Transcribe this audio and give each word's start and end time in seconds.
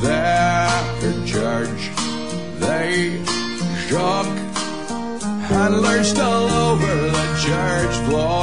their 0.00 1.26
church. 1.26 1.90
They 2.58 3.22
shook 3.86 4.26
and 5.50 5.80
lurched 5.80 6.18
all 6.18 6.48
over 6.48 6.86
the 6.86 7.26
church 7.40 7.94
floor. 8.08 8.41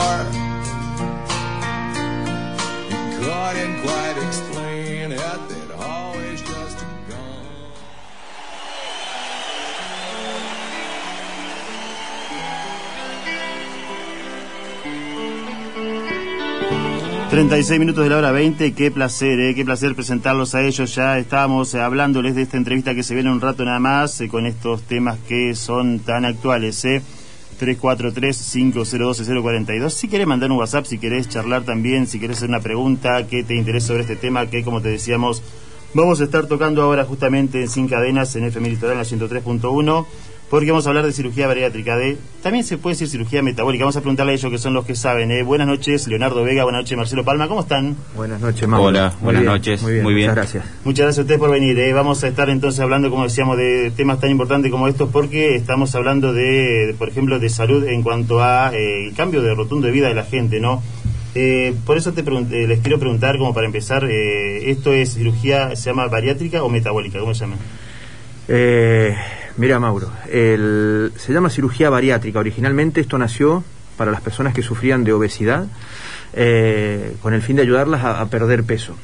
36 17.39 17.79
minutos 17.79 18.03
de 18.03 18.09
la 18.09 18.17
hora 18.17 18.33
20, 18.33 18.73
qué 18.73 18.91
placer, 18.91 19.39
eh, 19.39 19.55
qué 19.55 19.63
placer 19.63 19.95
presentarlos 19.95 20.55
a 20.55 20.61
ellos. 20.61 20.93
Ya 20.93 21.17
estábamos 21.17 21.73
eh, 21.73 21.79
hablándoles 21.79 22.35
de 22.35 22.41
esta 22.41 22.57
entrevista 22.57 22.93
que 22.93 23.01
se 23.01 23.13
viene 23.13 23.31
un 23.31 23.39
rato 23.39 23.63
nada 23.63 23.79
más 23.79 24.19
eh, 24.19 24.27
con 24.27 24.45
estos 24.45 24.81
temas 24.81 25.17
que 25.25 25.55
son 25.55 25.99
tan 25.99 26.25
actuales. 26.25 26.83
Eh. 26.83 27.01
343-502-042. 27.57 29.89
Si 29.89 30.09
querés 30.09 30.27
mandar 30.27 30.51
un 30.51 30.57
WhatsApp, 30.57 30.83
si 30.83 30.97
querés 30.97 31.29
charlar 31.29 31.63
también, 31.63 32.07
si 32.07 32.19
querés 32.19 32.35
hacer 32.35 32.49
una 32.49 32.59
pregunta 32.59 33.25
que 33.25 33.45
te 33.45 33.55
interese 33.55 33.87
sobre 33.87 34.01
este 34.01 34.17
tema, 34.17 34.47
que 34.47 34.65
como 34.65 34.81
te 34.81 34.89
decíamos, 34.89 35.41
vamos 35.93 36.19
a 36.19 36.25
estar 36.25 36.47
tocando 36.47 36.81
ahora 36.81 37.05
justamente 37.05 37.61
en 37.61 37.69
Sin 37.69 37.87
Cadenas 37.87 38.35
en 38.35 38.43
FM 38.43 38.69
Litoral 38.69 38.97
en 38.97 38.97
la 38.97 39.05
103.1 39.05 40.05
porque 40.49 40.71
vamos 40.71 40.85
a 40.85 40.89
hablar 40.89 41.05
de 41.05 41.13
cirugía 41.13 41.47
bariátrica. 41.47 41.95
De, 41.97 42.17
también 42.41 42.63
se 42.63 42.77
puede 42.77 42.95
decir 42.95 43.07
cirugía 43.07 43.41
metabólica. 43.41 43.83
Vamos 43.83 43.97
a 43.97 44.01
preguntarle 44.01 44.33
a 44.33 44.35
ellos 44.35 44.51
que 44.51 44.57
son 44.57 44.73
los 44.73 44.85
que 44.85 44.95
saben. 44.95 45.31
¿eh? 45.31 45.43
Buenas 45.43 45.67
noches, 45.67 46.07
Leonardo 46.07 46.43
Vega. 46.43 46.63
Buenas 46.63 46.81
noches, 46.81 46.97
Marcelo 46.97 47.23
Palma. 47.23 47.47
¿Cómo 47.47 47.61
están? 47.61 47.95
Buenas 48.15 48.41
noches, 48.41 48.67
Mauro. 48.67 48.87
Hola, 48.87 49.13
Muy 49.15 49.23
buenas 49.25 49.41
bien, 49.41 49.53
noches, 49.53 49.81
Muy 49.81 49.91
bien, 49.93 50.03
muy 50.03 50.13
bien. 50.13 50.29
muchas 50.29 50.35
gracias. 50.53 50.65
Muchas 50.83 51.03
gracias 51.05 51.19
a 51.19 51.21
ustedes 51.21 51.39
por 51.39 51.51
venir. 51.51 51.77
¿eh? 51.79 51.93
Vamos 51.93 52.23
a 52.23 52.27
estar 52.27 52.49
entonces 52.49 52.79
hablando, 52.79 53.09
como 53.09 53.23
decíamos, 53.23 53.57
de 53.57 53.91
temas 53.95 54.19
tan 54.19 54.31
importantes 54.31 54.71
como 54.71 54.87
estos 54.87 55.09
porque 55.09 55.55
estamos 55.55 55.93
hablando 55.95 56.33
de, 56.33 56.87
de, 56.87 56.95
por 56.97 57.09
ejemplo, 57.09 57.39
de 57.39 57.49
salud 57.49 57.87
en 57.87 58.01
cuanto 58.03 58.41
a 58.41 58.71
eh, 58.73 59.07
el 59.07 59.15
cambio 59.15 59.41
de 59.41 59.53
rotundo 59.53 59.87
de 59.87 59.93
vida 59.93 60.07
de 60.07 60.15
la 60.15 60.23
gente, 60.23 60.59
¿no? 60.59 60.81
Eh, 61.35 61.75
por 61.85 61.97
eso 61.97 62.11
te 62.13 62.21
eh, 62.21 62.67
les 62.67 62.79
quiero 62.79 62.99
preguntar, 62.99 63.37
como 63.37 63.53
para 63.53 63.67
empezar, 63.67 64.03
eh, 64.09 64.71
¿esto 64.71 64.93
es 64.93 65.13
cirugía, 65.13 65.75
se 65.75 65.89
llama 65.89 66.07
bariátrica 66.07 66.63
o 66.63 66.69
metabólica? 66.69 67.19
¿Cómo 67.19 67.35
se 67.35 67.45
llama? 67.45 67.57
Mira, 69.59 69.77
Mauro, 69.77 70.09
se 70.25 71.33
llama 71.33 71.49
cirugía 71.49 71.89
bariátrica. 71.89 72.39
Originalmente 72.39 73.01
esto 73.01 73.17
nació 73.17 73.61
para 73.97 74.09
las 74.09 74.21
personas 74.21 74.53
que 74.53 74.61
sufrían 74.61 75.03
de 75.03 75.11
obesidad 75.11 75.67
eh, 76.31 77.17
con 77.21 77.33
el 77.33 77.41
fin 77.41 77.57
de 77.57 77.63
ayudarlas 77.63 78.05
a, 78.05 78.21
a 78.21 78.29
perder 78.29 78.63
peso. 78.63 78.95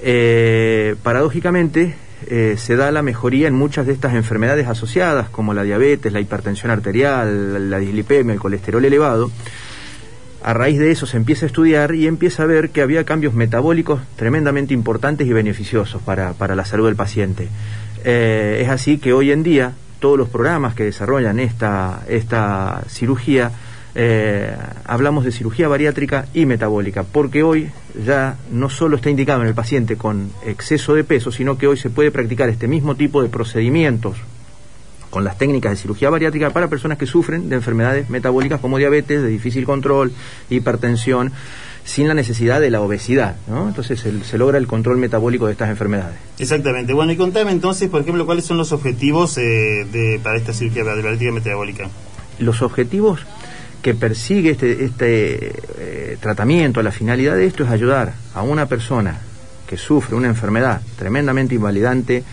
Eh, 0.00 0.94
paradójicamente, 1.02 1.96
eh, 2.28 2.54
se 2.56 2.76
da 2.76 2.92
la 2.92 3.02
mejoría 3.02 3.48
en 3.48 3.54
muchas 3.54 3.84
de 3.84 3.92
estas 3.92 4.14
enfermedades 4.14 4.68
asociadas, 4.68 5.28
como 5.28 5.54
la 5.54 5.64
diabetes, 5.64 6.12
la 6.12 6.20
hipertensión 6.20 6.70
arterial, 6.70 7.68
la 7.68 7.78
dislipemia, 7.80 8.34
el 8.34 8.40
colesterol 8.40 8.84
elevado. 8.84 9.32
A 10.44 10.54
raíz 10.54 10.78
de 10.78 10.92
eso 10.92 11.04
se 11.04 11.16
empieza 11.16 11.46
a 11.46 11.48
estudiar 11.48 11.96
y 11.96 12.06
empieza 12.06 12.44
a 12.44 12.46
ver 12.46 12.70
que 12.70 12.80
había 12.80 13.02
cambios 13.02 13.34
metabólicos 13.34 14.00
tremendamente 14.14 14.72
importantes 14.72 15.26
y 15.26 15.32
beneficiosos 15.32 16.00
para, 16.00 16.32
para 16.34 16.54
la 16.54 16.64
salud 16.64 16.86
del 16.86 16.94
paciente. 16.94 17.48
Eh, 18.04 18.60
es 18.62 18.68
así 18.68 18.98
que 18.98 19.12
hoy 19.12 19.32
en 19.32 19.42
día 19.42 19.74
todos 20.00 20.18
los 20.18 20.28
programas 20.28 20.74
que 20.74 20.84
desarrollan 20.84 21.38
esta, 21.38 22.02
esta 22.08 22.82
cirugía, 22.88 23.52
eh, 23.94 24.56
hablamos 24.86 25.24
de 25.24 25.32
cirugía 25.32 25.68
bariátrica 25.68 26.26
y 26.32 26.46
metabólica, 26.46 27.04
porque 27.04 27.42
hoy 27.42 27.70
ya 28.04 28.36
no 28.50 28.70
solo 28.70 28.96
está 28.96 29.10
indicado 29.10 29.42
en 29.42 29.48
el 29.48 29.54
paciente 29.54 29.96
con 29.96 30.30
exceso 30.44 30.94
de 30.94 31.04
peso, 31.04 31.30
sino 31.30 31.58
que 31.58 31.66
hoy 31.66 31.76
se 31.76 31.90
puede 31.90 32.10
practicar 32.10 32.48
este 32.48 32.66
mismo 32.66 32.94
tipo 32.94 33.22
de 33.22 33.28
procedimientos 33.28 34.16
con 35.10 35.24
las 35.24 35.36
técnicas 35.36 35.72
de 35.72 35.76
cirugía 35.76 36.08
bariátrica 36.08 36.50
para 36.50 36.68
personas 36.68 36.96
que 36.96 37.06
sufren 37.06 37.48
de 37.48 37.56
enfermedades 37.56 38.08
metabólicas 38.08 38.60
como 38.60 38.78
diabetes, 38.78 39.22
de 39.22 39.28
difícil 39.28 39.64
control, 39.64 40.12
hipertensión, 40.48 41.32
sin 41.84 42.08
la 42.08 42.14
necesidad 42.14 42.60
de 42.60 42.70
la 42.70 42.80
obesidad. 42.80 43.36
¿no? 43.48 43.68
Entonces 43.68 44.00
se, 44.00 44.24
se 44.24 44.38
logra 44.38 44.58
el 44.58 44.66
control 44.66 44.98
metabólico 44.98 45.46
de 45.46 45.52
estas 45.52 45.70
enfermedades. 45.70 46.16
Exactamente. 46.38 46.92
Bueno, 46.92 47.12
y 47.12 47.16
contame 47.16 47.52
entonces, 47.52 47.88
por 47.88 48.02
ejemplo, 48.02 48.26
cuáles 48.26 48.44
son 48.44 48.56
los 48.56 48.72
objetivos 48.72 49.36
eh, 49.38 49.86
de, 49.90 50.20
para 50.22 50.36
esta 50.36 50.52
cirugía 50.52 50.84
y 51.20 51.30
metabólica. 51.30 51.88
Los 52.38 52.62
objetivos 52.62 53.20
que 53.82 53.94
persigue 53.94 54.50
este, 54.50 54.84
este 54.84 55.52
eh, 55.78 56.16
tratamiento, 56.20 56.82
la 56.82 56.92
finalidad 56.92 57.34
de 57.36 57.46
esto 57.46 57.64
es 57.64 57.70
ayudar 57.70 58.12
a 58.34 58.42
una 58.42 58.66
persona 58.66 59.18
que 59.66 59.76
sufre 59.76 60.16
una 60.16 60.28
enfermedad 60.28 60.82
tremendamente 60.98 61.54
invalidante, 61.54 62.24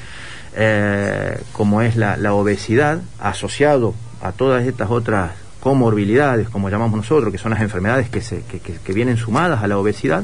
eh, 0.55 1.39
como 1.53 1.81
es 1.81 1.95
la, 1.95 2.17
la 2.17 2.33
obesidad, 2.33 3.01
asociado 3.19 3.93
a 4.21 4.31
todas 4.31 4.65
estas 4.65 4.89
otras 4.89 5.31
comorbilidades, 5.67 6.47
como 6.47 6.69
llamamos 6.69 6.95
nosotros, 6.95 7.29
que 7.29 7.37
son 7.37 7.51
las 7.51 7.59
enfermedades 7.59 8.07
que, 8.09 8.21
se, 8.21 8.43
que, 8.43 8.61
que, 8.61 8.93
vienen 8.93 9.17
sumadas 9.17 9.61
a 9.61 9.67
la 9.67 9.77
obesidad, 9.77 10.23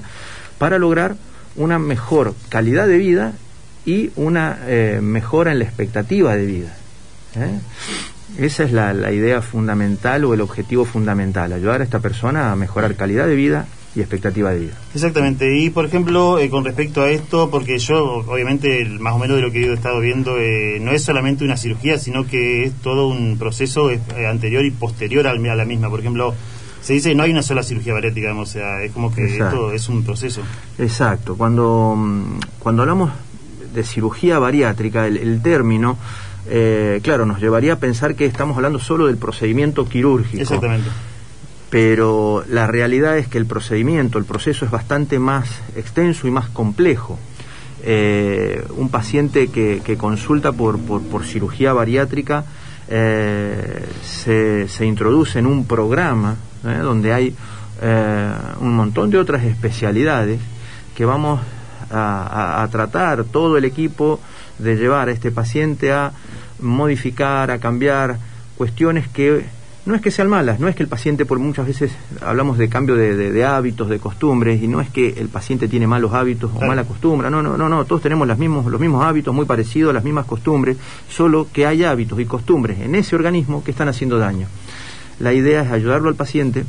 para 0.58 0.80
lograr 0.80 1.18
una 1.58 1.80
mejor 1.80 2.34
calidad 2.48 2.88
de 2.88 2.98
vida 2.98 3.34
y 3.86 4.12
una 4.16 4.60
eh, 4.68 5.02
mejora 5.04 5.52
en 5.52 5.60
la 5.60 5.66
expectativa 5.66 6.34
de 6.38 6.46
vida. 6.46 6.78
¿eh? 7.36 7.60
Esa 8.38 8.64
es 8.64 8.72
la, 8.72 8.94
la, 8.94 9.12
idea 9.12 9.42
fundamental 9.42 10.24
o 10.24 10.34
el 10.34 10.40
objetivo 10.40 10.86
fundamental, 10.86 11.52
ayudar 11.52 11.82
a 11.82 11.84
esta 11.84 12.00
persona 12.00 12.54
a 12.54 12.56
mejorar 12.56 12.96
calidad 12.96 13.28
de 13.28 13.36
vida 13.36 13.66
y 13.96 14.02
expectativa 14.02 14.52
de 14.52 14.60
vida. 14.60 14.74
Exactamente, 14.94 15.58
y 15.58 15.70
por 15.70 15.86
ejemplo, 15.86 16.40
eh, 16.40 16.50
con 16.50 16.66
respecto 16.66 17.02
a 17.02 17.10
esto, 17.10 17.50
porque 17.50 17.78
yo, 17.78 18.24
obviamente, 18.28 18.86
más 19.00 19.14
o 19.14 19.20
menos 19.20 19.38
de 19.38 19.44
lo 19.44 19.52
que 19.52 19.66
he 19.66 19.74
estado 19.74 20.00
viendo, 20.00 20.38
eh, 20.38 20.80
no 20.82 20.92
es 20.92 21.04
solamente 21.04 21.44
una 21.44 21.58
cirugía, 21.58 22.00
sino 22.00 22.26
que 22.26 22.64
es 22.64 22.74
todo 22.82 23.08
un 23.08 23.38
proceso 23.38 23.92
eh, 23.92 24.00
anterior 24.30 24.66
y 24.66 24.72
posterior 24.72 25.28
al, 25.28 25.46
a 25.46 25.56
la 25.56 25.66
misma. 25.66 25.90
Por 25.90 26.00
ejemplo, 26.00 26.34
se 26.82 26.94
dice 26.94 27.10
que 27.10 27.16
no 27.16 27.24
hay 27.24 27.32
una 27.32 27.44
sola 27.44 27.64
cirugía 27.64 27.94
bariátrica, 27.94 28.28
digamos, 28.28 28.50
o 28.50 28.52
sea, 28.54 28.82
es 28.84 28.92
como 28.92 29.14
que 29.14 29.24
Exacto. 29.24 29.46
esto 29.46 29.74
es 29.74 29.90
un 29.90 30.04
proceso. 30.04 30.42
Exacto, 30.78 31.36
cuando, 31.36 31.96
mm, 31.96 32.40
cuando 32.60 32.82
hablamos 32.82 33.12
de 33.74 33.84
cirugía 33.84 34.40
bariátrica, 34.40 35.08
el, 35.08 35.18
el 35.18 35.42
término, 35.42 35.98
eh, 36.48 37.00
claro, 37.04 37.26
nos 37.26 37.40
llevaría 37.40 37.74
a 37.74 37.76
pensar 37.78 38.16
que 38.16 38.26
estamos 38.26 38.56
hablando 38.58 38.80
solo 38.80 39.08
del 39.08 39.18
procedimiento 39.18 39.88
quirúrgico. 39.88 40.42
Exactamente. 40.42 40.90
Pero 41.74 42.44
la 42.48 42.68
realidad 42.68 43.18
es 43.18 43.28
que 43.28 43.40
el 43.40 43.48
procedimiento, 43.48 44.20
el 44.20 44.26
proceso 44.26 44.64
es 44.64 44.70
bastante 44.70 45.18
más 45.18 45.50
extenso 45.76 46.28
y 46.28 46.30
más 46.30 46.48
complejo. 46.50 47.18
Eh, 47.82 48.64
un 48.78 48.90
paciente 48.90 49.48
que, 49.48 49.98
consulta 49.98 50.52
por, 50.52 50.78
cirugía 51.24 51.74
bariátrica 51.74 52.46
eh, 52.90 53.88
se, 54.04 54.86
introduce 54.86 55.40
en 55.40 55.48
un 55.48 55.66
programa 55.66 56.36
¿eh? 56.64 56.78
donde 56.78 57.12
hay 57.12 57.36
un 58.62 58.76
montón 58.76 59.10
de 59.10 59.18
otras 59.18 59.44
especialidades 59.44 60.40
que 60.96 61.06
vamos 61.06 61.42
a 61.90 62.68
tratar 62.72 63.24
todo 63.24 63.58
el 63.58 63.66
equipo 63.66 64.20
de 64.60 64.76
llevar 64.76 65.10
a 65.10 65.12
este 65.12 65.32
paciente 65.32 65.92
a 65.92 66.12
modificar, 66.60 67.50
a 67.50 67.58
cambiar 67.58 68.20
cuestiones 68.58 69.08
que 69.08 69.63
no 69.86 69.96
es 69.96 70.02
que 70.02 70.12
sean 70.12 70.30
malas, 70.30 70.60
no 70.60 70.68
es 70.68 70.76
que 70.76 70.84
el 70.84 70.90
paciente, 70.90 71.26
por 71.26 71.40
muchas 71.40 71.68
veces 71.68 71.92
hablamos 72.22 72.58
de 72.58 72.70
cambio 72.70 72.96
de, 72.96 73.18
de, 73.18 73.32
de 73.32 73.46
hábitos, 73.46 73.90
de 73.90 74.00
costumbres, 74.00 74.62
y 74.64 74.68
no 74.68 74.80
es 74.80 74.90
que 74.90 75.10
el 75.18 75.28
paciente 75.28 75.68
tiene 75.68 75.88
malos 75.88 76.14
hábitos 76.14 76.52
o 76.56 76.62
mala 76.62 76.86
costumbre, 76.86 77.30
no, 77.30 77.44
no, 77.44 77.58
no, 77.58 77.68
no, 77.68 77.84
todos 77.86 78.02
tenemos 78.02 78.28
los 78.28 78.38
mismos, 78.38 78.66
los 78.66 78.80
mismos 78.80 79.04
hábitos, 79.04 79.36
muy 79.36 79.46
parecidos, 79.46 79.94
las 79.94 80.04
mismas 80.04 80.26
costumbres, 80.26 80.78
solo 81.10 81.48
que 81.52 81.66
hay 81.66 81.84
hábitos 81.84 82.20
y 82.20 82.26
costumbres 82.26 82.80
en 82.80 82.96
ese 82.96 83.16
organismo 83.16 83.64
que 83.64 83.72
están 83.72 83.90
haciendo 83.90 84.18
daño. 84.18 84.48
La 85.20 85.34
idea 85.34 85.64
es 85.64 85.72
ayudarlo 85.72 86.10
al 86.10 86.16
paciente 86.16 86.66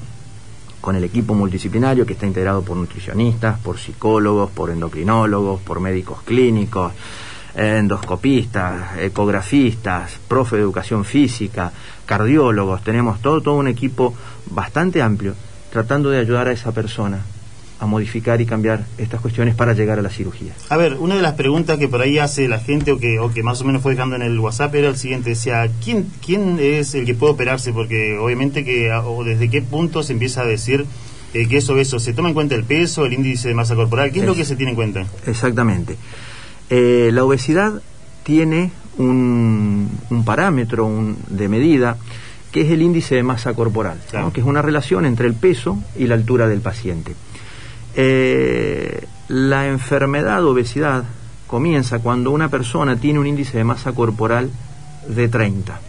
con 0.81 0.96
el 0.96 1.04
equipo 1.04 1.34
multidisciplinario 1.34 2.04
que 2.04 2.12
está 2.12 2.26
integrado 2.26 2.62
por 2.62 2.76
nutricionistas, 2.76 3.58
por 3.60 3.78
psicólogos, 3.78 4.50
por 4.50 4.70
endocrinólogos, 4.70 5.60
por 5.62 5.81
médicos 5.81 6.20
clínicos, 6.22 6.93
endoscopistas, 7.56 8.98
ecografistas, 8.98 10.18
profe 10.28 10.56
de 10.56 10.62
educación 10.62 11.04
física, 11.04 11.72
cardiólogos, 12.06 12.82
tenemos 12.82 13.20
todo, 13.20 13.40
todo 13.40 13.54
un 13.54 13.68
equipo 13.68 14.14
bastante 14.50 15.02
amplio 15.02 15.34
tratando 15.70 16.10
de 16.10 16.18
ayudar 16.18 16.48
a 16.48 16.52
esa 16.52 16.72
persona 16.72 17.24
a 17.80 17.86
modificar 17.86 18.40
y 18.40 18.46
cambiar 18.46 18.84
estas 18.98 19.20
cuestiones 19.20 19.54
para 19.54 19.72
llegar 19.72 19.98
a 19.98 20.02
la 20.02 20.10
cirugía. 20.10 20.52
A 20.68 20.76
ver, 20.76 20.94
una 20.94 21.16
de 21.16 21.22
las 21.22 21.34
preguntas 21.34 21.78
que 21.78 21.88
por 21.88 22.00
ahí 22.00 22.18
hace 22.18 22.48
la 22.48 22.60
gente 22.60 22.92
o 22.92 22.98
que, 22.98 23.18
o 23.18 23.32
que 23.32 23.42
más 23.42 23.60
o 23.60 23.64
menos 23.64 23.82
fue 23.82 23.92
dejando 23.92 24.16
en 24.16 24.22
el 24.22 24.38
WhatsApp 24.38 24.74
era 24.76 24.88
el 24.88 24.96
siguiente, 24.96 25.30
decía, 25.30 25.68
¿quién, 25.82 26.06
quién 26.24 26.58
es 26.60 26.94
el 26.94 27.04
que 27.04 27.14
puede 27.14 27.32
operarse? 27.32 27.72
Porque 27.72 28.16
obviamente 28.16 28.64
que, 28.64 28.92
o 28.92 29.24
desde 29.24 29.50
qué 29.50 29.62
punto 29.62 30.02
se 30.02 30.12
empieza 30.12 30.42
a 30.42 30.46
decir 30.46 30.86
eh, 31.34 31.48
que 31.48 31.56
es 31.56 31.68
obeso, 31.68 31.98
¿se 31.98 32.12
toma 32.12 32.28
en 32.28 32.34
cuenta 32.34 32.54
el 32.54 32.64
peso, 32.64 33.04
el 33.04 33.12
índice 33.12 33.48
de 33.48 33.54
masa 33.54 33.74
corporal? 33.74 34.12
¿Qué 34.12 34.20
es, 34.20 34.22
es 34.22 34.28
lo 34.28 34.36
que 34.36 34.44
se 34.44 34.54
tiene 34.56 34.70
en 34.70 34.76
cuenta? 34.76 35.06
Exactamente. 35.26 35.96
Eh, 36.76 37.12
la 37.12 37.23
obesidad 37.23 37.81
tiene 38.25 38.73
un, 38.99 39.88
un 40.11 40.25
parámetro 40.25 40.87
un, 40.87 41.17
de 41.29 41.49
medida 41.49 41.97
que 42.50 42.62
es 42.62 42.71
el 42.73 42.82
índice 42.82 43.15
de 43.15 43.23
masa 43.23 43.55
corporal, 43.55 44.00
claro. 44.11 44.26
¿no? 44.26 44.32
que 44.32 44.41
es 44.41 44.47
una 44.47 44.61
relación 44.61 45.06
entre 45.06 45.29
el 45.29 45.35
peso 45.35 45.79
y 45.97 46.09
la 46.09 46.17
altura 46.17 46.49
del 46.49 46.62
paciente. 46.62 47.15
Eh, 47.94 49.06
la 49.29 49.69
enfermedad 49.69 50.44
obesidad 50.44 51.05
comienza 51.47 52.00
cuando 52.00 52.32
una 52.32 52.49
persona 52.49 52.97
tiene 52.97 53.21
un 53.21 53.29
índice 53.29 53.56
de 53.56 53.62
masa 53.62 53.93
corporal 53.93 54.50
de 55.09 55.29
30. 55.29 55.81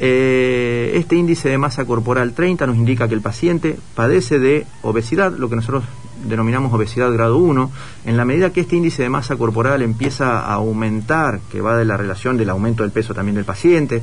Eh, 0.00 0.92
este 0.96 1.14
índice 1.14 1.50
de 1.50 1.58
masa 1.58 1.84
corporal 1.84 2.32
30 2.32 2.66
nos 2.66 2.76
indica 2.76 3.06
que 3.06 3.14
el 3.14 3.20
paciente 3.20 3.78
padece 3.94 4.40
de 4.40 4.66
obesidad, 4.82 5.36
lo 5.38 5.48
que 5.48 5.54
nosotros 5.54 5.84
denominamos 6.24 6.72
obesidad 6.72 7.12
grado 7.12 7.38
1. 7.38 7.70
En 8.06 8.16
la 8.16 8.24
medida 8.24 8.52
que 8.52 8.60
este 8.60 8.76
índice 8.76 9.02
de 9.02 9.08
masa 9.08 9.36
corporal 9.36 9.82
empieza 9.82 10.40
a 10.40 10.54
aumentar, 10.54 11.40
que 11.50 11.60
va 11.60 11.76
de 11.76 11.84
la 11.84 11.96
relación 11.96 12.36
del 12.36 12.50
aumento 12.50 12.82
del 12.82 12.92
peso 12.92 13.14
también 13.14 13.36
del 13.36 13.44
paciente, 13.44 14.02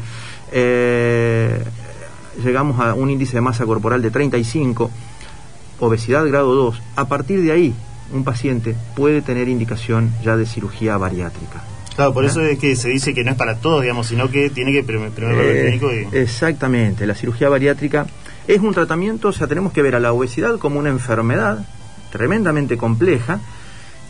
eh, 0.52 1.64
llegamos 2.44 2.80
a 2.80 2.94
un 2.94 3.10
índice 3.10 3.38
de 3.38 3.42
masa 3.42 3.66
corporal 3.66 4.02
de 4.02 4.12
35, 4.12 4.92
obesidad 5.80 6.26
grado 6.28 6.54
2. 6.56 6.82
A 6.96 7.08
partir 7.08 7.42
de 7.42 7.52
ahí, 7.52 7.74
un 8.14 8.24
paciente 8.24 8.76
puede 8.96 9.22
tener 9.22 9.50
indicación 9.50 10.12
ya 10.24 10.38
de 10.38 10.46
cirugía 10.46 10.98
bariátrica. 10.98 11.64
Claro, 11.96 12.14
por 12.14 12.26
eso 12.26 12.42
es 12.42 12.60
que 12.60 12.76
se 12.76 12.90
dice 12.90 13.14
que 13.14 13.24
no 13.24 13.32
es 13.32 13.38
para 13.38 13.56
todos, 13.56 13.82
digamos, 13.82 14.08
sino 14.08 14.30
que 14.30 14.50
tiene 14.50 14.74
que 14.74 14.84
primero 14.84 15.12
ver 15.16 15.56
el 15.56 15.62
clínico 15.80 15.92
y... 15.94 16.18
Exactamente, 16.18 17.08
la 17.08 17.16
cirugía 17.16 17.48
bariátrica 17.48 18.06
es 18.48 18.60
un 18.60 18.74
tratamiento, 18.74 19.30
o 19.30 19.32
sea, 19.32 19.48
tenemos 19.48 19.72
que 19.72 19.82
ver 19.82 19.96
a 19.96 20.00
la 20.02 20.12
obesidad 20.12 20.58
como 20.60 20.78
una 20.78 20.90
enfermedad 20.90 21.66
tremendamente 22.16 22.78
compleja 22.78 23.42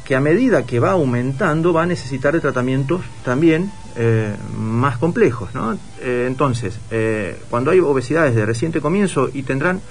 que 0.06 0.16
a 0.16 0.22
medida 0.22 0.64
que 0.66 0.80
va 0.80 0.92
aumentando 0.92 1.74
va 1.74 1.84
a 1.84 1.86
necesitar 1.88 2.32
de 2.34 2.40
tratamientos 2.40 3.02
también 3.24 3.72
eh, 3.96 4.36
más 4.56 5.00
complejos. 5.00 5.54
¿no? 5.56 5.74
Eh, 6.00 6.26
entonces, 6.28 6.80
eh, 6.92 7.40
cuando 7.50 7.72
hay 7.72 7.80
obesidades 7.80 8.36
de 8.36 8.46
reciente 8.46 8.80
comienzo 8.80 9.30
y 9.34 9.42
tendrán 9.42 9.82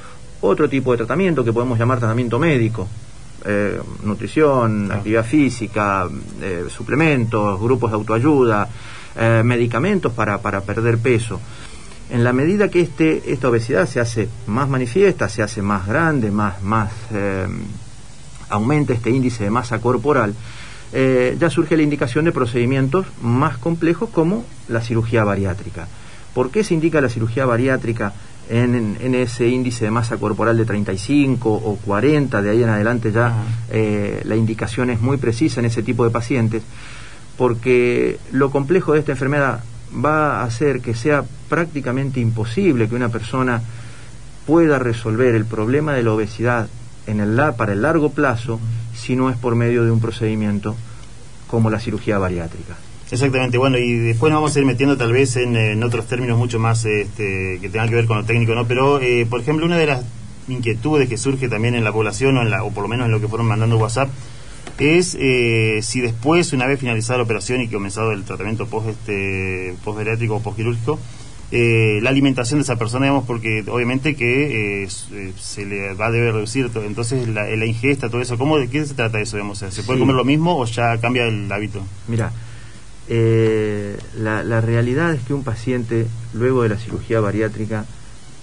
otro 0.40 0.68
tipo 0.68 0.92
de 0.92 0.98
tratamiento 0.98 1.44
que 1.44 1.52
podemos 1.52 1.78
llamar 1.78 1.98
tratamiento 1.98 2.38
médico, 2.38 2.88
nutrición, 4.04 4.90
actividad 4.90 5.24
física, 5.24 6.08
suplementos, 6.68 7.60
grupos 7.60 7.90
de 7.90 7.96
autoayuda, 7.96 8.68
medicamentos 9.42 10.12
para, 10.12 10.40
para 10.40 10.62
perder 10.62 10.96
peso. 10.96 11.40
En 12.10 12.24
la 12.24 12.32
medida 12.32 12.70
que 12.70 12.80
este, 12.80 13.32
esta 13.32 13.50
obesidad 13.50 13.86
se 13.86 14.00
hace 14.00 14.28
más 14.46 14.68
manifiesta, 14.68 15.28
se 15.28 15.42
hace 15.42 15.60
más 15.60 15.86
grande, 15.86 16.30
más, 16.30 16.62
más 16.62 16.90
aumenta 18.48 18.92
este 18.92 19.10
índice 19.10 19.44
de 19.44 19.50
masa 19.50 19.80
corporal, 19.80 20.34
ya 20.92 21.50
surge 21.50 21.76
la 21.76 21.82
indicación 21.82 22.24
de 22.24 22.30
procedimientos 22.30 23.06
más 23.20 23.58
complejos 23.58 24.10
como 24.10 24.44
la 24.68 24.80
cirugía 24.80 25.24
bariátrica. 25.24 25.88
¿Por 26.34 26.50
qué 26.50 26.62
se 26.62 26.74
indica 26.74 27.00
la 27.00 27.08
cirugía 27.08 27.46
bariátrica 27.46 28.12
en, 28.48 29.14
ese 29.14 29.48
índice 29.48 29.86
de 29.86 29.90
masa 29.90 30.16
corporal 30.16 30.56
de 30.56 30.64
35 30.64 31.50
o 31.50 31.76
40, 31.84 32.42
de 32.42 32.50
ahí 32.50 32.62
en 32.62 32.68
adelante 32.68 33.12
ya 33.12 33.32
eh, 33.70 34.20
la 34.24 34.36
indicación 34.36 34.90
es 34.90 35.00
muy 35.00 35.16
precisa 35.16 35.60
en 35.60 35.66
ese 35.66 35.82
tipo 35.82 36.04
de 36.04 36.10
pacientes, 36.10 36.62
porque 37.38 38.18
lo 38.32 38.50
complejo 38.50 38.92
de 38.92 39.00
esta 39.00 39.12
enfermedad 39.12 39.64
va 40.04 40.40
a 40.40 40.44
hacer 40.44 40.80
que 40.80 40.94
sea 40.94 41.24
prácticamente 41.48 42.20
imposible 42.20 42.88
que 42.88 42.94
una 42.94 43.08
persona 43.08 43.62
pueda 44.46 44.78
resolver 44.78 45.34
el 45.34 45.46
problema 45.46 45.94
de 45.94 46.02
la 46.02 46.12
obesidad 46.12 46.68
en 47.06 47.20
el, 47.20 47.40
para 47.56 47.72
el 47.72 47.82
largo 47.82 48.10
plazo 48.10 48.60
si 48.94 49.16
no 49.16 49.30
es 49.30 49.36
por 49.36 49.54
medio 49.54 49.84
de 49.84 49.90
un 49.90 50.00
procedimiento 50.00 50.76
como 51.46 51.70
la 51.70 51.80
cirugía 51.80 52.18
bariátrica. 52.18 52.76
Exactamente, 53.10 53.58
bueno, 53.58 53.78
y 53.78 53.92
después 53.98 54.32
nos 54.32 54.40
vamos 54.40 54.56
a 54.56 54.58
ir 54.58 54.64
metiendo 54.64 54.96
tal 54.96 55.12
vez 55.12 55.36
en, 55.36 55.82
otros 55.82 56.06
términos 56.06 56.38
mucho 56.38 56.58
más 56.58 56.84
este, 56.84 57.58
que 57.60 57.68
tengan 57.68 57.88
que 57.88 57.94
ver 57.94 58.06
con 58.06 58.18
lo 58.18 58.24
técnico, 58.24 58.54
¿no? 58.54 58.66
Pero, 58.66 59.00
eh, 59.00 59.26
por 59.28 59.40
ejemplo, 59.40 59.66
una 59.66 59.76
de 59.76 59.86
las 59.86 60.04
inquietudes 60.48 61.08
que 61.08 61.16
surge 61.16 61.48
también 61.48 61.74
en 61.74 61.84
la 61.84 61.92
población, 61.92 62.36
o, 62.38 62.42
en 62.42 62.50
la, 62.50 62.64
o 62.64 62.70
por 62.72 62.82
lo 62.82 62.88
menos 62.88 63.06
en 63.06 63.12
lo 63.12 63.20
que 63.20 63.28
fueron 63.28 63.46
mandando 63.46 63.76
WhatsApp, 63.76 64.08
es 64.78 65.16
eh, 65.20 65.80
si 65.82 66.00
después, 66.00 66.52
una 66.52 66.66
vez 66.66 66.80
finalizada 66.80 67.18
la 67.18 67.24
operación 67.24 67.60
y 67.60 67.68
comenzado 67.68 68.12
el 68.12 68.24
tratamiento 68.24 68.66
post 68.66 68.88
este, 68.88 69.74
postbariátrico 69.84 70.36
o 70.36 70.42
postquirúrgico, 70.42 70.98
eh, 71.56 72.00
la 72.02 72.10
alimentación 72.10 72.58
de 72.58 72.64
esa 72.64 72.76
persona, 72.76 73.06
digamos, 73.06 73.26
porque 73.26 73.64
obviamente 73.68 74.16
que 74.16 74.88
se 74.88 75.64
le 75.64 75.94
va 75.94 76.06
a 76.06 76.10
deber 76.10 76.34
reducir, 76.34 76.68
entonces 76.74 77.28
la, 77.28 77.44
la, 77.44 77.64
ingesta, 77.64 78.08
todo 78.08 78.20
eso, 78.20 78.36
¿cómo, 78.36 78.58
¿de 78.58 78.68
qué 78.68 78.84
se 78.84 78.94
trata 78.94 79.20
eso, 79.20 79.36
digamos? 79.36 79.58
¿Se 79.58 79.82
puede 79.84 80.00
comer 80.00 80.16
lo 80.16 80.24
mismo 80.24 80.58
o 80.58 80.64
ya 80.64 80.98
cambia 80.98 81.28
el 81.28 81.50
hábito? 81.52 81.80
Mira, 82.08 82.32
eh, 83.06 83.96
la, 84.16 84.60
realidad 84.60 85.12
es 85.12 85.22
que 85.22 85.32
un 85.32 85.44
paciente, 85.44 86.08
luego 86.32 86.64
de 86.64 86.70
la 86.70 86.76
cirugía 86.76 87.20
bariátrica, 87.20 87.84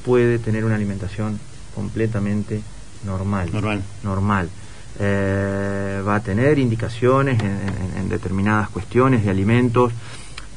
puede 0.06 0.40
tener 0.40 0.64
una 0.64 0.76
alimentación 0.76 1.38
completamente 1.76 2.62
normal. 3.06 3.50
Normal. 3.52 3.84
Normal. 4.04 4.50
Eh, 5.02 6.02
va 6.08 6.16
a 6.16 6.24
tener 6.24 6.60
indicaciones 6.60 7.42
en, 7.42 8.08
determinadas 8.08 8.70
cuestiones 8.70 9.26
de 9.26 9.32
alimentos 9.32 9.92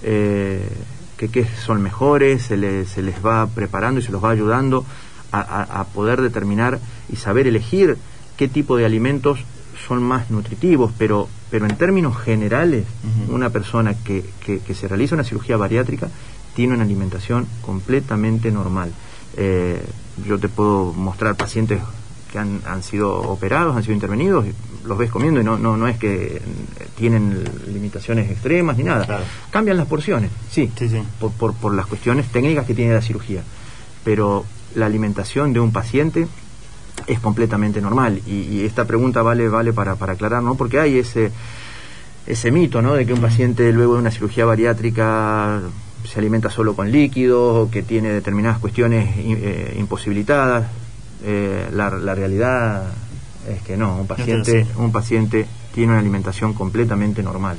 eh, 0.04 0.68
que, 1.28 1.46
son 1.64 1.82
mejores, 1.82 2.42
se, 2.42 2.84
se, 2.86 3.02
les 3.02 3.24
va 3.24 3.46
preparando 3.46 4.00
y 4.00 4.02
se 4.02 4.12
los 4.12 4.22
va 4.22 4.30
ayudando 4.30 4.84
a 5.36 5.84
poder 5.92 6.22
determinar 6.22 6.78
y 7.12 7.16
saber 7.16 7.48
elegir 7.48 7.98
qué 8.36 8.46
tipo 8.46 8.76
de 8.76 8.84
alimentos 8.84 9.40
son 9.86 10.02
más 10.02 10.30
nutritivos, 10.30 10.92
pero, 10.96 11.28
pero 11.50 11.66
en 11.66 11.76
términos 11.76 12.16
generales, 12.16 12.86
una 13.28 13.50
persona 13.50 13.94
que, 13.94 14.24
que, 14.44 14.74
se 14.74 14.88
realiza 14.88 15.14
una 15.14 15.24
cirugía 15.24 15.56
bariátrica 15.56 16.08
tiene 16.54 16.74
una 16.74 16.84
alimentación 16.84 17.46
completamente 17.62 18.50
normal. 18.50 18.92
Eh, 19.36 19.84
yo 20.26 20.38
te 20.38 20.48
puedo 20.48 20.92
mostrar 20.92 21.34
pacientes 21.34 21.80
que 22.34 22.40
han, 22.40 22.60
han, 22.66 22.82
sido 22.82 23.12
operados, 23.12 23.76
han 23.76 23.82
sido 23.84 23.94
intervenidos, 23.94 24.44
los 24.84 24.98
ves 24.98 25.08
comiendo 25.08 25.40
y 25.40 25.44
no, 25.44 25.56
no, 25.56 25.76
no 25.76 25.86
es 25.86 25.96
que 25.98 26.42
tienen 26.96 27.44
limitaciones 27.72 28.28
extremas 28.28 28.76
ni 28.76 28.82
nada. 28.82 29.22
Cambian 29.52 29.76
las 29.76 29.86
porciones, 29.86 30.32
sí, 30.50 30.68
Por, 31.20 31.30
por, 31.30 31.54
por 31.54 31.72
las 31.72 31.86
cuestiones 31.86 32.26
técnicas 32.32 32.66
que 32.66 32.74
tiene 32.74 32.92
la 32.92 33.02
cirugía. 33.02 33.44
Pero 34.02 34.44
la 34.74 34.86
alimentación 34.86 35.52
de 35.52 35.60
un 35.60 35.70
paciente 35.70 36.26
es 37.06 37.20
completamente 37.20 37.80
normal. 37.80 38.20
Y, 38.26 38.64
esta 38.64 38.84
pregunta 38.84 39.22
vale, 39.22 39.48
vale 39.48 39.72
para, 39.72 39.94
para 39.94 40.14
aclarar, 40.14 40.42
¿no? 40.42 40.56
Porque 40.56 40.80
hay 40.80 40.98
ese, 40.98 41.30
ese 42.26 42.50
mito, 42.50 42.82
¿no? 42.82 42.94
De 42.94 43.06
que 43.06 43.12
un 43.12 43.20
paciente 43.20 43.72
luego 43.72 43.94
de 43.94 44.00
una 44.00 44.10
cirugía 44.10 44.44
bariátrica 44.44 45.60
se 46.04 46.18
alimenta 46.18 46.50
solo 46.50 46.74
con 46.74 46.90
líquidos 46.90 47.68
o 47.68 47.70
que 47.70 47.84
tiene 47.84 48.08
determinadas 48.08 48.58
cuestiones 48.58 49.08
eh, 49.18 49.76
imposibilitadas. 49.78 50.66
Eh, 51.24 51.68
la, 51.72 51.90
la, 51.90 52.14
realidad 52.14 52.92
es 53.48 53.62
que 53.62 53.76
no, 53.76 53.96
un 53.96 54.06
paciente, 54.06 54.66
un 54.76 54.92
paciente 54.92 55.46
tiene 55.74 55.92
una 55.92 56.00
alimentación 56.00 56.52
completamente 56.52 57.22
normal. 57.22 57.56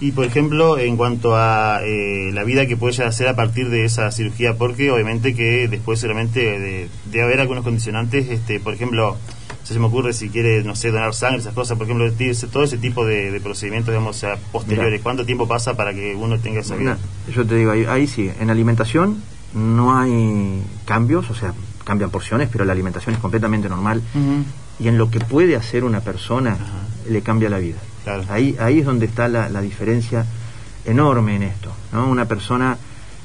Y 0.00 0.12
por 0.12 0.24
ejemplo, 0.24 0.78
en 0.78 0.96
cuanto 0.96 1.36
a 1.36 1.80
eh, 1.84 2.30
la 2.32 2.42
vida 2.42 2.66
que 2.66 2.76
puede 2.76 3.04
hacer 3.04 3.28
a 3.28 3.36
partir 3.36 3.68
de 3.68 3.84
esa 3.84 4.10
cirugía, 4.10 4.54
porque 4.54 4.90
obviamente 4.90 5.34
que 5.34 5.68
después 5.68 6.00
seguramente 6.00 6.40
de, 6.40 6.88
debe 7.10 7.24
haber 7.24 7.40
algunos 7.40 7.64
condicionantes, 7.64 8.28
este, 8.30 8.60
por 8.60 8.72
ejemplo, 8.72 9.18
se 9.62 9.78
me 9.78 9.86
ocurre 9.86 10.14
si 10.14 10.30
quiere, 10.30 10.64
no 10.64 10.74
sé, 10.74 10.90
donar 10.90 11.14
sangre, 11.14 11.40
esas 11.40 11.52
cosas, 11.52 11.76
por 11.76 11.86
ejemplo, 11.86 12.10
todo 12.50 12.64
ese 12.64 12.78
tipo 12.78 13.04
de, 13.04 13.38
procedimientos, 13.42 13.92
digamos, 13.92 14.24
posteriores, 14.50 15.02
¿cuánto 15.02 15.26
tiempo 15.26 15.46
pasa 15.46 15.76
para 15.76 15.92
que 15.92 16.14
uno 16.14 16.38
tenga 16.38 16.60
esa 16.60 16.76
vida? 16.76 16.98
yo 17.32 17.46
te 17.46 17.56
digo, 17.56 17.70
ahí, 17.70 18.06
sí, 18.06 18.30
en 18.40 18.48
alimentación 18.48 19.22
no 19.54 19.96
hay 19.96 20.62
cambios, 20.86 21.28
o 21.30 21.34
sea, 21.34 21.52
cambian 21.84 22.10
porciones, 22.10 22.48
pero 22.50 22.64
la 22.64 22.72
alimentación 22.72 23.14
es 23.14 23.20
completamente 23.20 23.68
normal. 23.68 24.02
Y 24.78 24.88
en 24.88 24.98
lo 24.98 25.10
que 25.10 25.20
puede 25.20 25.56
hacer 25.56 25.84
una 25.84 26.00
persona, 26.00 26.56
le 27.08 27.22
cambia 27.22 27.50
la 27.50 27.58
vida. 27.58 27.78
Ahí, 28.28 28.56
ahí 28.58 28.80
es 28.80 28.86
donde 28.86 29.06
está 29.06 29.28
la, 29.28 29.60
diferencia 29.60 30.24
enorme 30.84 31.36
en 31.36 31.42
esto. 31.44 31.72
¿no? 31.92 32.08
Una 32.08 32.26
persona 32.26 32.78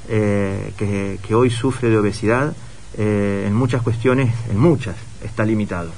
eh, 0.09 0.73
que, 0.77 1.35
hoy 1.35 1.49
sufre 1.49 1.89
de 1.89 1.97
obesidad, 1.97 2.53
eh, 2.97 3.45
en 3.47 3.53
muchas 3.53 3.81
cuestiones, 3.81 4.33
en 4.49 4.57
muchas, 4.57 4.95
está 5.23 5.45
limitado. 5.45 5.91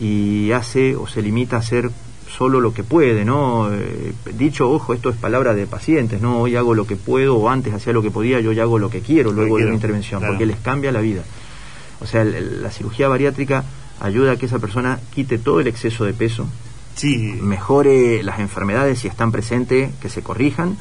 Y 0.00 0.52
hace 0.52 0.96
o 0.96 1.06
se 1.06 1.22
limita 1.22 1.56
a 1.56 1.58
hacer 1.60 1.90
solo 2.30 2.60
lo 2.60 2.72
que 2.72 2.84
puede, 2.84 3.24
¿no? 3.24 3.70
Eh, 3.72 4.12
dicho, 4.34 4.70
ojo, 4.70 4.94
esto 4.94 5.10
es 5.10 5.16
palabra 5.16 5.52
de 5.54 5.66
pacientes, 5.66 6.20
¿no? 6.20 6.40
Hoy 6.40 6.56
hago 6.56 6.74
lo 6.74 6.86
que 6.86 6.96
puedo 6.96 7.36
o 7.36 7.48
antes 7.48 7.74
hacía 7.74 7.92
lo 7.92 8.02
que 8.02 8.10
podía, 8.10 8.40
yo 8.40 8.52
ya 8.52 8.62
hago 8.62 8.78
lo 8.78 8.88
que 8.88 9.00
quiero 9.00 9.32
luego 9.32 9.58
de 9.58 9.64
una 9.64 9.74
intervención, 9.74 10.22
porque 10.26 10.46
les 10.46 10.56
cambia 10.58 10.92
la 10.92 11.00
vida. 11.00 11.22
O 12.00 12.06
sea, 12.06 12.24
la 12.24 12.70
cirugía 12.70 13.08
bariátrica 13.08 13.64
ayuda 14.00 14.32
a 14.32 14.36
que 14.36 14.46
esa 14.46 14.58
persona 14.58 14.98
quite 15.14 15.38
todo 15.38 15.60
el 15.60 15.66
exceso 15.66 16.04
de 16.04 16.14
peso, 16.14 16.48
mejore 17.40 18.22
las 18.22 18.40
enfermedades 18.40 19.00
si 19.00 19.08
están 19.08 19.32
presentes, 19.32 19.90
que 20.00 20.08
se 20.08 20.22
corrijan 20.22 20.76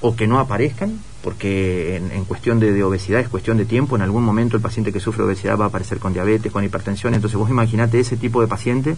o 0.00 0.16
que 0.16 0.26
no 0.26 0.38
aparezcan, 0.38 0.98
porque 1.22 1.96
en, 1.96 2.24
cuestión 2.24 2.60
de, 2.60 2.82
obesidad 2.82 3.20
es 3.20 3.28
cuestión 3.28 3.56
de 3.56 3.64
tiempo, 3.64 3.96
en 3.96 4.02
algún 4.02 4.22
momento 4.22 4.56
el 4.56 4.62
paciente 4.62 4.92
que 4.92 5.00
sufre 5.00 5.24
obesidad 5.24 5.58
va 5.58 5.66
a 5.66 5.68
aparecer 5.68 5.98
con 5.98 6.12
diabetes, 6.12 6.52
con 6.52 6.64
hipertensión, 6.64 7.14
entonces 7.14 7.38
vos 7.38 7.48
imaginate 7.48 8.00
ese 8.00 8.16
tipo 8.16 8.40
de 8.40 8.48
paciente, 8.48 8.96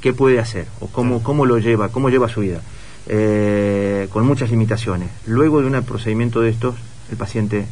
¿qué 0.00 0.12
puede 0.12 0.38
hacer? 0.38 0.66
¿O 0.80 0.86
cómo, 0.86 1.22
cómo 1.22 1.44
lo 1.44 1.58
lleva? 1.58 1.90
¿Cómo 1.90 2.08
lleva 2.08 2.28
su 2.28 2.40
vida? 2.40 2.62
Eh, 3.06 4.08
con 4.10 4.26
muchas 4.26 4.50
limitaciones. 4.50 5.10
Luego 5.26 5.60
de 5.60 5.66
un 5.66 5.82
procedimiento 5.82 6.40
de 6.40 6.50
estos, 6.50 6.76
el 7.10 7.16
paciente 7.16 7.66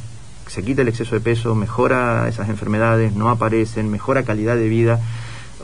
se 0.47 0.63
quita 0.63 0.83
el 0.83 0.89
exceso 0.89 1.15
de 1.15 1.21
peso, 1.21 1.55
mejora 1.55 2.27
esas 2.29 2.49
enfermedades, 2.49 3.15
no 3.15 3.29
aparecen, 3.31 3.91
mejora 3.91 4.23
calidad 4.23 4.57
de 4.57 4.69
vida, 4.69 5.01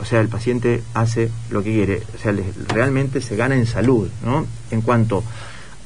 O 0.01 0.05
sea, 0.05 0.21
el 0.21 0.27
paciente 0.27 0.81
hace 0.95 1.29
lo 1.51 1.61
que 1.63 1.71
quiere, 1.71 2.01
o 2.15 2.17
sea, 2.17 2.31
le- 2.31 2.43
realmente 2.67 3.21
se 3.21 3.35
gana 3.35 3.55
en 3.55 3.67
salud, 3.67 4.09
¿no? 4.25 4.47
En 4.71 4.81
cuanto 4.81 5.23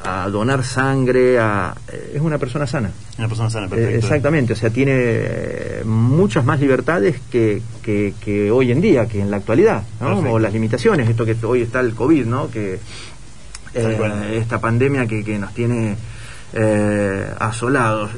a 0.02 0.30
donar 0.30 0.64
sangre, 0.64 1.38
a, 1.40 1.76
eh, 1.92 2.14
es 2.16 2.22
una 2.22 2.38
persona 2.38 2.66
sana. 2.66 2.90
Una 3.18 3.28
persona 3.28 3.50
sana, 3.50 3.66
Eh, 3.66 3.70
perfecto. 3.70 3.98
exactamente, 3.98 4.54
o 4.54 4.56
sea, 4.56 4.70
tiene 4.70 4.94
eh, 4.96 5.82
muchas 5.86 6.46
más 6.46 6.60
libertades 6.62 7.20
que, 7.30 7.62
que, 7.84 8.14
que 8.24 8.50
hoy 8.50 8.72
en 8.72 8.80
día, 8.80 9.08
que 9.08 9.20
en 9.20 9.30
la 9.30 9.38
actualidad, 9.38 9.84
¿no? 10.00 10.08
Perfecto. 10.08 10.24
Como 10.24 10.40
las 10.40 10.54
limitaciones, 10.54 11.10
esto 11.10 11.26
que 11.26 11.36
hoy 11.46 11.62
está 11.64 11.82
el 11.82 11.94
COVID, 11.94 12.26
¿no? 12.26 12.50
Que 12.50 12.80
eh, 13.74 14.38
esta 14.42 14.60
pandemia 14.62 15.06
que, 15.06 15.24
que 15.26 15.38
nos 15.38 15.54
tiene 15.54 15.98
asolados. 17.40 18.12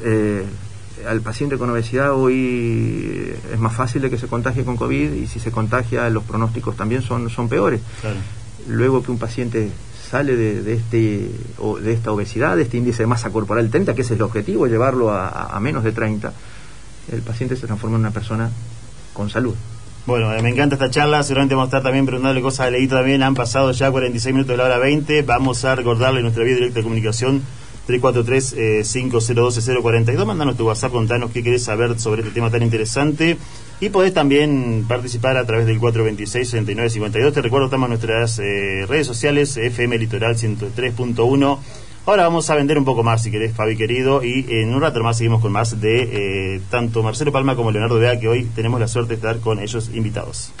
Eh, 1.02 1.06
al 1.08 1.20
paciente 1.20 1.56
con 1.58 1.70
obesidad 1.70 2.12
hoy 2.12 3.32
es 3.52 3.58
más 3.58 3.74
fácil 3.74 4.02
de 4.02 4.10
que 4.10 4.18
se 4.18 4.26
contagie 4.26 4.64
con 4.64 4.76
COVID 4.76 5.12
y 5.12 5.26
si 5.26 5.40
se 5.40 5.50
contagia 5.50 6.08
los 6.10 6.24
pronósticos 6.24 6.76
también 6.76 7.02
son, 7.02 7.30
son 7.30 7.48
peores. 7.48 7.80
Claro. 8.00 8.16
Luego 8.68 9.02
que 9.02 9.10
un 9.10 9.18
paciente 9.18 9.70
sale 10.10 10.36
de, 10.36 10.62
de 10.62 10.74
este, 10.74 11.30
o- 11.58 11.78
de 11.78 11.92
esta 11.92 12.12
obesidad, 12.12 12.56
de 12.56 12.62
este 12.62 12.76
índice 12.76 13.02
de 13.02 13.06
masa 13.06 13.30
corporal 13.30 13.70
30, 13.70 13.94
que 13.94 14.02
ese 14.02 14.14
es 14.14 14.18
el 14.20 14.22
objetivo, 14.24 14.66
llevarlo 14.66 15.10
a, 15.12 15.28
a 15.54 15.60
menos 15.60 15.84
de 15.84 15.92
30, 15.92 16.32
el 17.12 17.22
paciente 17.22 17.56
se 17.56 17.66
transforma 17.66 17.96
en 17.96 18.00
una 18.02 18.10
persona 18.10 18.50
con 19.12 19.30
salud. 19.30 19.54
Bueno, 20.06 20.32
eh, 20.34 20.42
me 20.42 20.48
encanta 20.50 20.76
esta 20.76 20.90
charla. 20.90 21.22
Seguramente 21.22 21.54
vamos 21.54 21.66
a 21.66 21.70
estar 21.76 21.82
también 21.82 22.06
preguntándole 22.06 22.40
cosas 22.42 22.66
a 22.66 22.70
Leito 22.70 22.96
también. 22.96 23.22
Han 23.22 23.34
pasado 23.34 23.70
ya 23.72 23.90
46 23.90 24.34
minutos 24.34 24.52
de 24.52 24.56
la 24.56 24.64
hora 24.64 24.78
20. 24.78 25.22
Vamos 25.22 25.64
a 25.64 25.74
recordarle 25.74 26.22
nuestra 26.22 26.42
vía 26.42 26.54
directa 26.54 26.76
de 26.78 26.82
comunicación 26.82 27.42
343-502-042. 27.88 30.24
Mandanos 30.24 30.56
tu 30.56 30.66
WhatsApp, 30.66 30.92
contanos 30.92 31.30
qué 31.30 31.42
querés 31.42 31.64
saber 31.64 31.98
sobre 31.98 32.22
este 32.22 32.32
tema 32.32 32.50
tan 32.50 32.62
interesante. 32.62 33.36
Y 33.80 33.88
podés 33.88 34.12
también 34.12 34.84
participar 34.86 35.36
a 35.36 35.46
través 35.46 35.66
del 35.66 35.80
426-6952. 35.80 37.32
Te 37.32 37.42
recuerdo, 37.42 37.66
estamos 37.66 37.86
en 37.86 37.90
nuestras 37.90 38.38
eh, 38.38 38.84
redes 38.86 39.06
sociales, 39.06 39.56
FM 39.56 39.98
Litoral 39.98 40.36
103.1. 40.36 41.58
Ahora 42.06 42.24
vamos 42.24 42.48
a 42.50 42.54
vender 42.54 42.78
un 42.78 42.84
poco 42.84 43.02
más, 43.02 43.22
si 43.22 43.30
querés, 43.30 43.54
Fabi 43.54 43.76
querido, 43.76 44.24
y 44.24 44.46
en 44.48 44.74
un 44.74 44.80
rato 44.80 45.02
más 45.02 45.18
seguimos 45.18 45.40
con 45.40 45.52
más 45.52 45.80
de 45.80 46.56
eh, 46.56 46.60
tanto 46.70 47.02
Marcelo 47.02 47.30
Palma 47.30 47.56
como 47.56 47.70
Leonardo 47.70 47.98
Bea, 47.98 48.18
que 48.18 48.26
hoy 48.26 48.48
tenemos 48.54 48.80
la 48.80 48.88
suerte 48.88 49.10
de 49.10 49.16
estar 49.16 49.38
con 49.40 49.60
ellos 49.60 49.90
invitados. 49.94 50.52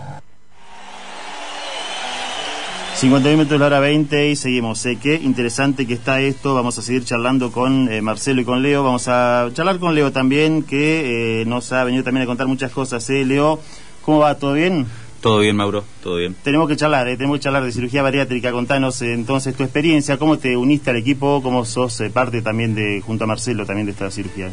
50 2.96 3.30
minutos 3.30 3.60
la 3.60 3.66
hora 3.66 3.80
20 3.82 4.30
y 4.30 4.36
seguimos. 4.38 4.86
Eh, 4.86 4.98
qué 5.02 5.16
interesante 5.16 5.86
que 5.86 5.96
está 5.96 6.22
esto. 6.22 6.56
Vamos 6.56 6.78
a 6.78 6.82
seguir 6.82 7.04
charlando 7.04 7.52
con 7.52 7.92
eh, 7.92 8.02
Marcelo 8.02 8.40
y 8.40 8.46
con 8.46 8.64
Leo. 8.64 8.84
Vamos 8.86 9.10
a 9.10 9.50
charlar 9.52 9.80
con 9.80 9.94
Leo 9.94 10.14
también, 10.14 10.64
que 10.64 11.42
eh, 11.42 11.46
nos 11.46 11.74
ha 11.74 11.84
venido 11.84 12.06
también 12.06 12.24
a 12.24 12.26
contar 12.26 12.48
muchas 12.48 12.72
cosas. 12.72 13.08
¿eh? 13.10 13.26
Leo, 13.26 13.60
¿cómo 14.02 14.20
va? 14.20 14.36
¿Todo 14.36 14.54
bien? 14.54 14.86
Todo 15.20 15.40
bien, 15.40 15.58
Mauro, 15.58 15.84
todo 16.02 16.18
bien. 16.18 16.38
Tenemos 16.42 16.70
que 16.70 16.78
charlar, 16.78 17.10
¿eh? 17.10 17.18
tenemos 17.18 17.40
que 17.40 17.44
charlar 17.44 17.66
de 17.66 17.74
cirugía 17.74 18.02
bariátrica. 18.02 18.54
Contanos 18.54 19.02
entonces 19.02 19.56
tu 19.56 19.64
experiencia, 19.64 20.18
cómo 20.18 20.38
te 20.38 20.56
uniste 20.56 20.92
al 20.92 20.96
equipo, 20.96 21.42
cómo 21.44 21.66
sos 21.66 22.02
parte 22.14 22.42
también 22.42 22.76
de, 22.76 23.02
junto 23.02 23.26
a 23.26 23.28
Marcelo, 23.28 23.66
también 23.66 23.88
de 23.88 23.92
esta 23.92 24.10
cirugía. 24.10 24.52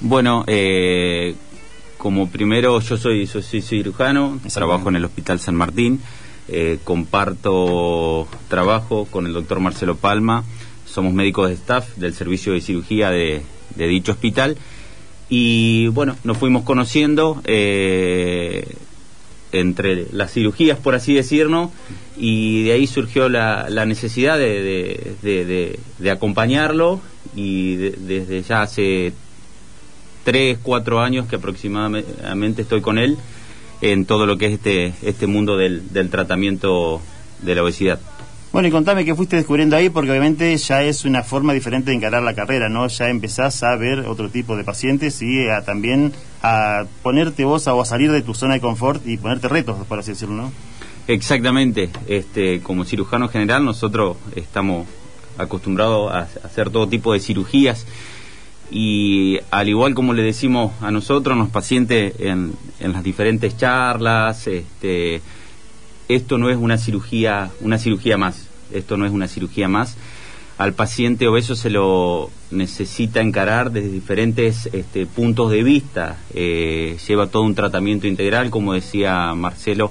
Bueno, 0.00 0.44
eh, 0.46 1.34
como 1.96 2.28
primero 2.28 2.80
yo 2.80 2.96
soy, 2.96 3.26
soy, 3.26 3.42
soy 3.42 3.62
cirujano, 3.62 4.38
trabajo 4.52 4.90
en 4.90 4.96
el 4.96 5.04
Hospital 5.06 5.40
San 5.40 5.56
Martín, 5.56 6.00
eh, 6.48 6.78
comparto 6.84 8.28
trabajo 8.48 9.06
con 9.06 9.26
el 9.26 9.32
doctor 9.32 9.60
Marcelo 9.60 9.96
Palma, 9.96 10.44
somos 10.86 11.12
médicos 11.12 11.48
de 11.48 11.54
staff 11.54 11.96
del 11.96 12.14
servicio 12.14 12.52
de 12.52 12.60
cirugía 12.60 13.10
de, 13.10 13.42
dicho 13.76 14.12
hospital. 14.12 14.56
Y 15.28 15.88
bueno, 15.88 16.16
nos 16.22 16.36
fuimos 16.38 16.62
conociendo 16.64 17.40
eh, 17.46 18.76
entre 19.52 20.06
las 20.12 20.32
cirugías, 20.32 20.78
por 20.78 20.94
así 20.94 21.14
decirlo, 21.14 21.70
y 22.16 22.64
de 22.64 22.72
ahí 22.72 22.86
surgió 22.86 23.28
la, 23.28 23.68
la 23.70 23.86
necesidad 23.86 24.38
de, 24.38 24.62
de- 25.22 25.78
acompañarlo. 26.10 27.00
Y 27.34 27.76
de- 27.76 27.90
desde 27.92 28.42
ya 28.42 28.62
hace 28.62 29.12
tres, 30.24 30.58
cuatro 30.62 31.00
años 31.00 31.26
que 31.26 31.36
aproximadamente 31.36 32.62
estoy 32.62 32.80
con 32.80 32.98
él 32.98 33.16
en 33.80 34.06
todo 34.06 34.26
lo 34.26 34.38
que 34.38 34.46
es 34.46 34.52
este, 34.54 34.94
este 35.02 35.26
mundo 35.26 35.56
del, 35.56 35.92
del 35.92 36.10
tratamiento 36.10 37.00
de 37.42 37.54
la 37.54 37.62
obesidad. 37.62 38.00
Bueno, 38.54 38.68
y 38.68 38.70
contame 38.70 39.04
qué 39.04 39.16
fuiste 39.16 39.34
descubriendo 39.34 39.74
ahí, 39.74 39.90
porque 39.90 40.12
obviamente 40.12 40.56
ya 40.56 40.80
es 40.82 41.04
una 41.04 41.24
forma 41.24 41.52
diferente 41.52 41.90
de 41.90 41.96
encarar 41.96 42.22
la 42.22 42.34
carrera, 42.34 42.68
¿no? 42.68 42.86
Ya 42.86 43.08
empezás 43.08 43.64
a 43.64 43.74
ver 43.74 44.00
otro 44.06 44.28
tipo 44.30 44.56
de 44.56 44.62
pacientes 44.62 45.20
y 45.22 45.48
a, 45.48 45.64
también 45.64 46.12
a 46.40 46.84
ponerte 47.02 47.44
vos 47.44 47.66
a, 47.66 47.74
o 47.74 47.82
a 47.82 47.84
salir 47.84 48.12
de 48.12 48.22
tu 48.22 48.32
zona 48.32 48.54
de 48.54 48.60
confort 48.60 49.04
y 49.08 49.16
ponerte 49.16 49.48
retos, 49.48 49.84
por 49.88 49.98
así 49.98 50.12
decirlo, 50.12 50.36
¿no? 50.36 50.52
Exactamente, 51.08 51.90
este, 52.06 52.60
como 52.60 52.84
cirujano 52.84 53.26
general 53.26 53.64
nosotros 53.64 54.18
estamos 54.36 54.86
acostumbrados 55.36 56.12
a 56.12 56.20
a 56.20 56.28
hacer 56.44 56.70
todo 56.70 56.88
tipo 56.88 57.12
de 57.12 57.18
cirugías 57.18 57.86
y 58.70 59.38
al 59.50 59.68
igual 59.68 59.94
como 59.94 60.14
le 60.14 60.22
decimos 60.22 60.72
a 60.80 60.90
nosotros, 60.90 61.36
los 61.36 61.48
pacientes 61.48 62.14
en, 62.20 62.52
en 62.80 62.92
las 62.92 63.02
diferentes 63.02 63.56
charlas, 63.56 64.46
este, 64.46 65.20
esto 66.08 66.38
no 66.38 66.50
es 66.50 66.56
una 66.56 66.78
cirugía, 66.78 67.50
una 67.60 67.78
cirugía 67.78 68.16
más, 68.16 68.48
esto 68.72 68.96
no 68.96 69.06
es 69.06 69.12
una 69.12 69.28
cirugía 69.28 69.68
más. 69.68 69.96
Al 70.56 70.72
paciente 70.72 71.26
obeso 71.26 71.56
se 71.56 71.68
lo 71.68 72.30
necesita 72.52 73.20
encarar 73.20 73.72
desde 73.72 73.88
diferentes 73.88 74.68
este, 74.72 75.04
puntos 75.04 75.50
de 75.50 75.64
vista. 75.64 76.16
Eh, 76.32 76.96
lleva 77.08 77.26
todo 77.26 77.42
un 77.42 77.56
tratamiento 77.56 78.06
integral, 78.06 78.50
como 78.50 78.72
decía 78.72 79.34
Marcelo 79.34 79.90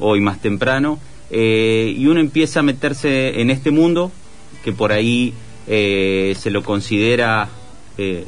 hoy 0.00 0.20
más 0.20 0.40
temprano, 0.40 0.98
eh, 1.30 1.94
y 1.96 2.06
uno 2.06 2.20
empieza 2.20 2.60
a 2.60 2.62
meterse 2.64 3.40
en 3.40 3.50
este 3.50 3.70
mundo 3.70 4.10
que 4.64 4.72
por 4.72 4.92
ahí 4.92 5.34
eh, 5.68 6.34
se 6.38 6.50
lo 6.50 6.64
considera 6.64 7.48
eh, 7.98 8.24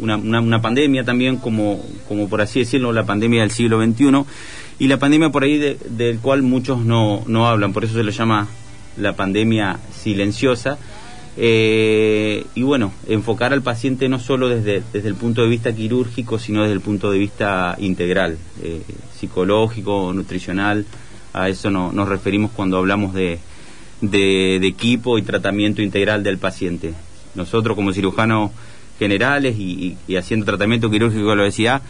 una, 0.00 0.16
una- 0.16 0.62
pandemia 0.62 1.04
también, 1.04 1.36
como, 1.38 1.84
como 2.08 2.28
por 2.28 2.40
así 2.42 2.60
decirlo, 2.60 2.92
la 2.92 3.04
pandemia 3.04 3.40
del 3.40 3.50
siglo 3.50 3.82
XXI, 3.84 4.24
y 4.78 4.86
la 4.88 4.98
pandemia 4.98 5.30
por 5.30 5.42
ahí 5.42 5.58
de- 5.58 5.76
del 5.90 6.20
cual 6.20 6.42
muchos 6.42 6.78
no, 6.84 7.24
no 7.26 7.48
hablan, 7.48 7.72
por 7.72 7.84
eso 7.84 7.94
se 7.94 8.04
lo 8.04 8.10
llama 8.12 8.46
la 8.96 9.14
pandemia 9.16 9.78
silenciosa. 9.92 10.78
Eh, 11.36 12.44
y 12.54 12.62
bueno, 12.62 12.92
enfocar 13.08 13.52
al 13.52 13.62
paciente 13.62 14.08
no 14.08 14.18
solo 14.18 14.48
desde, 14.48 14.82
desde 14.92 15.08
el 15.08 15.14
punto 15.14 15.42
de 15.42 15.48
vista 15.48 15.72
quirúrgico, 15.72 16.38
sino 16.38 16.62
desde 16.62 16.74
el 16.74 16.80
punto 16.80 17.10
de 17.10 17.18
vista 17.18 17.76
integral, 17.78 18.36
eh, 18.62 18.82
psicológico, 19.18 20.12
nutricional. 20.12 20.84
A 21.32 21.48
eso 21.48 21.70
no- 21.70 21.92
nos 21.92 22.08
referimos 22.08 22.50
cuando 22.50 22.76
hablamos 22.78 23.14
de, 23.14 23.38
de, 24.00 24.58
de 24.60 24.66
equipo 24.66 25.18
y 25.18 25.22
tratamiento 25.22 25.82
integral 25.82 26.22
del 26.22 26.38
paciente. 26.38 26.92
Nosotros 27.34 27.76
como 27.76 27.92
cirujanos 27.92 28.50
generales 29.00 29.56
y, 29.58 29.96
haciendo 30.16 30.46
tratamiento 30.46 30.88
quirúrgico 30.90 31.30
de 31.30 31.36
la 31.36 31.42
obesidad, 31.42 31.82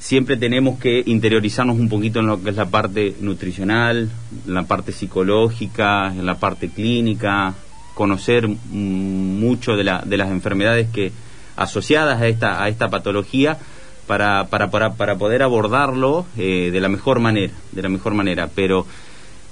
siempre 0.00 0.36
tenemos 0.36 0.80
que 0.80 1.02
interiorizarnos 1.06 1.78
un 1.78 1.88
poquito 1.88 2.18
en 2.20 2.26
lo 2.26 2.42
que 2.42 2.50
es 2.50 2.56
la 2.56 2.70
parte 2.70 3.14
nutricional, 3.20 4.08
en 4.48 4.54
la 4.54 4.64
parte 4.64 4.90
psicológica, 4.90 6.08
en 6.08 6.26
la 6.26 6.36
parte 6.40 6.70
clínica, 6.70 7.54
conocer 7.94 8.48
mucho 8.48 9.76
de, 9.76 9.84
la- 9.84 10.02
de 10.04 10.16
las 10.16 10.30
enfermedades 10.30 10.88
que 10.92 11.12
asociadas 11.54 12.20
a 12.20 12.26
esta, 12.26 12.62
a 12.64 12.68
esta 12.68 12.88
patología 12.88 13.58
para, 14.06 14.46
para, 14.48 14.70
para, 14.70 14.94
para 14.94 15.16
poder 15.18 15.42
abordarlo 15.42 16.24
eh, 16.38 16.70
de 16.72 16.80
la 16.80 16.88
mejor 16.88 17.20
manera, 17.20 17.52
de 17.72 17.82
la 17.82 17.88
mejor 17.90 18.14
manera. 18.14 18.48
Pero 18.54 18.86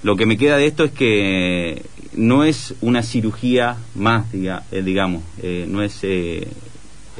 lo 0.02 0.16
que 0.16 0.24
me 0.26 0.38
queda 0.38 0.56
de 0.56 0.66
esto 0.66 0.82
es 0.84 0.92
que 0.92 1.82
no 2.14 2.42
es 2.42 2.74
una 2.80 3.02
cirugía 3.02 3.76
más, 3.94 4.32
diga- 4.32 4.64
eh, 4.72 4.82
digamos, 4.82 5.22
eh, 5.42 5.66
no 5.68 5.82
es 5.82 5.98
eh, 6.02 6.48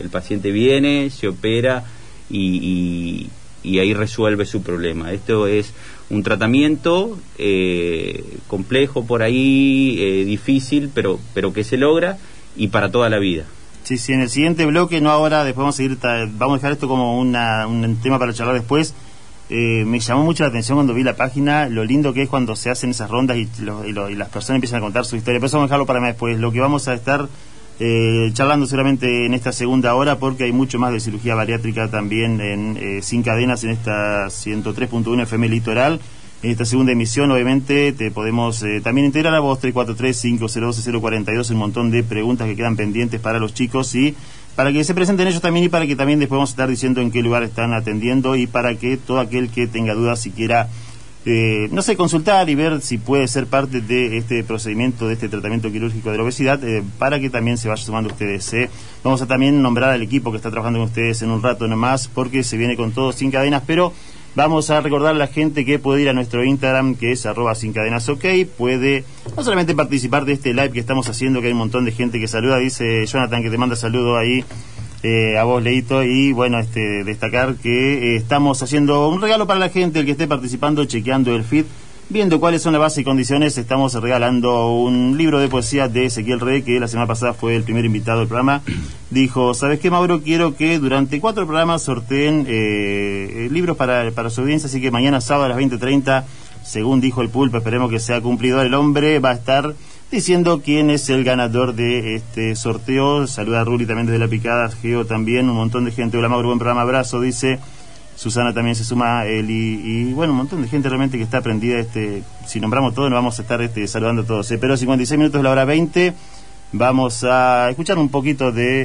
el 0.00 0.08
paciente 0.10 0.50
viene, 0.50 1.10
se 1.10 1.28
opera 1.28 1.84
y, 2.30 3.28
ahí 3.64 3.94
resuelve 3.94 4.46
su 4.46 4.62
problema. 4.62 5.12
Esto 5.12 5.46
es 5.46 5.72
un 6.10 6.22
tratamiento 6.22 7.18
eh, 7.38 8.24
complejo 8.48 9.06
por 9.06 9.22
ahí, 9.22 9.96
eh, 10.00 10.24
difícil, 10.24 10.90
pero, 10.94 11.18
pero 11.34 11.52
que 11.52 11.64
se 11.64 11.76
logra 11.76 12.18
y 12.56 12.68
para 12.68 12.90
toda 12.90 13.08
la 13.10 13.18
vida. 13.18 13.44
Sí, 13.84 13.96
sí, 13.96 14.12
en 14.12 14.20
el 14.20 14.28
siguiente 14.30 14.66
bloque, 14.66 15.00
no 15.00 15.10
ahora, 15.10 15.44
después 15.44 15.62
vamos 15.62 15.74
a 15.74 15.78
seguir, 15.78 15.98
vamos 16.36 16.54
a 16.54 16.56
dejar 16.58 16.72
esto 16.72 16.86
como 16.88 17.18
una- 17.18 17.66
un 17.66 17.96
tema 18.02 18.18
para 18.18 18.32
charlar 18.32 18.54
después. 18.54 18.94
Eh, 19.48 19.84
me 19.84 19.98
llamó 19.98 20.22
mucho 20.24 20.44
la 20.44 20.50
atención 20.50 20.76
cuando 20.76 20.94
vi 20.94 21.02
la 21.02 21.16
página, 21.16 21.68
lo 21.68 21.84
lindo 21.84 22.12
que 22.12 22.22
es 22.22 22.28
cuando 22.28 22.54
se 22.54 22.70
hacen 22.70 22.90
esas 22.90 23.10
rondas 23.10 23.36
y, 23.36 23.48
y 23.86 23.88
y 23.88 24.14
las 24.14 24.28
personas 24.28 24.56
empiezan 24.58 24.78
a 24.78 24.82
contar 24.82 25.04
su 25.04 25.16
historia. 25.16 25.40
Pero 25.40 25.46
eso 25.48 25.56
vamos 25.56 25.70
a 25.70 25.70
dejarlo 25.70 25.86
para 25.86 26.00
más 26.00 26.10
después. 26.10 26.38
Lo 26.38 26.52
que 26.52 26.60
vamos 26.60 26.86
a 26.86 26.94
estar 26.94 27.28
eh, 27.82 28.30
charlando 28.34 28.66
seguramente 28.66 29.24
en 29.24 29.32
esta 29.32 29.52
segunda 29.52 29.94
hora, 29.94 30.18
porque 30.18 30.44
hay 30.44 30.52
mucho 30.52 30.78
más 30.78 30.92
de 30.92 31.00
cirugía 31.00 31.34
bariátrica 31.34 31.88
también 31.88 32.38
en 32.42 32.76
eh, 32.76 33.00
Sin 33.02 33.22
Cadenas, 33.22 33.64
en 33.64 33.70
esta 33.70 34.26
103.1 34.26 35.22
FM 35.22 35.48
Litoral. 35.48 35.98
En 36.42 36.50
esta 36.50 36.66
segunda 36.66 36.92
emisión, 36.92 37.30
obviamente, 37.30 37.92
te 37.92 38.10
podemos 38.10 38.62
eh, 38.62 38.82
también 38.82 39.06
integrar 39.06 39.34
a 39.34 39.40
vos 39.40 39.62
343-502-042, 39.62 41.50
un 41.50 41.56
montón 41.56 41.90
de 41.90 42.02
preguntas 42.02 42.48
que 42.48 42.56
quedan 42.56 42.76
pendientes 42.76 43.18
para 43.18 43.38
los 43.38 43.54
chicos 43.54 43.94
y 43.94 44.14
para 44.56 44.72
que 44.72 44.84
se 44.84 44.94
presenten 44.94 45.28
ellos 45.28 45.40
también 45.40 45.64
y 45.64 45.68
para 45.70 45.86
que 45.86 45.96
también 45.96 46.18
después 46.18 46.36
vamos 46.36 46.50
a 46.50 46.52
estar 46.52 46.68
diciendo 46.68 47.00
en 47.00 47.10
qué 47.10 47.22
lugar 47.22 47.44
están 47.44 47.72
atendiendo 47.72 48.36
y 48.36 48.46
para 48.46 48.74
que 48.74 48.98
todo 48.98 49.20
aquel 49.20 49.48
que 49.48 49.66
tenga 49.66 49.94
dudas 49.94 50.20
si 50.20 50.30
quiera, 50.30 50.68
eh, 51.26 51.68
no 51.70 51.82
sé, 51.82 51.96
consultar 51.96 52.48
y 52.48 52.54
ver 52.54 52.80
si 52.80 52.98
puede 52.98 53.28
ser 53.28 53.46
parte 53.46 53.80
de 53.80 54.16
este 54.16 54.42
procedimiento, 54.42 55.06
de 55.06 55.14
este 55.14 55.28
tratamiento 55.28 55.70
quirúrgico 55.70 56.10
de 56.10 56.16
la 56.16 56.24
obesidad, 56.24 56.62
eh, 56.64 56.82
para 56.98 57.20
que 57.20 57.30
también 57.30 57.58
se 57.58 57.68
vaya 57.68 57.82
sumando 57.82 58.10
ustedes. 58.10 58.52
eh. 58.54 58.70
Vamos 59.04 59.20
a 59.22 59.26
también 59.26 59.60
nombrar 59.60 59.90
al 59.90 60.02
equipo 60.02 60.30
que 60.30 60.38
está 60.38 60.50
trabajando 60.50 60.78
con 60.78 60.88
ustedes 60.88 61.20
en 61.22 61.30
un 61.30 61.42
rato 61.42 61.66
nomás, 61.68 62.08
porque 62.08 62.42
se 62.42 62.56
viene 62.56 62.76
con 62.76 62.92
todo 62.92 63.12
sin 63.12 63.30
cadenas, 63.30 63.62
pero 63.66 63.92
Vamos 64.36 64.70
a 64.70 64.80
recordar 64.80 65.16
a 65.16 65.18
la 65.18 65.26
gente 65.26 65.64
que 65.64 65.80
puede 65.80 66.02
ir 66.02 66.08
a 66.08 66.12
nuestro 66.12 66.44
Instagram, 66.44 66.94
que 66.94 67.10
es 67.10 67.26
arroba 67.26 67.56
sin 67.56 67.72
cadenas 67.72 68.08
ok, 68.08 68.24
puede 68.56 69.04
no 69.36 69.42
solamente 69.42 69.74
participar 69.74 70.24
de 70.24 70.34
este 70.34 70.54
live 70.54 70.70
que 70.70 70.78
estamos 70.78 71.08
haciendo, 71.08 71.40
que 71.40 71.48
hay 71.48 71.52
un 71.52 71.58
montón 71.58 71.84
de 71.84 71.90
gente 71.90 72.20
que 72.20 72.28
saluda, 72.28 72.58
dice 72.58 73.04
Jonathan 73.06 73.42
que 73.42 73.50
te 73.50 73.58
manda 73.58 73.74
saludo 73.74 74.16
ahí 74.16 74.44
eh, 75.02 75.38
a 75.38 75.44
vos 75.44 75.62
Leito, 75.62 76.02
y 76.02 76.32
bueno, 76.32 76.58
este 76.58 77.04
destacar 77.04 77.56
que 77.56 78.14
eh, 78.14 78.16
estamos 78.16 78.62
haciendo 78.62 79.08
un 79.08 79.20
regalo 79.20 79.46
para 79.46 79.60
la 79.60 79.68
gente, 79.68 80.00
el 80.00 80.04
que 80.04 80.12
esté 80.12 80.26
participando, 80.26 80.84
chequeando 80.84 81.34
el 81.34 81.44
feed, 81.44 81.64
viendo 82.10 82.40
cuáles 82.40 82.60
son 82.60 82.72
las 82.72 82.80
bases 82.80 82.98
y 82.98 83.04
condiciones, 83.04 83.56
estamos 83.56 83.94
regalando 83.94 84.72
un 84.74 85.16
libro 85.16 85.38
de 85.38 85.48
poesía 85.48 85.88
de 85.88 86.06
Ezequiel 86.06 86.40
Rey, 86.40 86.62
que 86.62 86.80
la 86.80 86.88
semana 86.88 87.06
pasada 87.06 87.34
fue 87.34 87.54
el 87.54 87.62
primer 87.62 87.84
invitado 87.84 88.18
del 88.18 88.28
programa. 88.28 88.62
Dijo, 89.10 89.54
¿sabes 89.54 89.78
qué, 89.78 89.90
Mauro? 89.90 90.20
Quiero 90.20 90.56
que 90.56 90.78
durante 90.78 91.20
cuatro 91.20 91.46
programas 91.46 91.82
sorteen 91.82 92.46
eh, 92.48 93.46
eh, 93.46 93.48
libros 93.50 93.76
para, 93.76 94.10
para 94.10 94.28
su 94.28 94.40
audiencia, 94.40 94.66
así 94.66 94.80
que 94.80 94.90
mañana 94.90 95.20
sábado 95.20 95.46
a 95.46 95.48
las 95.50 95.58
20.30, 95.58 96.24
según 96.64 97.00
dijo 97.00 97.22
el 97.22 97.28
pulpo, 97.28 97.58
esperemos 97.58 97.90
que 97.90 98.00
sea 98.00 98.20
cumplidor, 98.20 98.66
el 98.66 98.74
hombre 98.74 99.20
va 99.20 99.30
a 99.30 99.34
estar 99.34 99.74
diciendo 100.10 100.60
quién 100.64 100.90
es 100.90 101.08
el 101.08 101.24
ganador 101.24 101.74
de 101.74 102.16
este 102.16 102.54
sorteo. 102.56 103.26
Saluda 103.26 103.60
a 103.60 103.64
Ruli 103.64 103.86
también 103.86 104.06
desde 104.06 104.18
La 104.18 104.28
Picada, 104.28 104.68
Geo 104.70 105.04
también, 105.06 105.48
un 105.48 105.56
montón 105.56 105.84
de 105.84 105.92
gente. 105.92 106.16
Hola 106.18 106.28
Mauro, 106.28 106.48
buen 106.48 106.58
programa, 106.58 106.82
abrazo, 106.82 107.20
dice. 107.20 107.58
Susana 108.16 108.52
también 108.52 108.76
se 108.76 108.84
suma, 108.84 109.24
Eli, 109.24 109.80
y 109.82 110.12
bueno, 110.12 110.32
un 110.32 110.38
montón 110.38 110.60
de 110.60 110.68
gente 110.68 110.88
realmente 110.88 111.16
que 111.16 111.22
está 111.24 111.38
aprendida. 111.38 111.78
Este, 111.78 112.22
si 112.46 112.60
nombramos 112.60 112.94
todo, 112.94 113.08
nos 113.08 113.16
vamos 113.16 113.38
a 113.38 113.42
estar 113.42 113.62
este, 113.62 113.86
saludando 113.86 114.22
a 114.22 114.26
todos. 114.26 114.50
eh. 114.50 114.58
Pero 114.58 114.76
56 114.76 115.16
minutos 115.18 115.38
de 115.38 115.42
la 115.42 115.50
hora 115.50 115.64
20. 115.64 116.12
Vamos 116.72 117.24
a 117.24 117.68
escuchar 117.70 117.98
un 117.98 118.10
poquito 118.10 118.52
de... 118.52 118.84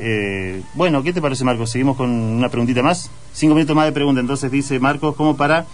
eh, 0.58 0.62
bueno, 0.74 1.04
¿qué 1.04 1.12
te 1.12 1.22
parece, 1.22 1.44
Marcos? 1.44 1.70
Seguimos 1.70 1.98
con 1.98 2.10
una 2.10 2.50
preguntita 2.50 2.82
más. 2.82 3.12
Cinco 3.34 3.56
minutos 3.56 3.76
más 3.76 3.86
de 3.86 3.92
pregunta. 3.92 4.22
Entonces 4.22 4.50
dice 4.52 4.80
Marcos, 4.80 5.16
como 5.16 5.36
para... 5.36 5.66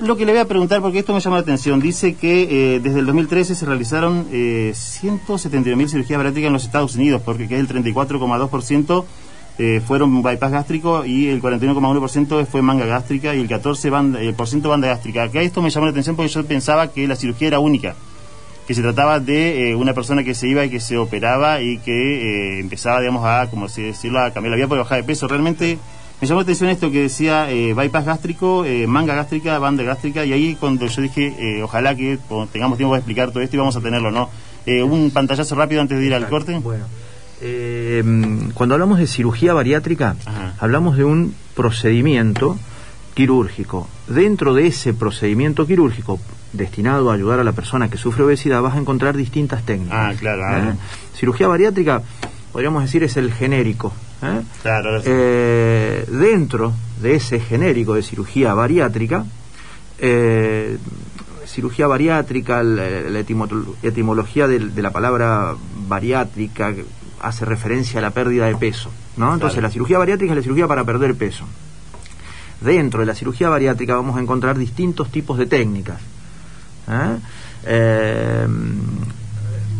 Lo 0.00 0.16
que 0.16 0.24
le 0.24 0.32
voy 0.32 0.40
a 0.40 0.44
preguntar, 0.44 0.80
porque 0.80 1.00
esto 1.00 1.12
me 1.12 1.20
llama 1.20 1.36
la 1.36 1.42
atención, 1.42 1.80
dice 1.80 2.14
que 2.14 2.74
eh, 2.76 2.80
desde 2.80 3.00
el 3.00 3.06
2013 3.06 3.54
se 3.54 3.66
realizaron 3.66 4.26
eh, 4.30 4.72
179.000 4.74 5.88
cirugías 5.88 6.18
bariátricas 6.18 6.46
en 6.46 6.52
los 6.52 6.64
Estados 6.64 6.94
Unidos, 6.94 7.22
porque 7.24 7.48
que 7.48 7.54
es 7.54 7.60
el 7.60 7.68
34,2% 7.68 9.04
eh, 9.60 9.82
fueron 9.84 10.22
bypass 10.22 10.52
gástrico 10.52 11.04
y 11.04 11.26
el 11.30 11.42
41,1% 11.42 12.46
fue 12.46 12.62
manga 12.62 12.86
gástrica 12.86 13.34
y 13.34 13.40
el 13.40 13.48
14% 13.48 13.90
banda, 13.90 14.20
el 14.20 14.32
por 14.34 14.46
ciento 14.46 14.68
banda 14.68 14.86
gástrica. 14.86 15.24
Acá 15.24 15.40
esto 15.42 15.60
me 15.62 15.70
llamó 15.70 15.86
la 15.86 15.90
atención 15.90 16.14
porque 16.14 16.30
yo 16.30 16.44
pensaba 16.44 16.92
que 16.92 17.08
la 17.08 17.16
cirugía 17.16 17.48
era 17.48 17.58
única, 17.58 17.96
que 18.68 18.74
se 18.74 18.82
trataba 18.82 19.18
de 19.18 19.70
eh, 19.70 19.74
una 19.74 19.94
persona 19.94 20.22
que 20.22 20.36
se 20.36 20.46
iba 20.46 20.64
y 20.64 20.70
que 20.70 20.78
se 20.78 20.96
operaba 20.96 21.60
y 21.60 21.78
que 21.78 21.90
eh, 21.90 22.60
empezaba, 22.60 23.00
digamos, 23.00 23.24
a, 23.24 23.48
como 23.50 23.66
decirlo, 23.66 24.20
a 24.20 24.30
cambiar 24.30 24.52
la 24.52 24.56
vida 24.56 24.68
por 24.68 24.78
bajar 24.78 24.98
de 24.98 25.04
peso. 25.04 25.26
Realmente 25.26 25.76
me 26.20 26.26
llamó 26.26 26.40
la 26.40 26.42
atención 26.42 26.70
esto 26.70 26.90
que 26.90 27.02
decía 27.02 27.50
eh, 27.50 27.74
bypass 27.74 28.04
gástrico, 28.04 28.64
eh, 28.64 28.86
manga 28.86 29.14
gástrica, 29.14 29.58
banda 29.58 29.84
gástrica, 29.84 30.24
y 30.24 30.32
ahí 30.32 30.56
cuando 30.58 30.86
yo 30.86 31.02
dije, 31.02 31.34
eh, 31.38 31.62
ojalá 31.62 31.94
que 31.94 32.18
tengamos 32.52 32.76
tiempo 32.76 32.94
de 32.94 33.00
explicar 33.00 33.30
todo 33.30 33.42
esto 33.42 33.56
y 33.56 33.58
vamos 33.58 33.76
a 33.76 33.80
tenerlo, 33.80 34.10
¿no? 34.10 34.28
Un 34.66 35.10
pantallazo 35.12 35.54
rápido 35.54 35.80
antes 35.80 35.98
de 35.98 36.04
ir 36.04 36.12
al 36.12 36.28
corte. 36.28 36.58
Bueno, 36.58 36.84
eh, 37.40 38.02
cuando 38.54 38.74
hablamos 38.74 38.98
de 38.98 39.06
cirugía 39.06 39.54
bariátrica, 39.54 40.16
Ajá. 40.26 40.54
hablamos 40.58 40.96
de 40.96 41.04
un 41.04 41.34
procedimiento 41.54 42.58
quirúrgico. 43.14 43.88
Dentro 44.08 44.54
de 44.54 44.66
ese 44.66 44.92
procedimiento 44.92 45.66
quirúrgico 45.66 46.20
destinado 46.52 47.10
a 47.10 47.14
ayudar 47.14 47.40
a 47.40 47.44
la 47.44 47.52
persona 47.52 47.88
que 47.88 47.96
sufre 47.96 48.24
obesidad, 48.24 48.60
vas 48.62 48.74
a 48.74 48.78
encontrar 48.78 49.16
distintas 49.16 49.64
técnicas. 49.64 49.96
Ah, 49.96 50.12
claro, 50.18 50.44
ah. 50.44 50.74
Cirugía 51.14 51.48
bariátrica, 51.48 52.02
podríamos 52.52 52.82
decir, 52.82 53.04
es 53.04 53.16
el 53.16 53.32
genérico. 53.32 53.92
¿Eh? 54.22 54.40
Claro. 54.62 55.00
Eh, 55.04 56.04
dentro 56.08 56.72
de 57.00 57.14
ese 57.16 57.40
genérico 57.40 57.94
de 57.94 58.02
cirugía 58.02 58.54
bariátrica, 58.54 59.24
eh, 59.98 60.78
cirugía 61.46 61.86
bariátrica, 61.86 62.62
la, 62.62 62.88
la 63.02 63.20
etimo- 63.20 63.74
etimología 63.82 64.46
de, 64.46 64.60
la 64.82 64.90
palabra 64.90 65.54
bariátrica 65.88 66.74
hace 67.20 67.44
referencia 67.44 67.98
a 67.98 68.02
la 68.02 68.10
pérdida 68.10 68.46
de 68.46 68.56
peso, 68.56 68.90
¿no? 69.16 69.32
Entonces 69.34 69.54
Claro. 69.54 69.68
la 69.68 69.72
cirugía 69.72 69.98
bariátrica 69.98 70.32
es 70.32 70.36
la 70.36 70.42
cirugía 70.42 70.68
para 70.68 70.84
perder 70.84 71.14
peso. 71.16 71.44
Dentro 72.60 73.00
de 73.00 73.06
la 73.06 73.14
cirugía 73.14 73.48
bariátrica 73.48 73.94
vamos 73.94 74.16
a 74.16 74.20
encontrar 74.20 74.58
distintos 74.58 75.10
tipos 75.10 75.38
de 75.38 75.46
técnicas. 75.46 76.00
¿eh? 76.88 77.16
Eh, 77.64 78.46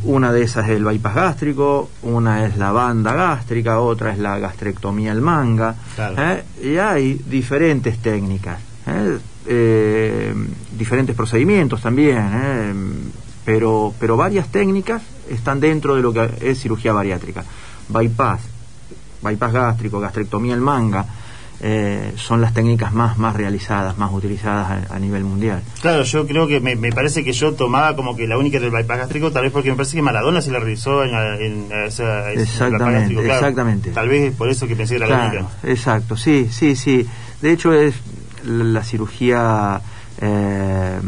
una 0.08 0.32
de 0.32 0.42
esas 0.42 0.64
es 0.68 0.76
el 0.76 0.84
bypass 0.84 1.14
gástrico, 1.14 1.90
una 2.02 2.46
es 2.46 2.56
la 2.56 2.72
banda 2.72 3.12
gástrica, 3.12 3.78
otra 3.80 4.10
es 4.10 4.18
la 4.18 4.38
gastrectomía 4.38 5.12
al 5.12 5.20
manga. 5.20 5.74
Claro. 5.94 6.16
¿eh? 6.18 6.44
Y 6.62 6.76
hay 6.78 7.20
diferentes 7.26 7.98
técnicas, 7.98 8.58
¿eh? 8.86 9.18
Eh, 9.50 10.34
diferentes 10.76 11.14
procedimientos 11.14 11.82
también, 11.82 13.12
pero, 13.44 13.92
pero 13.98 14.16
varias 14.16 14.48
técnicas 14.48 15.02
están 15.28 15.60
dentro 15.60 15.94
de 15.94 16.02
lo 16.02 16.12
que 16.12 16.30
es 16.40 16.58
cirugía 16.58 16.94
bariátrica. 16.94 17.44
Bypass, 17.88 18.40
bypass 19.22 19.52
gástrico, 19.52 20.00
gastrectomía 20.00 20.54
al 20.54 20.60
manga, 20.62 21.04
eh, 21.60 22.12
son 22.16 22.40
las 22.40 22.54
técnicas 22.54 22.92
más, 22.92 23.18
más 23.18 23.34
realizadas, 23.34 23.98
más 23.98 24.12
utilizadas 24.12 24.90
a, 24.90 24.94
a 24.94 24.98
nivel 24.98 25.24
mundial. 25.24 25.62
Claro, 25.80 26.04
yo 26.04 26.26
creo 26.26 26.46
que 26.46 26.60
me, 26.60 26.76
me 26.76 26.92
parece 26.92 27.24
que 27.24 27.32
yo 27.32 27.52
tomaba 27.54 27.96
como 27.96 28.14
que 28.14 28.26
la 28.28 28.38
única 28.38 28.58
era 28.58 28.66
el 28.66 28.72
bypass 28.72 28.98
gástrico, 28.98 29.32
tal 29.32 29.42
vez 29.42 29.52
porque 29.52 29.70
me 29.70 29.76
parece 29.76 29.96
que 29.96 30.02
Maradona 30.02 30.40
se 30.40 30.50
la 30.52 30.60
realizó 30.60 31.02
en, 31.04 31.12
la- 31.12 31.36
en 31.36 31.68
a 31.72 31.84
esa, 31.86 32.30
Exactamente, 32.32 33.14
claro. 33.14 33.34
exactamente. 33.34 33.90
Tal 33.90 34.08
vez 34.08 34.32
por 34.36 34.48
eso 34.48 34.66
que 34.68 34.76
pensé 34.76 34.96
que 34.98 35.04
era 35.04 35.08
la 35.08 35.26
única. 35.28 35.48
exacto, 35.64 36.16
sí, 36.16 36.48
sí, 36.50 36.76
sí. 36.76 37.06
De 37.42 37.52
hecho 37.52 37.72
es 37.72 37.94
la, 38.44 38.64
la 38.64 38.84
cirugía 38.84 39.80
eh, 40.20 40.98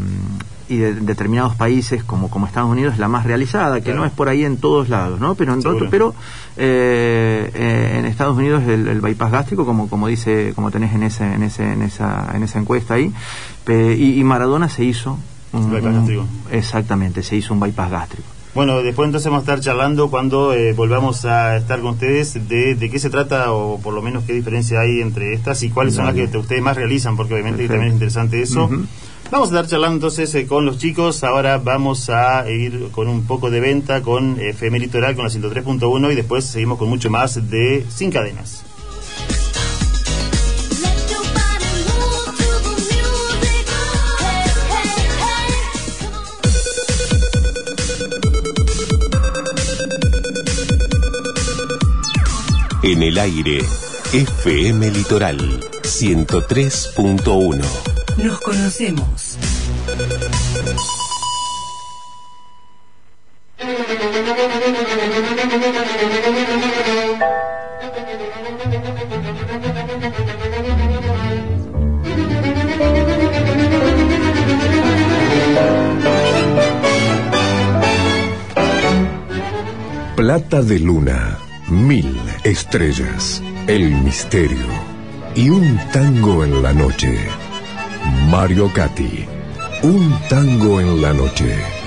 y 0.71 0.77
de 0.77 0.93
determinados 0.95 1.55
países 1.55 2.03
como, 2.03 2.29
como 2.29 2.47
Estados 2.47 2.69
Unidos 2.71 2.93
es 2.93 2.99
la 2.99 3.07
más 3.07 3.25
realizada, 3.25 3.75
que 3.79 3.85
Claro. 3.85 3.99
no 3.99 4.05
es 4.05 4.11
por 4.11 4.29
ahí 4.29 4.43
en 4.45 4.57
todos 4.57 4.87
lados, 4.89 5.19
¿no? 5.19 5.35
Pero 5.35 5.53
en, 5.53 5.59
otro- 5.59 5.87
pero 5.89 6.13
eh, 6.57 7.51
eh, 7.53 7.95
en 7.99 8.05
Estados 8.05 8.37
Unidos 8.37 8.63
el, 8.67 8.87
el 8.87 9.01
bypass 9.01 9.31
gástrico, 9.31 9.65
como 9.65 9.89
como 9.89 10.07
dice, 10.07 10.53
como 10.55 10.71
tenés 10.71 10.93
en 10.93 11.03
ese, 11.03 11.25
en 11.33 11.43
ese, 11.43 11.63
en 11.73 11.81
esa, 11.81 12.29
en 12.33 12.43
esa 12.43 12.59
encuesta 12.59 12.93
ahí, 12.95 13.11
pe- 13.65 13.95
y, 13.97 14.19
y 14.19 14.23
Maradona 14.23 14.69
se 14.69 14.83
hizo 14.83 15.17
un, 15.53 15.69
Bypass 15.69 15.83
un- 15.91 15.95
gástrico. 15.97 16.25
exactamente, 16.51 17.23
se 17.23 17.35
hizo 17.35 17.53
un 17.53 17.59
bypass 17.59 17.91
gástrico. 17.91 18.27
Bueno, 18.53 18.81
después 18.83 19.05
entonces 19.07 19.31
vamos 19.31 19.47
a 19.47 19.51
estar 19.53 19.63
charlando 19.63 20.09
cuando 20.09 20.53
eh, 20.53 20.73
volvamos 20.73 21.23
a 21.23 21.55
estar 21.55 21.79
con 21.79 21.91
ustedes 21.91 22.33
de, 22.49 22.75
de 22.75 22.89
qué 22.89 22.99
se 22.99 23.09
trata 23.09 23.53
o 23.53 23.79
por 23.79 23.93
lo 23.93 24.01
menos 24.01 24.25
qué 24.25 24.33
diferencia 24.33 24.81
hay 24.81 24.99
entre 24.99 25.33
estas 25.33 25.63
y 25.63 25.69
cuáles 25.69 25.95
son 25.95 26.05
las 26.05 26.15
que 26.15 26.37
ustedes 26.37 26.61
más 26.61 26.75
realizan, 26.75 27.15
porque 27.15 27.33
obviamente 27.33 27.59
Perfecto. 27.59 27.73
también 27.75 27.91
es 27.91 27.93
interesante 27.95 28.41
eso. 28.41 28.69
Vamos 29.31 29.47
a 29.47 29.55
estar 29.55 29.67
charlando 29.67 29.95
entonces 29.95 30.35
eh, 30.35 30.45
con 30.45 30.65
los 30.65 30.77
chicos. 30.77 31.23
Ahora 31.23 31.57
vamos 31.57 32.09
a 32.09 32.51
ir 32.51 32.89
con 32.91 33.07
un 33.07 33.25
poco 33.25 33.49
de 33.49 33.61
venta 33.61 34.01
con 34.01 34.37
FM 34.37 34.77
Litoral 34.77 35.15
con 35.15 35.23
la 35.23 35.31
103.1 35.31 36.11
y 36.11 36.15
después 36.15 36.43
seguimos 36.43 36.77
con 36.77 36.89
mucho 36.89 37.09
más 37.09 37.49
de 37.49 37.85
Sin 37.89 38.11
Cadenas. 38.11 38.65
En 52.83 53.01
el 53.01 53.17
aire, 53.17 53.59
FM 54.11 54.91
Litoral 54.91 55.61
103.1. 55.83 58.00
Nos 58.23 58.39
conocemos. 58.39 59.37
Plata 80.15 80.61
de 80.61 80.79
luna, 80.79 81.37
mil 81.67 82.15
estrellas, 82.43 83.41
el 83.67 83.91
misterio 83.91 84.57
y 85.35 85.49
un 85.49 85.79
tango 85.91 86.43
en 86.43 86.61
la 86.61 86.73
noche. 86.73 87.17
Mario 88.29 88.71
Cati, 88.73 89.25
un 89.83 90.13
tango 90.29 90.79
en 90.79 91.01
la 91.01 91.13
noche. 91.13 91.81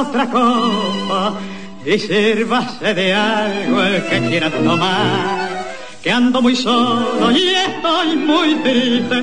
Otra 0.00 0.30
copa 0.30 1.34
y 1.84 1.98
sírvase 1.98 2.94
de 2.94 3.12
algo 3.12 3.82
el 3.82 4.04
que 4.06 4.20
quiera 4.28 4.48
tomar. 4.48 5.47
Que 6.08 6.12
ando 6.12 6.40
muy 6.40 6.56
solo 6.56 7.30
y 7.32 7.48
estoy 7.48 8.16
muy 8.16 8.54
triste 8.62 9.22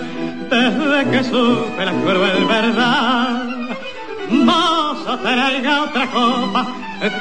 desde 0.51 1.09
que 1.09 1.23
supe 1.23 1.83
la 1.83 1.91
cruel 1.93 2.45
verdad. 2.45 3.43
Mozo, 4.29 5.17
traiga 5.17 5.81
otra 5.81 6.11
copa 6.11 6.67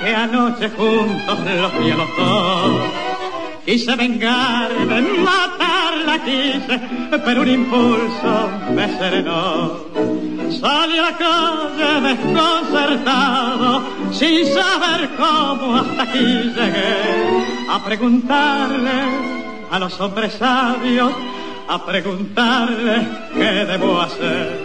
que 0.02 0.14
anoche 0.14 0.68
juntos 0.68 1.38
los 1.62 1.78
vi 1.78 1.90
a 1.92 1.96
los 1.96 2.08
dos. 2.14 2.82
Quise 3.64 3.96
vengarme, 3.96 5.00
matarla 5.00 6.22
quise, 6.26 6.78
pero 7.24 7.40
un 7.40 7.48
impulso 7.48 8.50
me 8.74 8.86
serenó. 8.98 9.78
Salí 10.60 10.98
a 10.98 11.02
la 11.04 11.16
calle 11.16 12.00
desconcertado, 12.08 13.82
sin 14.12 14.44
saber 14.44 15.08
cómo 15.16 15.76
hasta 15.76 16.02
aquí 16.02 16.52
llegué. 16.54 17.66
A 17.70 17.82
preguntarle 17.82 19.43
a 19.70 19.78
los 19.78 20.00
hombres 20.00 20.34
sabios, 20.34 21.12
a 21.68 21.84
preguntarle 21.84 23.08
qué 23.34 23.64
debo 23.64 24.00
hacer. 24.00 24.64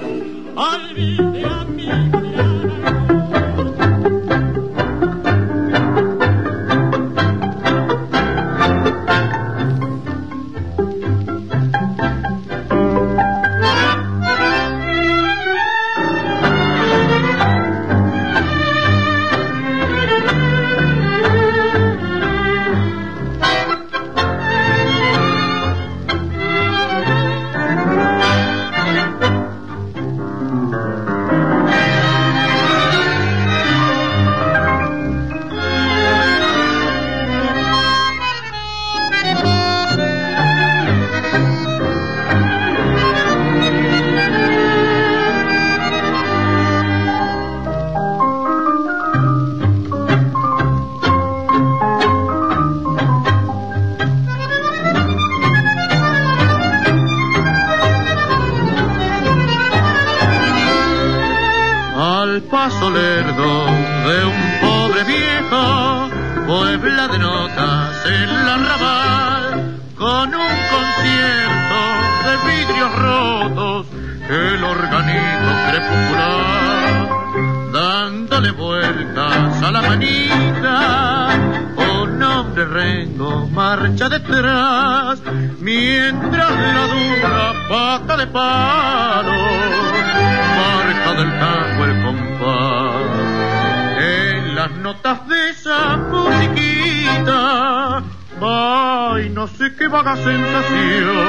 Vaga 100.03 100.15
sensación, 100.15 101.27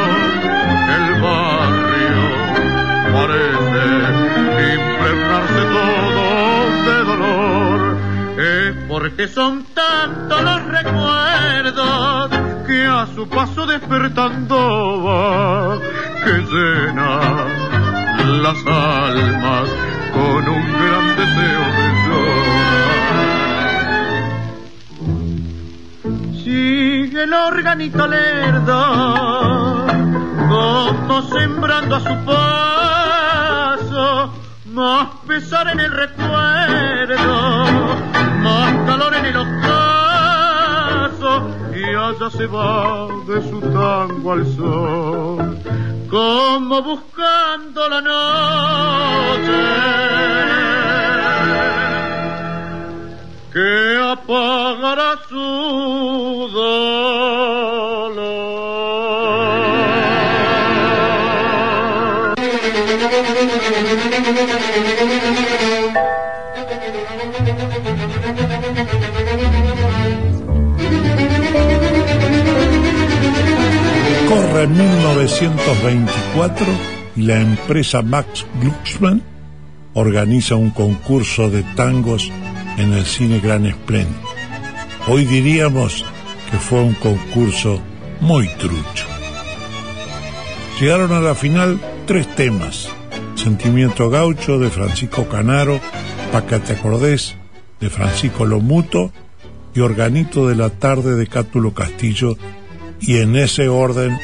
el 0.96 1.06
barrio 1.20 2.22
parece 3.16 3.82
impregnarse 4.74 5.62
todo 5.74 6.24
de 6.86 6.98
dolor. 7.10 7.80
Es 8.38 8.76
porque 8.86 9.26
son 9.26 9.64
tantos 9.74 10.40
los 10.42 10.64
recuerdos 10.66 12.30
que 12.68 12.86
a 12.86 13.06
su 13.12 13.28
paso 13.28 13.66
despertando 13.66 15.02
va, 15.04 15.78
que 16.24 16.34
llena 16.52 17.20
las 18.44 18.58
almas 18.66 19.68
con 20.14 20.48
un 20.48 20.72
gran 20.72 21.16
deseo 21.16 21.79
Sigue 27.10 27.24
el 27.24 27.34
organito 27.34 28.06
lerdo, 28.06 29.86
como 30.48 31.22
sembrando 31.22 31.96
a 31.96 32.00
su 32.00 32.24
paso, 32.24 34.32
más 34.66 35.08
pesar 35.26 35.70
en 35.70 35.80
el 35.80 35.90
recuerdo, 35.90 37.64
más 38.44 38.86
calor 38.86 39.12
en 39.16 39.26
el 39.26 39.36
ocaso, 39.38 41.50
y 41.74 41.82
allá 41.82 42.30
se 42.30 42.46
va 42.46 43.08
de 43.26 43.42
su 43.50 43.60
tango 43.60 44.32
al 44.32 44.46
sol 44.46 45.58
como 46.08 46.80
buscando 46.80 47.88
la 47.88 48.00
noche 48.00 49.80
que 53.52 53.98
apagará 54.00 55.18
su 55.28 56.48
dolor. 56.52 58.10
Corre 74.28 74.66
1924 74.68 76.66
y 77.16 77.22
la 77.22 77.40
empresa 77.40 78.02
Max 78.02 78.46
Glucksmann 78.60 79.22
organiza 79.94 80.54
un 80.54 80.70
concurso 80.70 81.50
de 81.50 81.64
tangos 81.74 82.30
en 82.78 82.92
el 82.92 83.04
cine 83.04 83.40
Gran 83.40 83.66
Esplendid. 83.66 84.14
Hoy 85.08 85.24
diríamos 85.24 86.04
que 86.50 86.58
fue 86.58 86.80
un 86.82 86.94
concurso 86.94 87.80
muy 88.20 88.48
trucho. 88.58 89.06
Llegaron 90.80 91.12
a 91.12 91.20
la 91.20 91.34
final 91.34 91.80
tres 92.06 92.26
temas. 92.34 92.88
Sentimiento 93.34 94.10
gaucho 94.10 94.58
de 94.58 94.70
Francisco 94.70 95.28
Canaro, 95.28 95.80
Pa' 96.32 96.46
que 96.46 96.58
te 96.60 96.74
acordés 96.74 97.34
de 97.80 97.90
Francisco 97.90 98.44
Lomuto 98.44 99.10
y 99.74 99.80
Organito 99.80 100.48
de 100.48 100.54
la 100.54 100.70
tarde 100.70 101.16
de 101.16 101.26
Cátulo 101.26 101.74
Castillo 101.74 102.36
y 103.00 103.18
en 103.18 103.34
ese 103.36 103.68
orden 103.68 104.16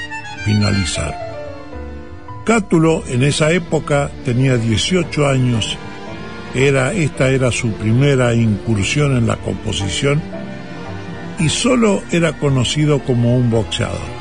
finalizar. 0.44 1.14
Cátulo 2.44 3.02
en 3.08 3.24
esa 3.24 3.50
época 3.50 4.10
tenía 4.24 4.56
18 4.56 5.26
años, 5.26 5.76
era, 6.56 6.94
esta 6.94 7.28
era 7.28 7.52
su 7.52 7.72
primera 7.72 8.34
incursión 8.34 9.16
en 9.16 9.26
la 9.26 9.36
composición 9.36 10.22
y 11.38 11.50
solo 11.50 12.02
era 12.10 12.32
conocido 12.38 13.00
como 13.00 13.36
un 13.36 13.50
boxeador. 13.50 14.16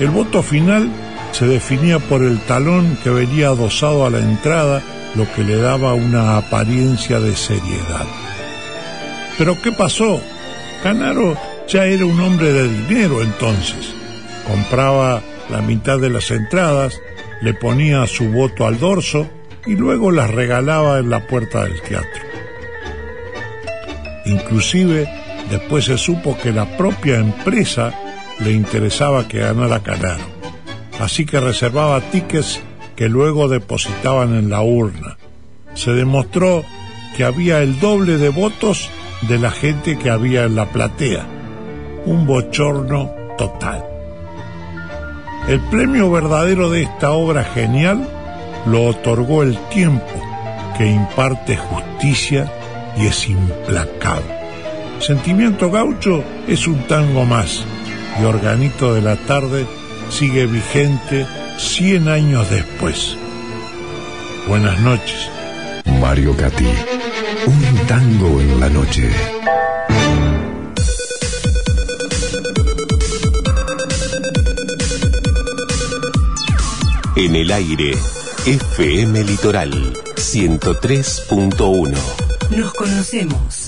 El 0.00 0.10
voto 0.10 0.42
final 0.42 0.90
se 1.30 1.46
definía 1.46 2.00
por 2.00 2.22
el 2.22 2.40
talón 2.40 2.98
que 3.04 3.10
venía 3.10 3.48
adosado 3.48 4.06
a 4.06 4.10
la 4.10 4.18
entrada, 4.18 4.82
lo 5.14 5.32
que 5.34 5.44
le 5.44 5.56
daba 5.56 5.94
una 5.94 6.36
apariencia 6.36 7.20
de 7.20 7.36
seriedad. 7.36 8.06
Pero 9.38 9.56
¿qué 9.62 9.70
pasó? 9.70 10.20
Canaro 10.82 11.38
ya 11.68 11.84
era 11.86 12.04
un 12.04 12.20
hombre 12.20 12.52
de 12.52 12.68
dinero 12.68 13.22
entonces. 13.22 13.94
Compraba 14.46 15.22
la 15.48 15.62
mitad 15.62 15.98
de 15.98 16.10
las 16.10 16.30
entradas, 16.30 17.00
le 17.40 17.54
ponía 17.54 18.06
su 18.06 18.30
voto 18.30 18.66
al 18.66 18.78
dorso 18.78 19.28
y 19.66 19.74
luego 19.74 20.10
las 20.10 20.30
regalaba 20.30 20.98
en 20.98 21.10
la 21.10 21.26
puerta 21.26 21.64
del 21.64 21.80
teatro. 21.82 22.22
Inclusive 24.24 25.08
después 25.50 25.84
se 25.86 25.98
supo 25.98 26.36
que 26.38 26.52
la 26.52 26.76
propia 26.76 27.16
empresa 27.16 27.92
le 28.40 28.52
interesaba 28.52 29.28
que 29.28 29.38
ganara 29.38 29.82
Canaro, 29.82 30.24
así 31.00 31.26
que 31.26 31.40
reservaba 31.40 32.00
tickets 32.00 32.60
que 32.94 33.08
luego 33.08 33.48
depositaban 33.48 34.34
en 34.34 34.50
la 34.50 34.62
urna. 34.62 35.18
Se 35.74 35.92
demostró 35.92 36.64
que 37.16 37.24
había 37.24 37.62
el 37.62 37.78
doble 37.80 38.18
de 38.18 38.30
votos 38.30 38.90
de 39.28 39.38
la 39.38 39.50
gente 39.50 39.98
que 39.98 40.10
había 40.10 40.44
en 40.44 40.56
la 40.56 40.66
platea 40.66 41.26
un 42.06 42.24
bochorno 42.24 43.10
total. 43.36 43.84
El 45.48 45.60
premio 45.60 46.10
verdadero 46.10 46.70
de 46.70 46.82
esta 46.82 47.12
obra 47.12 47.44
genial 47.44 48.08
lo 48.66 48.84
otorgó 48.84 49.42
el 49.42 49.56
tiempo, 49.68 50.12
que 50.76 50.86
imparte 50.86 51.56
justicia 51.56 52.50
y 52.96 53.06
es 53.06 53.28
implacable. 53.28 54.34
Sentimiento 55.00 55.70
gaucho 55.70 56.24
es 56.48 56.66
un 56.66 56.78
tango 56.86 57.24
más 57.24 57.64
y 58.20 58.24
Organito 58.24 58.94
de 58.94 59.02
la 59.02 59.16
tarde 59.16 59.66
sigue 60.10 60.46
vigente 60.46 61.26
100 61.58 62.08
años 62.08 62.50
después. 62.50 63.16
Buenas 64.48 64.78
noches. 64.80 65.30
Mario 66.00 66.36
Cati, 66.36 66.66
un 67.46 67.86
tango 67.86 68.40
en 68.40 68.60
la 68.60 68.68
noche. 68.68 69.10
En 77.16 77.34
el 77.34 77.50
aire, 77.50 77.92
FM 78.78 79.24
Litoral 79.24 79.70
103.1. 80.16 81.94
Nos 82.50 82.74
conocemos. 82.74 83.65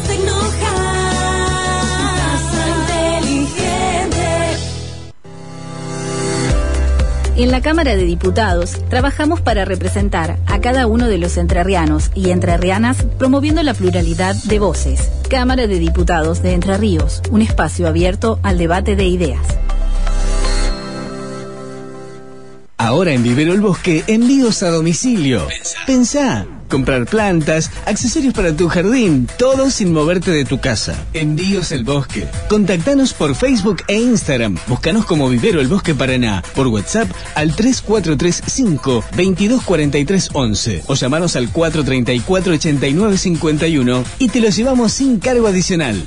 inteligente. 2.89 4.21
En 7.35 7.51
la 7.51 7.61
Cámara 7.61 7.97
de 7.97 8.05
Diputados 8.05 8.77
trabajamos 8.89 9.41
para 9.41 9.65
representar 9.65 10.37
a 10.47 10.61
cada 10.61 10.87
uno 10.87 11.07
de 11.07 11.17
los 11.17 11.35
entrerrianos 11.35 12.09
y 12.15 12.29
entrerrianas 12.29 13.03
promoviendo 13.17 13.63
la 13.63 13.73
pluralidad 13.73 14.35
de 14.35 14.59
voces. 14.59 15.09
Cámara 15.29 15.67
de 15.67 15.79
Diputados 15.79 16.41
de 16.41 16.53
Entre 16.53 16.77
Ríos, 16.77 17.21
un 17.31 17.41
espacio 17.41 17.87
abierto 17.87 18.39
al 18.43 18.57
debate 18.57 18.95
de 18.95 19.05
ideas. 19.05 19.45
Ahora 22.77 23.11
en 23.11 23.23
Vivero 23.23 23.53
el 23.53 23.61
Bosque, 23.61 24.05
envíos 24.07 24.63
a 24.63 24.69
domicilio. 24.69 25.47
Pensá. 25.85 26.47
Comprar 26.71 27.05
plantas, 27.05 27.69
accesorios 27.85 28.33
para 28.33 28.55
tu 28.55 28.69
jardín, 28.69 29.27
todo 29.37 29.69
sin 29.69 29.91
moverte 29.91 30.31
de 30.31 30.45
tu 30.45 30.61
casa. 30.61 30.95
Envíos 31.13 31.73
el 31.73 31.83
Bosque. 31.83 32.25
Contactanos 32.47 33.13
por 33.13 33.35
Facebook 33.35 33.83
e 33.89 33.99
Instagram. 33.99 34.57
Búscanos 34.67 35.05
como 35.05 35.27
Vivero 35.27 35.59
el 35.59 35.67
Bosque 35.67 35.93
Paraná. 35.93 36.41
Por 36.55 36.67
WhatsApp 36.67 37.09
al 37.35 37.53
3435 37.53 39.03
224311 39.17 40.83
o 40.87 40.93
llamanos 40.95 41.35
al 41.35 41.49
434 41.49 42.53
8951 42.53 44.03
y 44.19 44.29
te 44.29 44.39
lo 44.39 44.49
llevamos 44.49 44.93
sin 44.93 45.19
cargo 45.19 45.47
adicional. 45.47 46.01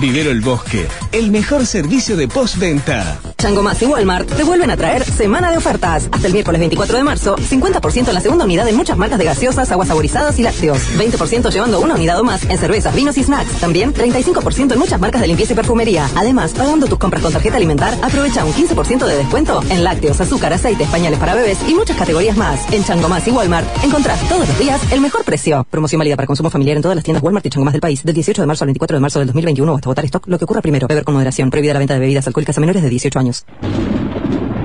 Vivero 0.00 0.30
el 0.30 0.40
Bosque. 0.40 0.86
el 1.10 1.32
mejor 1.32 1.66
servicio 1.66 2.16
de 2.16 2.28
postventa. 2.28 3.18
Chango 3.38 3.62
Más 3.62 3.82
y 3.82 3.86
Walmart 3.86 4.30
te 4.36 4.44
vuelven 4.44 4.70
a 4.70 4.76
traer 4.76 5.04
semana 5.04 5.50
de 5.50 5.56
ofertas. 5.56 6.08
Hasta 6.12 6.28
el 6.28 6.32
miércoles 6.32 6.60
24 6.60 6.96
de 6.96 7.02
marzo, 7.02 7.36
50% 7.36 8.08
en 8.08 8.14
la 8.14 8.20
segunda 8.20 8.44
unidad 8.44 8.68
en 8.68 8.76
muchas 8.76 8.96
marcas 8.96 9.18
de 9.18 9.24
gaseosas, 9.24 9.70
aguas 9.72 9.90
saborizadas 9.96 10.38
y 10.38 10.42
lácteos. 10.42 10.78
20% 10.98 11.50
llevando 11.50 11.80
una 11.80 11.94
unidad 11.94 12.20
o 12.20 12.24
más 12.24 12.44
en 12.44 12.58
cervezas, 12.58 12.94
vinos 12.94 13.16
y 13.16 13.24
snacks. 13.24 13.60
También 13.60 13.94
35% 13.94 14.72
en 14.74 14.78
muchas 14.78 15.00
marcas 15.00 15.22
de 15.22 15.26
limpieza 15.26 15.54
y 15.54 15.56
perfumería. 15.56 16.06
Además, 16.14 16.52
pagando 16.52 16.86
tus 16.86 16.98
compras 16.98 17.22
con 17.22 17.32
tarjeta 17.32 17.56
alimentar, 17.56 17.94
aprovecha 18.02 18.44
un 18.44 18.52
15% 18.52 19.06
de 19.06 19.16
descuento 19.16 19.62
en 19.70 19.84
lácteos, 19.84 20.20
azúcar, 20.20 20.52
aceites, 20.52 20.86
pañales 20.88 21.18
para 21.18 21.34
bebés 21.34 21.58
y 21.66 21.74
muchas 21.74 21.96
categorías 21.96 22.36
más. 22.36 22.70
En 22.72 22.84
Chango 22.84 23.08
Más 23.08 23.26
y 23.26 23.30
Walmart 23.30 23.66
encontrás 23.82 24.20
todos 24.28 24.46
los 24.46 24.58
días 24.58 24.80
el 24.92 25.00
mejor 25.00 25.24
precio. 25.24 25.66
Promoción 25.70 25.98
válida 25.98 26.16
para 26.16 26.26
consumo 26.26 26.50
familiar 26.50 26.76
en 26.76 26.82
todas 26.82 26.96
las 26.96 27.04
tiendas 27.04 27.22
Walmart 27.22 27.46
y 27.46 27.48
Chango 27.48 27.64
Más 27.64 27.72
del 27.72 27.80
país. 27.80 28.04
Del 28.04 28.14
18 28.14 28.42
de 28.42 28.46
marzo 28.46 28.64
al 28.64 28.66
24 28.66 28.96
de 28.98 29.00
marzo 29.00 29.18
del 29.20 29.28
2021 29.28 29.72
o 29.72 29.76
hasta 29.76 29.88
votar 29.88 30.04
stock. 30.04 30.26
Lo 30.26 30.36
que 30.36 30.44
ocurra 30.44 30.60
primero. 30.60 30.88
Beber 30.88 31.04
con 31.04 31.14
moderación. 31.14 31.48
Prohibida 31.48 31.72
la 31.72 31.78
venta 31.78 31.94
de 31.94 32.00
bebidas 32.00 32.26
alcohólicas 32.26 32.58
a 32.58 32.60
menores 32.60 32.82
de 32.82 32.90
18 32.90 33.18
años. 33.18 33.46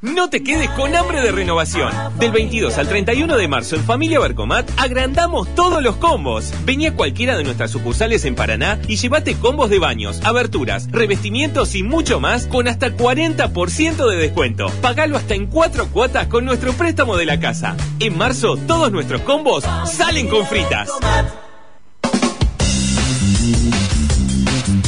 No 0.02 0.32
te 0.32 0.42
quedes 0.42 0.68
con 0.72 0.96
hambre 0.96 1.22
de 1.22 1.32
renovación. 1.32 1.92
Del 2.18 2.32
22 2.32 2.76
al 2.80 2.88
31 2.88 3.38
de 3.38 3.48
marzo 3.48 3.76
en 3.76 3.84
Familia 3.84 4.20
Barcomat 4.20 4.68
agrandamos 4.78 5.54
todos 5.54 5.84
los 5.84 5.98
combos. 5.98 6.52
Vení 6.66 6.88
a 6.88 6.96
cualquiera 6.96 7.38
de 7.38 7.44
nuestras 7.44 7.70
sucursales 7.70 8.26
en 8.26 8.34
Paraná 8.34 8.80
y 8.88 8.96
llévate 8.96 9.36
combos 9.36 9.70
de 9.70 9.78
baños, 9.78 10.20
aberturas, 10.24 10.90
revestimientos 10.92 11.76
y 11.76 11.84
mucho 11.84 12.20
más 12.20 12.48
con 12.48 12.68
hasta 12.68 12.98
40% 12.98 14.10
de 14.10 14.18
descuento. 14.18 14.72
Pagalo 14.82 15.18
hasta 15.18 15.36
en 15.36 15.46
cuatro 15.46 15.88
cuotas 15.90 16.26
con 16.26 16.46
nuestro 16.46 16.74
préstamo 16.74 17.16
de 17.16 17.26
la 17.28 17.40
casa. 17.40 17.78
En 18.00 18.18
marzo 18.18 18.58
todos 18.58 18.92
nuestros 18.92 19.22
combos 19.22 19.64
salen 19.86 20.28
con 20.30 20.48
fritas. 20.48 20.90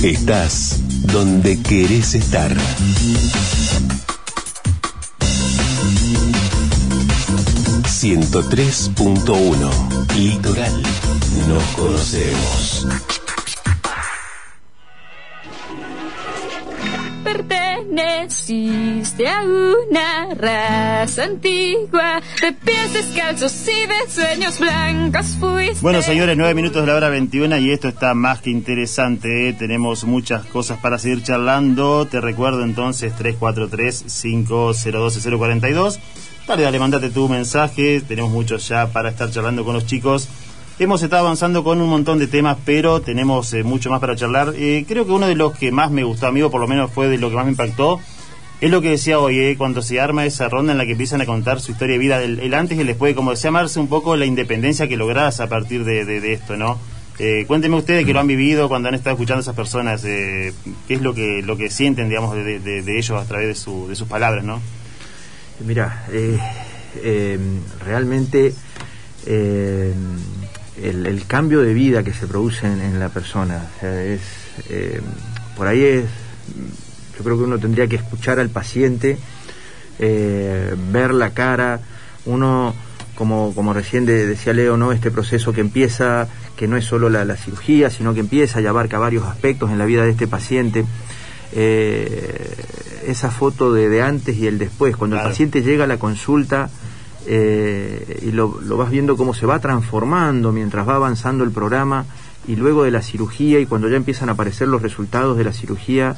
Estás 0.01 0.81
donde 1.03 1.61
querés 1.61 2.15
estar. 2.15 2.51
...103.1... 8.03 10.17
Litoral. 10.17 10.83
Nos 11.47 11.63
conocemos. 11.77 12.85
Perteneciste 17.23 19.29
a 19.29 19.43
una 19.43 20.33
raza 20.35 21.23
antigua 21.23 22.21
de 22.41 22.51
pies 22.51 22.91
descalzos 22.91 23.65
y 23.69 23.87
de 23.87 24.09
sueños 24.09 24.59
blancos 24.59 25.37
fuiste. 25.39 25.79
Bueno, 25.81 26.01
señores, 26.01 26.35
nueve 26.35 26.55
minutos 26.55 26.81
de 26.81 26.87
la 26.91 26.97
hora 26.97 27.07
21 27.07 27.57
y 27.59 27.71
esto 27.71 27.87
está 27.87 28.13
más 28.13 28.41
que 28.41 28.49
interesante. 28.49 29.47
¿eh? 29.47 29.53
Tenemos 29.53 30.03
muchas 30.03 30.45
cosas 30.47 30.77
para 30.79 30.99
seguir 30.99 31.23
charlando. 31.23 32.05
Te 32.05 32.19
recuerdo 32.19 32.65
entonces 32.65 33.13
343-502-042. 33.15 35.99
Dale, 36.47 36.63
dale, 36.63 36.79
mandate 36.79 37.09
tu 37.09 37.29
mensaje. 37.29 38.01
Tenemos 38.01 38.31
muchos 38.31 38.67
ya 38.67 38.87
para 38.87 39.09
estar 39.09 39.29
charlando 39.31 39.63
con 39.63 39.73
los 39.73 39.85
chicos. 39.85 40.27
Hemos 40.79 41.01
estado 41.03 41.23
avanzando 41.25 41.63
con 41.63 41.79
un 41.81 41.89
montón 41.89 42.19
de 42.19 42.27
temas, 42.27 42.57
pero 42.65 43.01
tenemos 43.01 43.53
eh, 43.53 43.63
mucho 43.63 43.89
más 43.89 43.99
para 43.99 44.15
charlar. 44.15 44.53
Eh, 44.55 44.85
creo 44.87 45.05
que 45.05 45.11
uno 45.11 45.27
de 45.27 45.35
los 45.35 45.53
que 45.57 45.71
más 45.71 45.91
me 45.91 46.03
gustó, 46.03 46.27
amigo, 46.27 46.49
por 46.51 46.59
lo 46.61 46.67
menos 46.67 46.91
fue 46.91 47.07
de 47.07 47.17
lo 47.17 47.29
que 47.29 47.35
más 47.35 47.45
me 47.45 47.51
impactó, 47.51 47.99
es 48.59 48.71
lo 48.71 48.81
que 48.81 48.89
decía 48.89 49.19
hoy, 49.19 49.37
eh, 49.39 49.55
cuando 49.57 49.81
se 49.81 49.99
arma 50.01 50.25
esa 50.25 50.49
ronda 50.49 50.71
en 50.71 50.77
la 50.79 50.85
que 50.85 50.93
empiezan 50.93 51.21
a 51.21 51.25
contar 51.25 51.59
su 51.61 51.71
historia 51.73 51.93
de 51.93 51.99
vida, 51.99 52.23
el, 52.23 52.39
el 52.39 52.53
antes 52.53 52.77
y 52.77 52.81
el 52.81 52.87
después, 52.87 53.13
como 53.15 53.31
decía 53.31 53.51
Marce, 53.51 53.79
un 53.79 53.87
poco 53.87 54.15
la 54.15 54.25
independencia 54.25 54.87
que 54.87 54.97
lográs 54.97 55.39
a 55.41 55.47
partir 55.47 55.83
de, 55.85 56.33
esto, 56.33 56.57
¿no? 56.57 56.79
Eh, 57.19 57.43
cuéntenme 57.45 57.77
ustedes 57.77 58.05
que 58.05 58.13
lo 58.13 58.19
han 58.19 58.27
vivido 58.27 58.67
cuando 58.67 58.89
han 58.89 58.95
estado 58.95 59.13
escuchando 59.15 59.39
a 59.39 59.41
esas 59.43 59.55
personas, 59.55 60.03
eh, 60.05 60.53
qué 60.87 60.95
es 60.95 61.01
lo 61.01 61.13
que 61.13 61.43
lo 61.43 61.55
que 61.57 61.69
sienten, 61.69 62.09
digamos, 62.09 62.33
de- 62.35 62.59
de 62.59 62.97
ellos 62.97 63.21
a 63.21 63.25
través 63.25 63.47
de, 63.47 63.55
su, 63.55 63.87
de 63.87 63.95
sus 63.95 64.07
palabras, 64.07 64.43
¿no? 64.43 64.59
Mira, 65.59 66.05
eh, 66.11 66.37
eh, 67.03 67.39
realmente 67.85 68.53
eh, 69.25 69.93
el, 70.81 71.25
cambio 71.27 71.61
de 71.61 71.73
vida 71.73 72.03
que 72.03 72.13
se 72.13 72.27
produce 72.27 72.65
en, 72.65 72.99
la 72.99 73.09
persona, 73.09 73.67
es, 73.81 74.21
por 75.55 75.67
ahí 75.67 75.83
es, 75.83 76.05
yo 77.17 77.23
creo 77.23 77.37
que 77.37 77.43
uno 77.43 77.59
tendría 77.59 77.87
que 77.87 77.95
escuchar 77.95 78.39
al 78.39 78.49
paciente, 78.49 79.17
ver 79.99 81.13
la 81.13 81.29
cara, 81.29 81.79
uno, 82.25 82.73
como, 83.15 83.53
como 83.53 83.73
recién 83.73 84.05
de- 84.05 84.25
decía 84.25 84.53
Leo, 84.53 84.75
¿no? 84.75 84.91
este 84.91 85.11
proceso 85.11 85.53
que 85.53 85.61
empieza, 85.61 86.27
que 86.57 86.67
no 86.67 86.77
es 86.77 86.85
solo 86.85 87.09
la, 87.09 87.35
cirugía, 87.37 87.89
sino 87.89 88.13
que 88.13 88.19
empieza 88.21 88.59
y 88.59 88.65
abarca 88.65 88.97
varios 88.97 89.25
aspectos 89.25 89.71
en 89.71 89.77
la 89.77 89.85
vida 89.85 90.03
de 90.03 90.11
este 90.11 90.27
paciente. 90.27 90.85
Esa 93.07 93.29
foto 93.31 93.73
de, 93.73 93.89
de 93.89 94.01
antes 94.01 94.37
y 94.37 94.47
el 94.47 94.57
después, 94.57 94.95
cuando 94.95 95.15
Claro. 95.15 95.29
el 95.29 95.33
paciente 95.33 95.61
llega 95.61 95.83
a 95.85 95.87
la 95.87 95.97
consulta 95.97 96.69
eh, 97.25 98.19
y 98.21 98.31
lo, 98.31 98.59
lo 98.61 98.77
vas 98.77 98.89
viendo 98.91 99.15
cómo 99.15 99.33
se 99.33 99.45
va 99.45 99.59
transformando 99.59 100.51
mientras 100.51 100.87
va 100.87 100.95
avanzando 100.95 101.43
el 101.43 101.51
programa 101.51 102.05
y 102.47 102.55
luego 102.57 102.83
de 102.83 102.91
la 102.91 103.01
cirugía 103.01 103.59
y 103.59 103.65
cuando 103.65 103.87
ya 103.89 103.95
empiezan 103.97 104.29
a 104.29 104.33
aparecer 104.33 104.67
los 104.67 104.81
resultados 104.81 105.37
de 105.37 105.43
la 105.45 105.53
cirugía, 105.53 106.15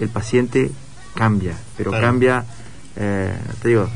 el 0.00 0.08
paciente 0.08 0.70
cambia, 1.14 1.54
pero 1.76 1.90
Claro. 1.90 2.06
cambia, 2.06 2.44
eh, 2.96 3.34
te 3.60 3.68
digo, 3.68 3.88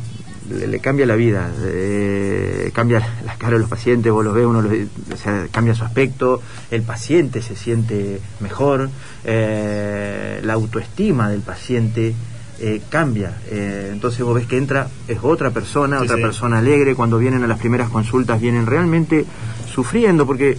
le, 0.51 0.67
le 0.67 0.81
cambia 0.81 1.07
la 1.07 1.15
vida, 1.17 1.51
eh, 1.63 2.71
cambia 2.75 2.99
la 3.25 3.35
cara 3.37 3.55
de 3.55 3.61
los 3.61 3.69
pacientes, 3.71 4.13
vos 4.13 4.25
los 4.25 4.35
ves, 4.35 4.45
uno 4.47 4.61
los- 4.63 4.73
o 5.13 5.17
sea, 5.17 5.47
cambia 5.51 5.75
su 5.75 5.85
aspecto, 5.85 6.43
el 6.71 6.83
paciente 6.83 7.41
se 7.41 7.57
siente 7.57 8.21
mejor, 8.41 8.91
eh, 9.25 10.41
la 10.43 10.53
autoestima 10.55 11.31
del 11.31 11.41
paciente 11.41 12.15
eh, 12.61 12.81
cambia. 12.89 13.39
Eh, 13.51 13.89
entonces 13.93 14.21
vos 14.23 14.35
ves 14.35 14.47
que 14.47 14.57
entra, 14.59 14.89
es 15.09 15.19
otra 15.23 15.51
persona, 15.51 15.99
Sí, 15.99 16.05
otra 16.05 16.17
sí. 16.17 16.23
persona 16.23 16.59
alegre, 16.59 16.95
cuando 16.95 17.19
vienen 17.19 17.43
a 17.43 17.47
las 17.47 17.59
primeras 17.59 17.89
consultas 17.91 18.41
vienen 18.41 18.67
realmente 18.67 19.25
sufriendo, 19.73 20.27
porque, 20.27 20.57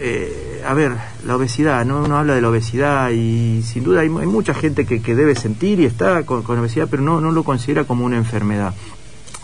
eh, 0.00 0.62
a 0.66 0.74
ver, 0.74 0.92
la 1.26 1.36
obesidad, 1.36 1.84
¿no? 1.84 2.02
uno 2.02 2.16
habla 2.18 2.34
de 2.34 2.40
la 2.40 2.48
obesidad 2.48 3.10
y 3.10 3.62
sin 3.62 3.84
duda 3.84 4.00
hay, 4.00 4.08
mu- 4.08 4.18
hay 4.20 4.26
mucha 4.26 4.54
gente 4.54 4.86
que, 4.86 5.02
que 5.02 5.14
debe 5.14 5.34
sentir 5.34 5.80
y 5.80 5.84
está 5.84 6.22
con, 6.24 6.42
con 6.42 6.58
obesidad, 6.58 6.88
pero 6.90 7.02
no, 7.02 7.20
no 7.20 7.32
lo 7.32 7.44
considera 7.44 7.84
como 7.84 8.04
una 8.04 8.16
enfermedad. 8.16 8.74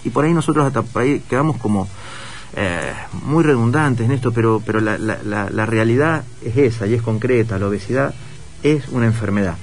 Y 0.04 0.10
por 0.10 0.24
ahí 0.24 0.32
nosotros 0.32 0.66
hasta 0.66 0.82
por 0.82 1.02
ahí 1.02 1.20
quedamos 1.28 1.56
como 1.58 1.88
eh, 2.56 2.92
muy 3.26 3.44
redundantes 3.44 4.06
en 4.06 4.12
esto, 4.12 4.32
pero, 4.32 4.62
pero 4.64 4.80
la, 4.80 4.96
la- 4.98 5.18
la- 5.24 5.50
la 5.50 5.66
realidad 5.66 6.24
es 6.44 6.56
esa 6.56 6.86
y 6.86 6.94
es 6.94 7.02
concreta. 7.02 7.58
La 7.58 7.66
obesidad 7.68 8.14
es 8.62 8.88
una 8.88 9.06
enfermedad 9.06 9.56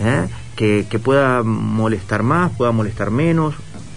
¿eh? 0.00 0.26
Que, 0.56 0.86
que 0.88 0.98
pueda 0.98 1.42
molestar 1.42 2.22
más, 2.22 2.52
pueda 2.56 2.72
molestar 2.72 3.10
menos. 3.10 3.54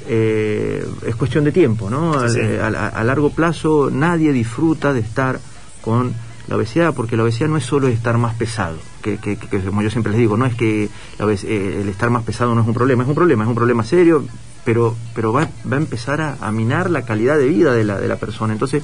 eh, 0.07 0.85
es 1.07 1.15
cuestión 1.15 1.43
de 1.45 1.51
tiempo, 1.51 1.89
¿no? 1.89 2.27
Sí, 2.29 2.35
sí. 2.35 2.39
Eh, 2.41 2.59
A, 2.61 2.67
a- 2.67 2.89
a 2.89 3.03
largo 3.03 3.31
plazo 3.31 3.89
nadie 3.91 4.31
disfruta 4.33 4.93
de 4.93 4.99
estar 4.99 5.39
con 5.81 6.13
la 6.47 6.57
obesidad, 6.57 6.93
porque 6.93 7.17
la 7.17 7.23
obesidad 7.23 7.49
no 7.49 7.57
es 7.57 7.65
solo 7.65 7.87
estar 7.87 8.17
más 8.19 8.35
pesado, 8.35 8.77
que, 9.01 9.17
que- 9.17 9.35
que- 9.37 9.47
que 9.47 9.59
como 9.61 9.81
yo 9.81 9.89
siempre 9.89 10.11
les 10.11 10.19
digo, 10.19 10.37
no 10.37 10.45
es 10.45 10.53
que 10.53 10.89
la 11.17 11.25
obes- 11.25 11.43
eh, 11.43 11.79
el 11.81 11.89
estar 11.89 12.11
más 12.11 12.21
pesado 12.23 12.53
no 12.53 12.61
es 12.61 12.67
un 12.67 12.75
problema, 12.75 13.01
es 13.01 13.09
un 13.09 13.15
problema, 13.15 13.43
es 13.45 13.49
un 13.49 13.55
problema 13.55 13.83
serio, 13.83 14.23
pero, 14.63 14.95
pero 15.15 15.33
va, 15.33 15.49
va 15.71 15.75
a 15.77 15.79
empezar 15.79 16.21
a, 16.21 16.37
a 16.39 16.51
minar 16.51 16.91
la 16.91 17.01
calidad 17.01 17.37
de 17.39 17.47
vida 17.47 17.73
de 17.73 17.83
la, 17.83 17.99
de 17.99 18.07
la 18.07 18.17
persona. 18.17 18.53
Entonces, 18.53 18.83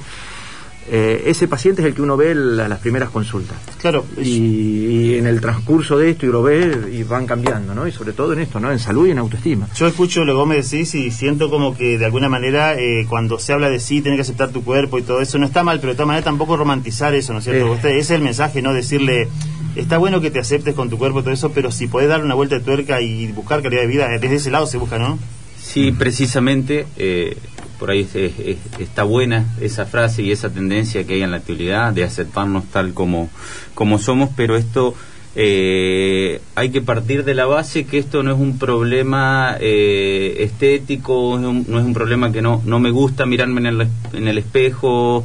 eh, 0.90 1.24
ese 1.26 1.46
paciente 1.48 1.80
es 1.82 1.86
el 1.88 1.94
que 1.94 2.02
uno 2.02 2.16
ve 2.16 2.34
la- 2.34 2.68
las 2.68 2.78
primeras 2.80 3.10
consultas. 3.10 3.56
Claro. 3.80 4.04
Y, 4.20 4.28
y 4.30 5.14
en 5.16 5.26
el 5.26 5.40
transcurso 5.40 5.96
de 5.98 6.10
esto 6.10 6.26
y 6.26 6.30
lo 6.30 6.42
ve 6.42 6.88
y 6.92 7.02
van 7.04 7.26
cambiando, 7.26 7.74
¿no? 7.74 7.86
Y 7.86 7.92
sobre 7.92 8.12
todo 8.12 8.32
en 8.32 8.40
esto, 8.40 8.58
¿no? 8.60 8.70
En 8.72 8.78
salud 8.78 9.06
y 9.06 9.10
en 9.12 9.18
autoestima. 9.18 9.68
Yo 9.76 9.86
escucho 9.86 10.24
lo 10.24 10.32
que 10.32 10.36
vos 10.38 10.48
me 10.48 10.56
decís 10.56 10.94
y 10.94 11.10
siento 11.10 11.50
como 11.50 11.76
que 11.76 11.98
de 11.98 12.04
alguna 12.04 12.28
manera 12.28 12.74
eh, 12.78 13.06
cuando 13.08 13.38
se 13.38 13.52
habla 13.52 13.70
de 13.70 13.78
sí, 13.80 14.02
tener 14.02 14.16
que 14.18 14.22
aceptar 14.22 14.50
tu 14.50 14.64
cuerpo 14.64 14.98
y 14.98 15.02
todo 15.02 15.20
eso, 15.20 15.38
no 15.38 15.46
está 15.46 15.62
mal, 15.62 15.78
pero 15.80 15.92
de 15.92 15.96
todas 15.96 16.08
maneras 16.08 16.24
tampoco 16.24 16.56
romantizar 16.56 17.14
eso, 17.14 17.32
¿no 17.32 17.38
es 17.38 17.44
cierto? 17.44 17.66
Eh. 17.66 17.70
Usted, 17.70 17.88
ese 17.90 18.00
es 18.00 18.10
el 18.10 18.22
mensaje, 18.22 18.60
¿no? 18.62 18.72
Decirle, 18.74 19.28
está 19.76 19.98
bueno 19.98 20.20
que 20.20 20.30
te 20.30 20.40
aceptes 20.40 20.74
con 20.74 20.90
tu 20.90 20.98
cuerpo 20.98 21.20
y 21.20 21.22
todo 21.22 21.32
eso, 21.34 21.52
pero 21.52 21.70
si 21.70 21.86
podés 21.86 22.08
dar 22.08 22.24
una 22.24 22.34
vuelta 22.34 22.56
de 22.58 22.64
tuerca 22.64 23.00
y 23.00 23.30
buscar 23.32 23.62
calidad 23.62 23.82
de 23.82 23.86
vida, 23.86 24.14
eh, 24.14 24.18
desde 24.20 24.36
ese 24.36 24.50
lado 24.50 24.66
se 24.66 24.78
busca, 24.78 24.98
¿no? 24.98 25.18
Sí, 25.60 25.92
precisamente, 25.92 26.86
eh, 26.98 27.36
por 27.82 27.90
ahí 27.90 28.02
es- 28.02 28.14
es- 28.14 28.38
es- 28.38 28.58
está 28.80 29.02
buena 29.02 29.44
esa 29.60 29.86
frase 29.86 30.22
y 30.22 30.30
esa 30.30 30.50
tendencia 30.50 31.04
que 31.04 31.14
hay 31.14 31.22
en 31.22 31.32
la 31.32 31.38
actualidad 31.38 31.92
de 31.92 32.04
aceptarnos 32.04 32.66
tal 32.66 32.94
como, 32.94 33.28
como 33.74 33.98
somos, 33.98 34.30
pero 34.36 34.56
esto 34.56 34.94
eh, 35.34 36.40
hay 36.54 36.70
que 36.70 36.80
partir 36.80 37.24
de 37.24 37.34
la 37.34 37.46
base 37.46 37.84
que 37.84 37.98
esto 37.98 38.22
no 38.22 38.32
es 38.32 38.38
un 38.38 38.56
problema 38.56 39.56
eh, 39.58 40.36
estético, 40.44 41.40
no 41.40 41.50
es 41.80 41.84
un 41.84 41.92
problema 41.92 42.30
que 42.30 42.40
no, 42.40 42.62
no 42.64 42.78
me 42.78 42.92
gusta 42.92 43.26
mirarme 43.26 43.58
en 43.62 43.66
el, 43.66 43.88
en 44.12 44.28
el 44.28 44.38
espejo, 44.38 45.24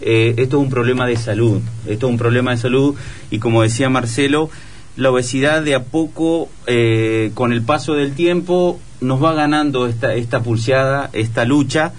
eh, 0.00 0.34
esto 0.36 0.58
es 0.58 0.62
un 0.62 0.70
problema 0.70 1.08
de 1.08 1.16
salud, 1.16 1.60
esto 1.88 2.06
es 2.06 2.10
un 2.12 2.18
problema 2.18 2.52
de 2.52 2.58
salud 2.58 2.94
y 3.32 3.40
como 3.40 3.62
decía 3.62 3.88
Marcelo, 3.90 4.48
la 4.96 5.10
obesidad 5.10 5.60
de 5.64 5.74
a 5.74 5.82
poco, 5.82 6.48
eh, 6.68 7.32
con 7.34 7.52
el 7.52 7.62
paso 7.62 7.94
del 7.94 8.12
tiempo, 8.12 8.78
nos 9.00 9.22
va 9.22 9.32
ganando 9.34 9.86
esta, 9.86 10.14
esta 10.14 10.40
pulseada, 10.42 11.10
esta 11.12 11.44
lucha, 11.44 11.92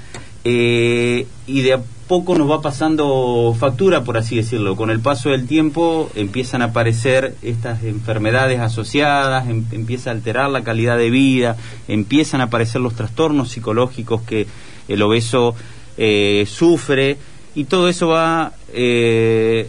eh, 0.43 1.28
y 1.45 1.62
de 1.62 1.74
a 1.74 1.82
poco 2.08 2.38
nos 2.38 2.50
va 2.50 2.62
pasando 2.62 3.54
factura, 3.60 4.04
por 4.06 4.18
así 4.18 4.38
decirlo. 4.38 4.78
Con 4.78 4.89
el 4.89 5.02
paso 5.02 5.30
del 5.30 5.45
tiempo 5.45 6.10
empiezan 6.16 6.62
a 6.62 6.66
aparecer 6.66 7.36
estas 7.41 7.84
enfermedades 7.84 8.60
asociadas, 8.62 9.50
em- 9.50 9.66
empieza 9.74 10.10
a 10.10 10.14
alterar 10.14 10.50
la 10.50 10.64
calidad 10.64 10.98
de 10.98 11.10
vida, 11.10 11.58
empiezan 11.89 12.39
a 12.39 12.45
aparecer 12.45 12.80
los 12.80 12.95
trastornos 12.95 13.50
psicológicos 13.50 14.22
que 14.22 14.48
el 14.88 15.02
obeso 15.02 15.54
eh, 15.98 16.45
sufre, 16.48 17.18
y 17.56 17.66
todo 17.66 17.89
eso 17.89 18.08
va 18.08 18.54
eh, 18.72 19.68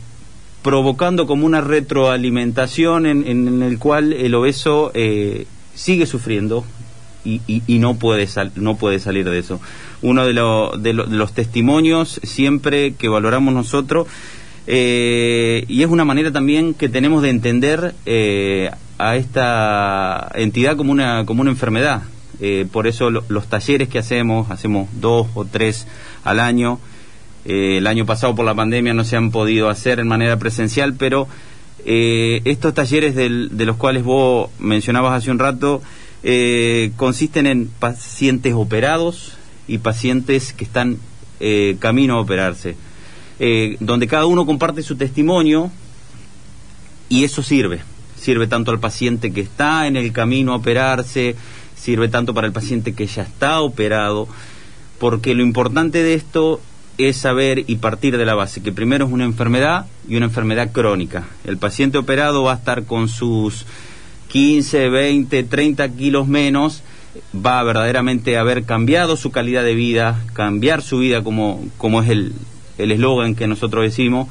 provocando 0.63 1.27
como 1.27 1.45
una 1.47 1.61
retroalimentación 1.61 3.07
en, 3.07 3.27
en- 3.27 3.63
el 3.63 3.79
cual 3.81 4.13
el 4.13 4.35
obeso 4.35 4.91
eh, 4.95 5.47
sigue 5.75 6.07
sufriendo 6.07 6.65
y, 7.25 7.41
y- 7.47 7.63
y 7.67 7.79
no 7.79 7.97
puede 7.97 8.27
sal- 8.27 8.53
no 8.57 8.77
puede 8.77 8.99
salir 9.01 9.29
de 9.29 9.39
eso. 9.39 9.61
Uno 10.03 10.25
de, 10.27 10.33
lo- 10.33 10.77
de 10.77 10.93
lo- 10.93 11.07
de 11.07 11.17
los 11.17 11.33
testimonios 11.33 12.21
siempre 12.23 12.95
que 12.95 13.09
valoramos 13.09 13.53
nosotros 13.55 14.07
eh, 14.67 15.65
y 15.69 15.83
es 15.83 15.89
una 15.89 16.05
manera 16.05 16.31
también 16.31 16.75
que 16.75 16.89
tenemos 16.89 17.23
de 17.23 17.31
entender 17.31 17.95
eh, 18.07 18.71
a 18.99 19.17
esta 19.17 20.31
entidad 20.35 20.77
como 20.77 20.93
una 20.93 21.25
como 21.25 21.41
una 21.43 21.51
enfermedad. 21.51 22.03
Eh, 22.41 22.67
por 22.71 22.87
eso 22.87 23.11
lo- 23.11 23.25
los 23.29 23.47
talleres 23.49 23.89
que 23.89 23.99
hacemos 23.99 24.51
hacemos 24.51 24.89
dos 25.01 25.27
o 25.35 25.45
tres 25.45 25.87
al 26.25 26.39
año. 26.41 26.79
El 27.45 27.87
año 27.87 28.05
pasado 28.05 28.35
por 28.35 28.45
la 28.45 28.55
pandemia 28.55 28.93
no 28.93 29.05
se 29.05 29.17
han 29.17 29.31
podido 29.31 29.71
hacer 29.71 30.01
en 30.01 30.09
manera 30.09 30.39
presencial, 30.39 30.95
pero 30.95 31.29
estos 31.87 32.75
talleres 32.75 33.15
de 33.15 33.65
los 33.65 33.77
cuales 33.77 34.03
vos 34.05 34.51
mencionabas 34.59 35.15
hace 35.15 35.31
un 35.31 35.39
rato 35.39 35.81
eh, 36.23 36.93
consisten 36.97 37.47
en 37.47 37.69
pacientes 37.69 38.55
operados 38.55 39.37
y 39.67 39.79
pacientes 39.79 40.53
que 40.53 40.65
están 40.65 40.99
eh, 41.41 41.77
camino 41.79 42.17
a 42.17 42.21
operarse, 42.21 42.77
eh, 43.39 43.77
donde 43.81 44.09
cada 44.09 44.27
uno 44.27 44.47
comparte 44.47 44.83
su 44.83 44.97
testimonio 44.97 45.71
y 47.09 47.25
eso 47.25 47.43
sirve. 47.43 47.81
Sirve 48.17 48.49
tanto 48.49 48.73
al 48.73 48.81
paciente 48.81 49.33
que 49.33 49.43
está 49.43 49.87
en 49.87 49.97
el 49.97 50.13
camino 50.13 50.53
a 50.53 50.57
operarse, 50.57 51.37
sirve 51.77 52.09
tanto 52.09 52.35
para 52.35 52.49
el 52.49 52.53
paciente 52.53 52.95
que 52.95 53.07
ya 53.07 53.23
está 53.23 53.61
operado, 53.61 54.27
porque 54.99 55.35
lo 55.35 55.45
importante 55.45 56.03
de 56.03 56.15
esto 56.15 56.61
es 56.99 57.17
saber 57.17 57.63
y 57.69 57.77
partir 57.77 58.19
de 58.19 58.27
la 58.27 58.35
base 58.35 58.61
que 58.61 58.73
primero 58.73 59.07
es 59.07 59.13
una 59.13 59.25
enfermedad 59.25 59.87
y 60.09 60.17
una 60.17 60.27
enfermedad 60.27 60.73
crónica. 60.73 61.29
El 61.45 61.57
paciente 61.57 61.97
operado 61.97 62.43
va 62.43 62.55
a 62.55 62.57
estar 62.57 62.85
con 62.85 63.09
sus 63.09 63.65
15, 64.29 64.89
20, 64.89 65.43
30 65.45 65.89
kilos 65.91 66.29
menos, 66.29 66.83
va 67.35 67.61
a 67.61 67.63
verdaderamente 67.65 68.37
haber 68.37 68.65
cambiado 68.65 69.17
su 69.17 69.31
calidad 69.31 69.65
de 69.65 69.75
vida, 69.75 70.23
cambiar 70.35 70.83
su 70.83 70.99
vida 70.99 71.23
como, 71.25 71.65
como 71.79 72.03
es 72.03 72.09
el 72.11 72.33
el 72.79 72.93
eslogan 72.93 73.35
que 73.35 73.49
nosotros 73.49 73.83
decimos, 73.83 74.29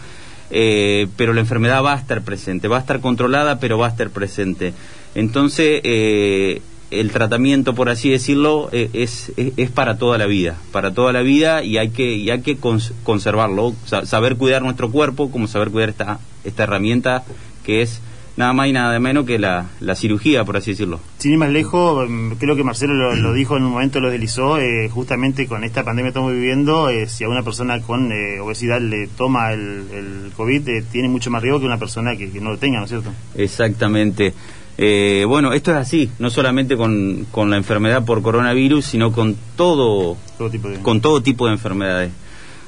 eh, 0.52 1.08
pero 1.18 1.34
la 1.34 1.42
enfermedad 1.42 1.84
va 1.84 1.94
a 1.96 1.98
estar 1.98 2.22
presente, 2.22 2.70
va 2.70 2.78
a 2.78 2.80
estar 2.80 3.02
controlada, 3.02 3.60
pero 3.60 3.78
va 3.78 3.88
a 3.88 3.90
estar 3.90 4.10
presente. 4.10 4.72
Entonces, 5.16 5.82
eh, 5.84 6.62
el 6.90 7.12
tratamiento, 7.12 7.76
por 7.76 7.90
así 7.90 8.10
decirlo, 8.10 8.70
eh, 8.72 8.90
es, 8.94 9.34
es, 9.36 9.70
para 9.70 9.98
toda 9.98 10.18
la 10.18 10.28
vida, 10.28 10.56
para 10.72 10.94
toda 10.94 11.12
la 11.12 11.24
vida 11.24 11.62
y 11.66 11.78
hay 11.78 11.90
que, 11.90 12.14
y 12.16 12.30
hay 12.30 12.40
que 12.40 12.58
cons- 12.58 12.94
conservarlo, 13.04 13.74
sa- 13.86 14.06
saber 14.06 14.38
cuidar 14.38 14.62
nuestro 14.62 14.90
cuerpo, 14.92 15.30
como 15.30 15.48
saber 15.50 15.70
cuidar 15.70 15.90
esta, 15.90 16.20
esta 16.46 16.64
herramienta 16.64 17.26
que 17.66 17.82
es 17.82 18.00
nada 18.38 18.54
más 18.54 18.68
y 18.68 18.72
nada 18.72 18.98
menos 19.00 19.26
que 19.26 19.38
la, 19.40 19.66
la 19.80 19.96
cirugía, 19.96 20.46
por 20.46 20.56
así 20.56 20.72
decirlo. 20.72 21.00
Sin 21.18 21.34
ir 21.34 21.38
más 21.38 21.50
lejos, 21.50 22.10
mm, 22.10 22.34
creo 22.40 22.56
que 22.56 22.64
Marcelo 22.64 22.94
lo, 22.94 23.16
lo 23.16 23.34
dijo 23.34 23.58
en 23.58 23.64
un 23.64 23.72
momento, 23.72 24.00
lo 24.00 24.10
deslizó, 24.10 24.60
eh, 24.60 24.90
justamente 24.90 25.48
con 25.48 25.64
esta 25.64 25.84
pandemia 25.84 26.08
que 26.08 26.20
estamos 26.20 26.32
viviendo, 26.32 26.90
eh, 26.90 27.08
si 27.08 27.24
a 27.24 27.30
una 27.30 27.44
persona 27.44 27.82
con 27.82 28.12
eh, 28.12 28.40
obesidad 28.40 28.80
le 28.80 29.08
toma 29.08 29.52
el, 29.52 29.86
el 29.92 30.32
COVID, 30.38 30.70
eh, 30.70 30.84
tiene 30.92 31.10
mucho 31.10 31.30
más 31.32 31.42
riesgo 31.42 31.60
que 31.60 31.66
una 31.66 31.80
persona 31.80 32.16
que, 32.16 32.30
que 32.30 32.40
no 32.40 32.52
lo 32.52 32.58
tenga, 32.58 32.78
¿no 32.80 32.86
es 32.86 32.92
cierto? 32.92 33.12
Exactamente. 33.36 34.34
Eh, 34.80 35.26
bueno, 35.28 35.54
esto 35.54 35.72
es 35.72 35.78
así, 35.78 36.12
no 36.20 36.30
solamente 36.30 36.78
con, 36.78 37.26
con 37.32 37.50
la 37.50 37.58
enfermedad 37.58 38.06
por 38.06 38.22
coronavirus, 38.22 38.86
sino 38.86 39.12
con 39.12 39.36
todo, 39.56 40.18
Todo 40.38 40.52
tipo 40.52 40.70
de... 40.70 40.78
con 40.80 41.02
todo 41.02 41.24
tipo 41.24 41.48
de 41.48 41.54
enfermedades. 41.54 42.12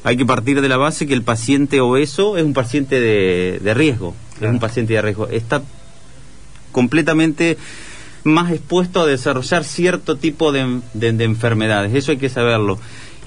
Hay 0.03 0.17
que 0.17 0.25
partir 0.25 0.59
de 0.61 0.69
la 0.69 0.77
base 0.77 1.05
que 1.05 1.13
el 1.13 1.21
paciente 1.21 1.81
obeso 1.81 2.37
es 2.37 2.43
un 2.43 2.53
paciente 2.53 2.99
de, 2.99 3.59
de 3.61 3.73
riesgo, 3.75 4.15
es 4.41 4.49
un 4.49 4.59
paciente 4.59 4.93
de 4.93 5.01
riesgo. 5.01 5.27
Está 5.29 5.61
completamente 6.71 7.57
más 8.23 8.51
expuesto 8.51 9.01
a 9.01 9.07
desarrollar 9.07 9.63
cierto 9.63 10.17
tipo 10.17 10.51
de, 10.51 10.81
de- 10.93 11.13
de 11.13 11.23
enfermedades, 11.23 11.93
eso 11.95 12.11
hay 12.11 12.17
que 12.17 12.29
saberlo. 12.29 12.79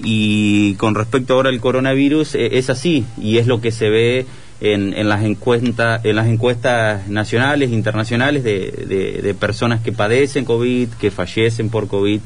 Y 0.03 0.75
con 0.75 0.95
respecto 0.95 1.33
ahora 1.33 1.49
al 1.49 1.59
coronavirus, 1.59 2.35
eh, 2.35 2.57
es 2.57 2.69
así, 2.69 3.05
y 3.21 3.37
es 3.37 3.47
lo 3.47 3.61
que 3.61 3.71
se 3.71 3.89
ve 3.89 4.25
en, 4.61 4.93
en 4.93 5.09
las 5.09 5.23
encuestas 5.23 6.03
en 6.05 6.15
las 6.15 6.27
encuestas 6.27 7.07
nacionales, 7.09 7.71
internacionales 7.71 8.43
de, 8.43 8.71
de- 8.87 9.21
de 9.21 9.33
personas 9.33 9.81
que 9.81 9.91
padecen 9.91 10.45
COVID, 10.45 10.89
que 10.99 11.11
fallecen 11.11 11.69
por 11.69 11.87
COVID. 11.87 12.21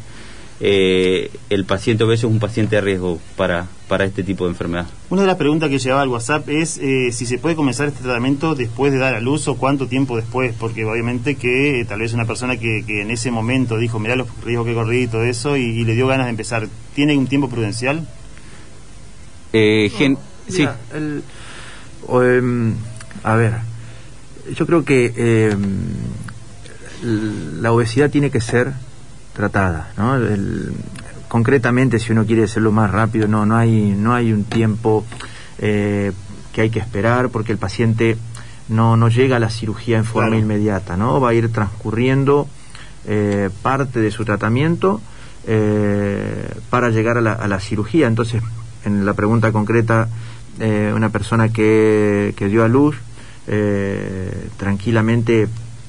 Eh, 0.60 1.30
el 1.50 1.66
paciente 1.66 2.04
obeso 2.04 2.28
es 2.28 2.34
un 2.34 2.40
paciente 2.40 2.76
de 2.78 2.82
riesgo 2.82 3.20
para, 3.36 3.68
para 3.88 4.04
este 4.06 4.22
tipo 4.24 4.44
de 4.44 4.50
enfermedad. 4.52 4.86
Una 5.10 5.22
de 5.22 5.28
las 5.28 5.38
preguntas 5.38 5.70
que 5.70 5.80
llevaba 5.80 6.02
al 6.02 6.10
WhatsApp 6.10 6.50
es 6.50 6.78
eh, 6.78 7.10
si 7.14 7.26
se 7.26 7.38
puede 7.38 7.56
comenzar 7.56 7.88
este 7.88 8.04
tratamiento 8.04 8.54
después 8.54 8.92
de 8.92 9.00
dar 9.00 9.16
a 9.16 9.22
luz 9.22 9.48
o 9.48 9.56
cuánto 9.56 9.88
tiempo 9.88 10.18
después, 10.18 10.54
porque 10.60 10.84
obviamente 10.84 11.36
que 11.36 11.80
eh, 11.82 11.86
tal 11.86 12.00
vez 12.02 12.14
una 12.14 12.26
persona 12.26 12.58
que, 12.58 12.84
que 12.86 13.02
en 13.02 13.12
ese 13.12 13.32
momento 13.32 13.78
dijo, 13.78 13.98
mirá 14.00 14.16
los 14.18 14.28
riesgos 14.44 14.68
que 14.68 14.74
corrí 14.74 15.04
y 15.04 15.08
todo 15.08 15.24
eso, 15.24 15.56
y, 15.56 15.62
y 15.64 15.86
le 15.86 15.96
dio 15.96 16.06
ganas 16.08 16.26
de 16.28 16.32
empezar, 16.32 16.68
¿tiene 16.96 17.18
un 17.18 17.28
tiempo 17.28 17.50
prudencial? 17.50 18.06
Eh, 19.54 19.90
gen- 19.96 20.18
sí. 20.50 20.60
Mira, 20.60 20.76
el- 20.94 21.24
o, 22.08 22.24
em, 22.24 22.74
a 23.24 23.36
ver, 23.36 23.54
yo 24.54 24.66
creo 24.66 24.84
que 24.84 25.14
em, 25.52 25.62
la 27.62 27.72
obesidad 27.72 28.10
tiene 28.10 28.32
que 28.32 28.42
ser 28.42 28.74
tratada, 29.34 29.92
¿no? 29.98 30.16
El- 30.16 30.74
concretamente, 31.28 32.00
si 32.00 32.12
uno 32.12 32.26
quiere 32.26 32.44
hacerlo 32.44 32.72
más 32.72 32.92
rápido, 32.92 33.28
no, 33.28 33.46
no 33.46 33.56
hay, 33.56 33.96
no 33.98 34.14
hay 34.14 34.32
un 34.34 34.44
tiempo 34.44 35.06
eh, 35.60 36.12
que 36.54 36.62
hay 36.62 36.70
que 36.70 36.80
esperar 36.80 37.30
porque 37.30 37.52
el 37.52 37.58
paciente 37.58 38.18
no, 38.70 38.98
no 38.98 39.10
llega 39.10 39.38
a 39.38 39.40
la 39.40 39.50
cirugía 39.50 39.98
en 39.98 40.06
forma 40.06 40.30
Claro. 40.30 40.42
inmediata, 40.42 40.98
¿no? 40.98 41.20
Va 41.22 41.30
a 41.30 41.34
ir 41.34 41.52
transcurriendo 41.52 42.48
eh, 43.06 43.50
parte 43.62 44.00
de 44.00 44.12
su 44.12 44.26
tratamiento 44.26 45.02
eh, 45.46 46.50
para 46.70 46.90
llegar 46.90 47.18
a 47.18 47.22
la, 47.22 47.34
a 47.34 47.48
la 47.48 47.60
cirugía. 47.60 48.08
Entonces, 48.08 48.42
en 48.86 49.06
la 49.06 49.14
pregunta 49.14 49.52
concreta, 49.52 50.10
una 50.96 51.10
persona 51.10 51.50
que, 51.50 52.34
que 52.36 52.48
dio 52.48 52.64
a 52.64 52.68
luz, 52.68 52.98
tranquilamente 54.58 55.48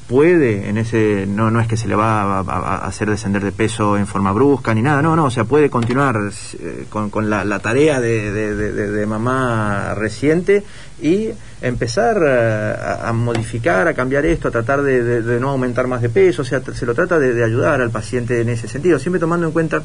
puede 0.08 0.70
en 0.70 0.78
ese 0.78 1.26
no 1.26 1.50
no 1.50 1.60
es 1.60 1.68
que 1.68 1.76
se 1.76 1.86
le 1.86 1.94
va 1.94 2.40
a, 2.40 2.86
hacer 2.86 3.10
descender 3.10 3.44
de 3.44 3.52
peso 3.52 3.98
en 3.98 4.06
forma 4.06 4.32
brusca 4.32 4.72
ni 4.72 4.80
nada 4.80 5.02
no 5.02 5.14
no 5.14 5.26
o 5.26 5.30
sea 5.30 5.44
puede 5.44 5.68
continuar 5.68 6.16
eh, 6.60 6.86
con, 6.88 7.10
con 7.10 7.28
la, 7.28 7.44
la 7.44 7.58
tarea 7.58 8.00
de, 8.00 8.32
de- 8.32 9.06
mamá 9.06 9.94
reciente 9.94 10.64
y 11.00 11.30
empezar 11.60 12.22
eh, 12.26 12.76
a, 13.02 13.12
modificar 13.12 13.86
a 13.86 13.94
cambiar 13.94 14.24
esto 14.26 14.48
a 14.48 14.50
tratar 14.50 14.82
de, 14.82 15.38
no 15.40 15.50
aumentar 15.50 15.86
más 15.86 16.00
de 16.00 16.08
peso 16.08 16.42
o 16.42 16.44
sea 16.44 16.62
se 16.62 16.86
lo 16.86 16.94
trata 16.94 17.18
de, 17.18 17.44
ayudar 17.44 17.80
al 17.82 17.90
paciente 17.90 18.40
en 18.40 18.48
ese 18.48 18.66
sentido 18.66 18.98
siempre 18.98 19.20
tomando 19.20 19.46
en 19.46 19.52
cuenta 19.52 19.82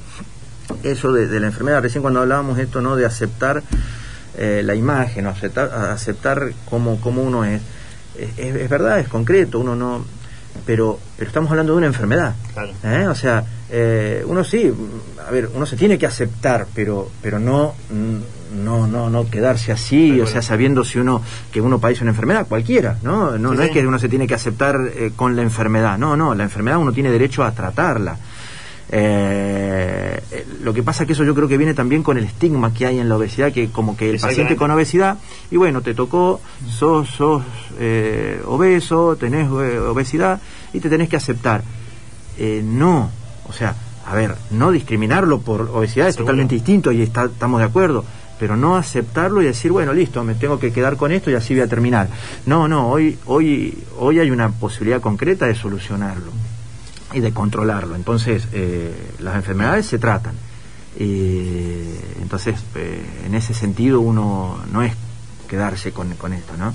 eso 0.84 1.11
de, 1.11 1.39
la 1.39 1.47
enfermedad 1.47 1.82
recién 1.82 2.01
cuando 2.01 2.21
hablábamos 2.21 2.57
esto 2.59 2.82
no 2.82 2.95
de 2.95 3.05
aceptar 3.05 3.61
eh, 4.38 4.61
la 4.63 4.74
imagen 4.74 5.28
o 5.28 5.30
aceptar, 5.30 5.69
aceptar 5.91 6.53
cómo, 6.67 6.99
cómo 6.99 7.21
uno 7.21 7.45
es. 7.45 7.61
Es, 8.18 8.38
es- 8.38 8.70
verdad, 8.70 8.99
es 8.99 9.07
concreto, 9.07 9.59
uno 9.59 9.76
no... 9.76 10.05
Pero, 10.68 10.99
pero 11.18 11.28
estamos 11.30 11.49
hablando 11.49 11.74
de 11.74 11.78
una 11.80 11.88
enfermedad. 11.88 12.36
¿eh? 12.84 13.07
O 13.07 13.16
sea, 13.16 13.43
eh, 13.72 14.24
uno 14.28 14.43
sí, 14.43 14.72
a 15.28 15.32
ver, 15.32 15.49
uno 15.53 15.66
se 15.66 15.76
tiene 15.76 15.97
que 15.97 16.05
aceptar, 16.05 16.68
pero, 16.76 17.09
pero 17.24 17.39
no, 17.39 17.74
no, 18.55 18.86
no, 18.86 19.09
no 19.09 19.30
quedarse 19.32 19.72
así, 19.72 20.22
o 20.22 20.28
sea, 20.28 20.43
sabiendo 20.43 20.84
si 20.84 20.99
uno, 20.99 21.24
que 21.51 21.59
uno 21.59 21.80
padece 21.80 22.03
una 22.03 22.11
enfermedad, 22.11 22.45
cualquiera, 22.47 22.97
¿no? 23.01 23.32
No, 23.39 23.49
Sí, 23.49 23.55
no 23.55 23.61
sí. 23.64 23.68
es 23.68 23.72
que 23.72 23.88
uno 23.88 23.97
se 23.97 24.09
tiene 24.09 24.28
que 24.28 24.36
aceptar 24.36 24.76
eh, 24.95 25.11
con 25.16 25.36
la 25.36 25.41
enfermedad, 25.41 25.97
no, 25.97 26.16
no, 26.16 26.36
la 26.36 26.43
enfermedad 26.43 26.78
uno 26.78 26.93
tiene 26.93 27.09
derecho 27.09 27.43
a 27.43 27.51
tratarla. 27.51 28.16
Eh, 28.96 30.22
lo 30.62 30.72
que 30.74 30.84
pasa 30.84 31.06
que 31.06 31.14
eso 31.14 31.24
yo 31.24 31.34
creo 31.34 31.48
que 31.48 31.58
viene 31.58 31.74
también 31.74 32.04
con 32.04 32.18
el 32.18 32.26
estigma 32.26 32.74
que 32.74 32.86
hay 32.86 33.00
en 33.00 33.10
la 33.10 33.18
obesidad, 33.18 33.52
que 33.52 33.70
como 33.70 33.98
que 33.98 34.10
el 34.12 34.20
paciente 34.20 34.56
con 34.56 34.70
obesidad, 34.72 35.18
y 35.50 35.58
bueno, 35.58 35.82
te 35.82 35.94
tocó, 35.96 36.39
sos, 36.70 37.10
sos 37.10 37.41
eh, 37.80 38.39
obeso, 38.46 39.16
tenés 39.16 39.48
eh, 39.48 39.80
obesidad 39.80 40.39
y 40.74 40.80
te 40.80 40.89
tenés 40.89 41.10
que 41.10 41.16
aceptar. 41.18 41.64
Eh, 42.38 42.62
no, 42.64 43.10
o 43.50 43.54
sea, 43.54 43.76
a 44.06 44.14
ver, 44.16 44.36
no 44.52 44.72
discriminarlo 44.72 45.39
por 45.41 45.62
obesidad 45.74 46.08
es 46.08 46.16
Seguro. 46.16 46.28
totalmente 46.28 46.56
distinto 46.56 46.91
y 46.91 47.02
está- 47.02 47.26
estamos 47.26 47.60
de 47.62 47.66
acuerdo, 47.66 48.06
pero 48.39 48.56
no 48.56 48.76
aceptarlo 48.78 49.41
y 49.41 49.46
decir, 49.46 49.72
bueno, 49.72 49.91
listo, 49.91 50.24
me 50.24 50.36
tengo 50.36 50.60
que 50.60 50.72
quedar 50.72 50.98
con 50.98 51.12
esto 51.12 51.32
y 51.32 51.34
así 51.36 51.54
voy 51.56 51.64
a 51.64 51.68
terminar. 51.68 52.10
No, 52.46 52.68
no, 52.68 52.89
hoy, 52.89 53.18
hoy, 53.26 53.76
hoy 53.98 54.20
hay 54.20 54.30
una 54.30 54.50
posibilidad 54.50 55.02
concreta 55.02 55.46
de 55.48 55.56
solucionarlo 55.56 56.32
y 57.14 57.20
de 57.20 57.32
controlarlo. 57.34 57.95
Entonces, 57.95 58.47
eh, 58.53 58.93
las 59.20 59.36
enfermedades 59.36 59.86
se 59.86 59.99
tratan. 59.99 60.36
Entonces, 62.22 62.55
eh, 62.76 63.01
en 63.26 63.36
ese 63.36 63.53
sentido, 63.53 63.99
uno 63.99 64.59
no 64.72 64.84
es 64.84 64.93
quedarse 65.47 65.91
con, 65.91 66.14
con 66.16 66.34
esto, 66.34 66.53
¿no? 66.57 66.74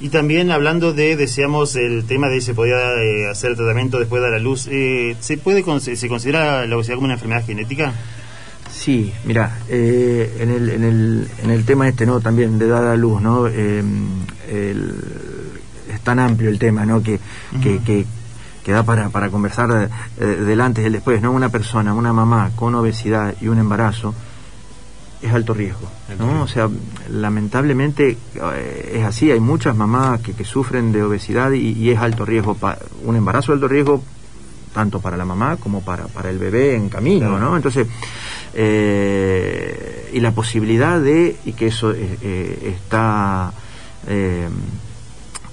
Y 0.00 0.08
también 0.08 0.50
hablando 0.50 0.92
de, 0.92 1.16
decíamos, 1.16 1.76
el 1.76 2.04
tema 2.04 2.28
de 2.28 2.40
si 2.40 2.52
podía 2.52 2.74
eh, 3.00 3.28
hacer 3.30 3.52
el 3.52 3.56
tratamiento 3.56 3.98
después 3.98 4.20
de 4.20 4.28
dar 4.28 4.36
a 4.38 4.42
luz, 4.42 4.66
eh, 4.70 5.16
¿se 5.20 5.36
puede 5.38 5.64
se 5.80 6.08
considera 6.08 6.66
la 6.66 6.76
obesidad 6.76 6.96
como 6.96 7.06
una 7.06 7.14
enfermedad 7.14 7.46
genética? 7.46 7.92
Sí, 8.72 9.12
mira, 9.24 9.58
eh, 9.68 10.36
en, 10.40 10.50
el, 10.50 10.68
en, 10.70 10.84
el, 10.84 11.28
en 11.44 11.50
el 11.50 11.64
tema 11.64 11.88
este, 11.88 12.06
¿no? 12.06 12.20
También 12.20 12.58
de 12.58 12.66
dar 12.66 12.84
a 12.84 12.96
luz, 12.96 13.22
¿no? 13.22 13.46
El- 13.46 14.08
es 15.92 16.00
tan 16.00 16.18
amplio 16.18 16.50
el 16.50 16.58
tema, 16.58 16.84
¿no? 16.84 17.02
Que, 17.02 17.20
que, 17.62 17.78
que, 17.84 18.04
que 18.64 18.72
da 18.72 18.82
para, 18.82 19.10
para 19.10 19.28
conversar 19.30 19.90
eh, 20.18 20.24
del 20.26 20.60
antes 20.60 20.82
y 20.82 20.86
el 20.86 20.92
después, 20.94 21.20
¿no? 21.22 21.30
Una 21.32 21.50
persona, 21.50 21.92
una 21.94 22.12
mamá 22.12 22.50
con 22.56 22.74
obesidad 22.74 23.34
y 23.40 23.48
un 23.48 23.58
embarazo 23.58 24.14
es 25.22 25.32
alto 25.32 25.54
riesgo, 25.54 25.88
¿no? 26.18 26.42
O 26.42 26.46
sea, 26.48 26.68
lamentablemente 27.10 28.16
eh, 28.34 28.92
es 28.96 29.04
así, 29.04 29.30
hay 29.30 29.40
muchas 29.40 29.76
mamás 29.76 30.20
que, 30.20 30.32
que 30.32 30.44
sufren 30.44 30.92
de 30.92 31.02
obesidad 31.02 31.52
y, 31.52 31.72
y 31.72 31.90
es 31.90 31.98
alto 31.98 32.24
riesgo, 32.24 32.54
pa- 32.54 32.78
un 33.04 33.16
embarazo 33.16 33.52
alto 33.52 33.68
riesgo 33.68 34.02
tanto 34.74 34.98
para 35.00 35.16
la 35.16 35.24
mamá 35.24 35.56
como 35.56 35.82
para, 35.82 36.06
para 36.08 36.30
el 36.30 36.38
bebé 36.38 36.74
en 36.74 36.88
camino, 36.88 37.28
Claro. 37.28 37.38
¿no? 37.50 37.56
Entonces, 37.56 37.86
eh, 38.54 40.10
y 40.12 40.20
la 40.20 40.32
posibilidad 40.32 41.00
de, 41.00 41.36
y 41.44 41.52
que 41.52 41.66
eso 41.68 41.92
eh, 41.92 42.18
eh, 42.22 42.74
está 42.76 43.52
eh, 44.06 44.48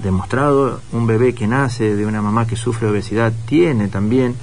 demostrado, 0.03 0.81
un 0.91 1.07
bebé 1.07 1.33
que 1.33 1.47
nace 1.47 1.95
de 1.95 2.05
una 2.05 2.21
mamá 2.21 2.47
que 2.47 2.55
sufre 2.55 2.87
obesidad 2.87 3.33
tiene 3.45 3.87
también 3.87 4.35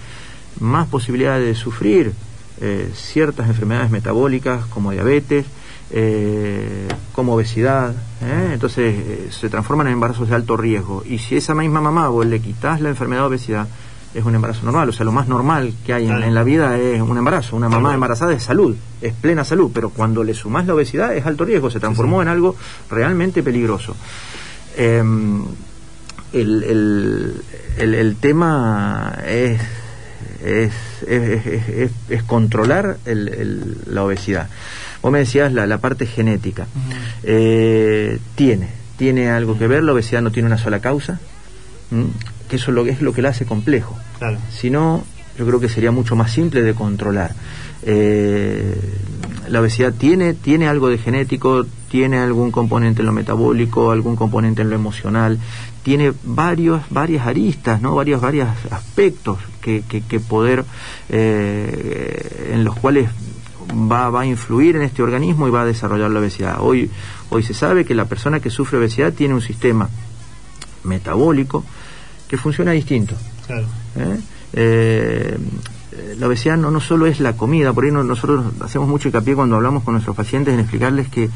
más 0.61 0.89
posibilidades 0.89 1.47
de 1.47 1.55
sufrir 1.55 2.13
eh, 2.61 2.91
ciertas 2.95 3.49
enfermedades 3.49 3.91
metabólicas 3.91 4.67
como 4.67 4.91
diabetes, 4.91 5.47
eh, 5.91 6.87
como 7.13 7.35
obesidad, 7.35 7.95
¿eh? 8.23 8.51
entonces 8.53 8.95
eh, 8.95 9.29
se 9.31 9.49
transforman 9.49 9.87
en 9.87 9.95
embarazos 9.95 10.29
de 10.29 10.35
alto 10.35 10.57
riesgo. 10.57 11.03
Y 11.07 11.19
si 11.19 11.37
esa 11.37 11.55
misma 11.55 11.81
mamá 11.81 12.09
vos 12.09 12.27
le 12.27 12.41
quitas 12.41 12.81
la 12.81 12.91
enfermedad 12.91 13.23
de 13.23 13.29
obesidad, 13.29 13.69
es 14.15 14.25
un 14.25 14.35
embarazo 14.35 14.65
normal, 14.65 14.89
o 14.89 14.93
sea, 14.93 15.05
lo 15.05 15.13
más 15.13 15.29
normal 15.29 15.73
que 15.85 15.93
hay 15.93 16.07
en, 16.09 16.35
la 16.35 16.43
vida 16.43 16.79
es 16.79 17.01
un 17.01 17.17
embarazo. 17.17 17.57
Una 17.57 17.69
mamá 17.69 17.95
embarazada 17.95 18.33
es 18.33 18.43
salud, 18.43 18.75
es 19.03 19.13
plena 19.13 19.45
salud, 19.45 19.71
pero 19.73 19.91
cuando 19.91 20.25
le 20.25 20.35
sumás 20.35 20.67
la 20.67 20.75
obesidad 20.75 21.15
es 21.15 21.27
alto 21.27 21.45
riesgo, 21.45 21.71
se 21.71 21.79
transformó 21.79 22.23
en 22.23 22.29
algo 22.29 22.57
realmente 22.91 23.43
peligroso. 23.43 23.95
Em, 24.79 25.45
el, 26.33 26.63
el, 26.63 27.35
el, 27.79 27.95
el 27.95 28.17
tema 28.17 29.19
es, 29.27 29.61
es, 30.45 30.73
es, 31.07 31.91
es- 32.09 32.23
controlar 32.25 32.99
la 33.05 34.05
obesidad. 34.05 34.49
Vos 35.03 35.13
me 35.13 35.19
decías 35.21 35.53
la, 35.53 35.67
la 35.67 35.79
parte 35.79 36.07
genética. 36.07 36.67
Eh, 37.23 38.19
tiene, 38.35 38.69
tiene 38.97 39.31
algo 39.31 39.59
que 39.59 39.67
ver, 39.67 39.83
la 39.83 39.93
obesidad 39.93 40.23
no 40.23 40.31
tiene 40.31 40.47
una 40.47 40.59
sola 40.59 40.81
causa, 40.81 41.21
¿m? 41.91 42.07
que 42.49 42.57
eso 42.57 42.71
es 42.71 42.75
lo, 42.75 42.87
es 42.87 43.01
lo 43.03 43.13
que 43.13 43.23
la 43.23 43.31
hace 43.31 43.45
complejo. 43.47 43.97
Claro. 44.19 44.39
Si 44.51 44.71
no, 44.71 45.05
yo 45.39 45.47
creo 45.47 45.61
que 45.61 45.69
sería 45.69 45.91
mucho 45.93 46.17
más 46.17 46.33
simple 46.33 46.63
de 46.63 46.75
controlar. 46.75 47.33
Eh, 47.83 48.75
la 49.49 49.61
obesidad 49.61 49.93
tiene, 49.95 50.35
tiene 50.35 50.67
algo 50.69 50.89
de 50.89 50.99
genético, 50.99 51.65
tiene 51.91 52.19
algún 52.19 52.51
componente 52.51 53.01
en 53.03 53.07
lo 53.07 53.13
metabólico, 53.13 53.91
algún 53.91 54.15
componente 54.17 54.63
en 54.63 54.71
lo 54.71 54.77
emocional, 54.77 55.39
tiene 55.83 56.13
varios, 56.25 56.83
varias 56.91 57.27
aristas, 57.27 57.81
¿no? 57.81 57.95
varios, 57.95 58.21
varios 58.21 58.49
aspectos 58.71 59.39
que, 59.63 59.83
que, 59.89 60.03
que 60.03 60.21
poder, 60.21 60.65
eh, 61.09 62.51
en 62.53 62.65
los 62.65 62.77
cuales 62.77 63.09
va, 63.91 64.11
va 64.11 64.21
a 64.23 64.27
influir 64.27 64.77
en 64.77 64.83
este 64.83 65.03
organismo 65.03 65.49
y 65.49 65.51
va 65.51 65.63
a 65.63 65.65
desarrollar 65.65 66.11
la 66.11 66.21
obesidad. 66.21 66.57
Hoy, 66.61 66.91
hoy 67.31 67.43
se 67.43 67.55
sabe 67.55 67.85
que 67.85 67.95
la 67.95 68.05
persona 68.05 68.41
que 68.41 68.51
sufre 68.51 68.79
obesidad 68.79 69.13
tiene 69.13 69.35
un 69.35 69.41
sistema 69.43 69.89
metabólico 70.85 71.65
que 72.29 72.37
funciona 72.37 72.73
distinto. 72.73 73.15
Claro. 73.47 73.67
¿eh? 73.97 74.19
Eh, 74.53 75.39
la 76.19 76.27
obesidad 76.27 76.57
no, 76.57 76.71
no 76.71 76.81
solo 76.81 77.07
es 77.07 77.21
la 77.21 77.35
comida, 77.37 77.73
por 77.73 77.85
ahí 77.85 77.91
no- 77.91 78.05
nosotros 78.05 78.45
hacemos 78.61 78.89
mucho 78.89 79.09
hincapié 79.09 79.35
cuando 79.35 79.57
hablamos 79.57 79.83
con 79.83 79.95
nuestros 79.95 80.17
pacientes 80.17 80.55
en 80.55 80.61
explicarles 80.61 81.09
que, 81.09 81.29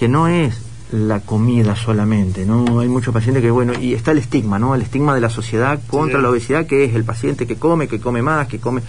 que 0.00 0.08
no 0.08 0.26
es 0.26 0.58
la 0.92 1.20
comida 1.20 1.76
solamente, 1.76 2.44
¿no? 2.44 2.80
Hay 2.80 2.88
muchos 2.88 3.14
pacientes 3.14 3.42
que, 3.42 3.50
bueno, 3.52 3.74
y 3.80 3.94
está 3.94 4.10
el 4.10 4.18
estigma, 4.18 4.58
¿no? 4.58 4.74
El 4.74 4.82
estigma 4.82 5.14
de 5.14 5.20
la 5.20 5.30
sociedad 5.30 5.78
contra 5.86 6.18
Sí. 6.18 6.22
la 6.24 6.30
obesidad, 6.30 6.66
que 6.66 6.84
es 6.84 6.94
el 6.96 7.04
paciente 7.04 7.46
que 7.46 7.54
come, 7.56 7.86
que 7.86 8.00
come 8.00 8.22
más, 8.22 8.48
que 8.48 8.58
come... 8.58 8.82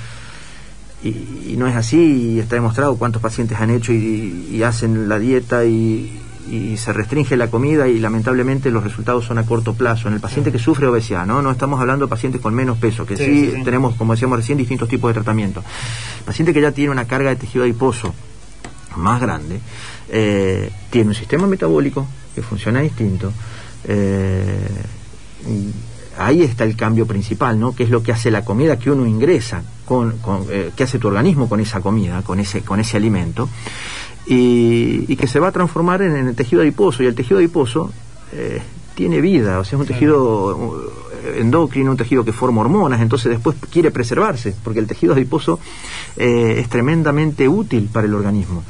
Y, 1.03 1.09
y 1.09 1.55
no 1.57 1.67
es 1.67 1.75
así, 1.75 1.97
y 2.35 2.39
está 2.39 2.55
demostrado 2.55 2.95
cuántos 2.95 3.21
pacientes 3.21 3.59
han 3.59 3.71
hecho 3.71 3.91
y, 3.91 4.49
y 4.51 4.63
hacen 4.63 5.09
la 5.09 5.17
dieta 5.19 5.65
y, 5.65 6.19
y 6.49 6.77
se 6.77 6.93
restringe 6.93 7.35
la 7.37 7.49
comida 7.49 7.87
y 7.87 7.99
lamentablemente 7.99 8.69
los 8.71 8.83
resultados 8.83 9.25
son 9.25 9.37
a 9.39 9.43
corto 9.45 9.73
plazo. 9.73 10.07
En 10.07 10.13
el 10.13 10.19
paciente 10.21 10.51
que 10.51 10.59
sufre 10.59 10.87
obesidad, 10.87 11.25
¿no? 11.25 11.41
No 11.41 11.51
estamos 11.51 11.79
hablando 11.81 12.05
de 12.05 12.09
pacientes 12.09 12.39
con 12.39 12.53
menos 12.53 12.77
peso, 12.77 13.05
que 13.05 13.17
Sí, 13.17 13.25
sí, 13.25 13.45
sí, 13.49 13.51
sí. 13.57 13.63
tenemos, 13.63 13.95
como 13.95 14.13
decíamos 14.13 14.37
recién, 14.37 14.57
distintos 14.59 14.87
tipos 14.87 15.09
de 15.09 15.15
tratamiento. 15.15 15.63
paciente 16.25 16.53
que 16.53 16.61
ya 16.61 16.71
tiene 16.71 16.91
una 16.91 17.05
carga 17.05 17.31
de 17.31 17.35
tejido 17.35 17.63
adiposo 17.63 18.13
más 18.95 19.19
grande, 19.21 19.59
eh, 20.11 20.69
tiene 20.91 21.09
un 21.09 21.15
sistema 21.15 21.47
metabólico 21.47 22.05
que 22.35 22.43
funciona 22.43 22.81
distinto. 22.81 23.33
eh, 23.85 24.67
ahí 26.17 26.43
está 26.43 26.65
el 26.65 26.75
cambio 26.75 27.07
principal, 27.07 27.59
¿no? 27.59 27.73
Que 27.73 27.83
es 27.83 27.89
lo 27.89 28.03
que 28.03 28.11
hace 28.11 28.29
la 28.29 28.43
comida 28.45 28.77
que 28.77 28.91
uno 28.91 29.07
ingresa, 29.07 29.63
con, 29.85 30.17
con, 30.19 30.45
eh, 30.49 30.71
que 30.75 30.83
hace 30.83 30.99
tu 30.99 31.07
organismo 31.07 31.49
con 31.49 31.59
esa 31.59 31.79
comida, 31.79 32.21
con 32.21 32.39
ese, 32.39 32.61
con 32.61 32.79
ese 32.79 32.97
alimento, 32.97 33.49
y, 34.27 35.05
y 35.07 35.15
que 35.15 35.25
se 35.25 35.39
va 35.39 35.47
a 35.47 35.51
transformar 35.51 36.01
en, 36.03 36.15
en 36.15 36.27
el 36.27 36.35
tejido 36.35 36.61
adiposo. 36.61 37.01
Y 37.01 37.07
el 37.07 37.15
tejido 37.15 37.39
adiposo 37.39 37.91
eh, 38.33 38.61
tiene 38.93 39.21
vida, 39.21 39.59
o 39.59 39.63
sea, 39.63 39.77
es 39.77 39.81
un 39.81 39.87
tejido 39.87 40.91
endocrino, 41.37 41.91
un 41.91 41.97
tejido 41.97 42.25
que 42.25 42.33
forma 42.33 42.61
hormonas, 42.61 42.99
entonces 43.01 43.31
después 43.31 43.55
quiere 43.71 43.89
preservarse, 43.89 44.53
porque 44.63 44.79
el 44.79 44.87
tejido 44.87 45.13
adiposo 45.13 45.59
eh, 46.17 46.57
es 46.59 46.69
tremendamente 46.69 47.47
útil 47.47 47.89
para 47.91 48.05
el 48.05 48.13
organismo. 48.13 48.63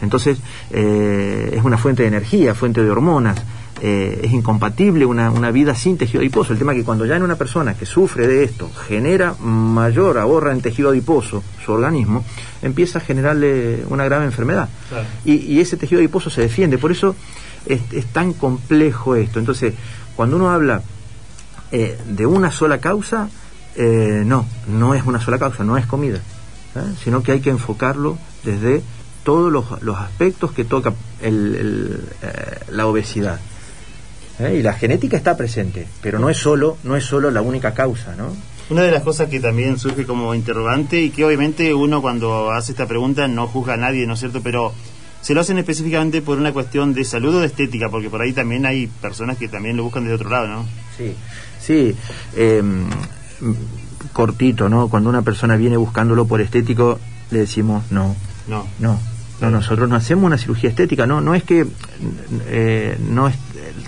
Entonces, 0.00 0.38
eh, 0.70 1.54
es 1.56 1.64
una 1.64 1.76
fuente 1.78 2.02
de 2.02 2.08
energía, 2.08 2.54
fuente 2.54 2.82
de 2.82 2.90
hormonas. 2.90 3.38
eh, 3.80 4.22
es 4.24 4.32
incompatible 4.32 5.06
una, 5.06 5.30
una 5.30 5.50
vida 5.50 5.74
sin 5.74 5.96
tejido 5.98 6.20
adiposo. 6.20 6.52
El 6.52 6.58
tema 6.58 6.72
es 6.72 6.78
que 6.78 6.84
cuando 6.84 7.06
ya 7.06 7.16
en 7.16 7.22
una 7.22 7.36
persona 7.36 7.74
que 7.74 7.86
sufre 7.86 8.26
de 8.26 8.44
esto 8.44 8.70
genera 8.88 9.34
mayor 9.40 10.18
ahorra 10.18 10.52
en 10.52 10.60
tejido 10.60 10.90
adiposo 10.90 11.42
su 11.64 11.72
organismo, 11.72 12.24
empieza 12.62 12.98
a 12.98 13.02
generarle 13.02 13.84
una 13.88 14.04
grave 14.04 14.24
enfermedad. 14.24 14.68
Claro. 14.88 15.06
Y, 15.24 15.34
y 15.34 15.60
ese 15.60 15.76
tejido 15.76 16.00
adiposo 16.00 16.30
se 16.30 16.40
defiende. 16.40 16.78
Por 16.78 16.90
eso 16.90 17.14
es, 17.66 17.80
es 17.92 18.06
tan 18.06 18.32
complejo 18.32 19.14
esto. 19.14 19.38
Entonces, 19.38 19.74
cuando 20.16 20.36
uno 20.36 20.50
habla 20.50 20.82
eh, 21.70 21.98
de 22.08 22.26
una 22.26 22.50
sola 22.50 22.78
causa, 22.78 23.28
eh, 23.76 24.22
no, 24.26 24.44
no 24.66 24.94
es 24.94 25.04
una 25.04 25.20
sola 25.20 25.38
causa, 25.38 25.62
no 25.62 25.76
es 25.76 25.86
comida, 25.86 26.18
¿eh? 26.74 26.80
sino 27.04 27.22
que 27.22 27.32
hay 27.32 27.40
que 27.40 27.50
enfocarlo 27.50 28.18
desde 28.42 28.82
todos 29.24 29.52
los, 29.52 29.82
los 29.82 29.98
aspectos 29.98 30.52
que 30.52 30.64
toca 30.64 30.92
el- 31.20 31.54
el, 31.54 32.02
eh, 32.22 32.58
la 32.70 32.86
obesidad. 32.86 33.38
¿eh? 34.38 34.56
Y 34.58 34.62
la 34.62 34.72
genética 34.74 35.16
está 35.16 35.36
presente, 35.36 35.86
pero 36.02 36.18
no 36.18 36.30
es 36.30 36.36
solo, 36.38 36.76
no 36.84 36.96
es 36.96 37.04
solo 37.04 37.30
la 37.30 37.42
única 37.42 37.74
causa, 37.74 38.14
¿no? 38.16 38.34
Una 38.70 38.82
de 38.82 38.90
las 38.90 39.02
cosas 39.02 39.28
que 39.30 39.40
también 39.40 39.78
surge 39.78 40.04
como 40.04 40.34
interrogante 40.34 41.00
y 41.00 41.10
que 41.10 41.24
obviamente 41.24 41.72
uno 41.72 42.02
cuando 42.02 42.50
hace 42.50 42.72
esta 42.72 42.86
pregunta 42.86 43.26
no 43.26 43.46
juzga 43.46 43.74
a 43.74 43.76
nadie, 43.78 44.06
¿no 44.06 44.12
es 44.14 44.20
cierto? 44.20 44.42
Pero 44.42 44.72
se 45.22 45.34
lo 45.34 45.40
hacen 45.40 45.56
específicamente 45.58 46.20
por 46.22 46.38
una 46.38 46.52
cuestión 46.52 46.92
de 46.94 47.04
salud 47.04 47.34
o 47.36 47.40
de 47.40 47.46
estética, 47.46 47.88
porque 47.88 48.10
por 48.10 48.20
ahí 48.20 48.32
también 48.32 48.66
hay 48.66 48.86
personas 48.86 49.38
que 49.38 49.48
también 49.48 49.76
lo 49.76 49.84
buscan 49.84 50.04
desde 50.04 50.16
otro 50.16 50.28
lado, 50.30 50.48
¿no? 50.48 50.66
Sí, 50.96 51.14
sí. 51.60 51.96
eh, 52.36 52.62
cortito, 54.12 54.68
¿no? 54.68 54.88
Cuando 54.88 55.10
una 55.10 55.22
persona 55.22 55.56
viene 55.56 55.76
buscándolo 55.76 56.26
por 56.26 56.40
estético, 56.40 56.98
le 57.30 57.40
decimos 57.40 57.84
no, 57.90 58.14
No. 58.48 58.66
no. 58.78 58.98
No, 59.40 59.50
nosotros 59.50 59.88
no 59.88 59.94
hacemos 59.94 60.24
una 60.24 60.36
cirugía 60.36 60.68
estética, 60.68 61.06
no, 61.06 61.20
no 61.20 61.32
es 61.32 61.44
que 61.44 61.64
eh, 62.48 62.98
no 63.08 63.28
es, 63.28 63.36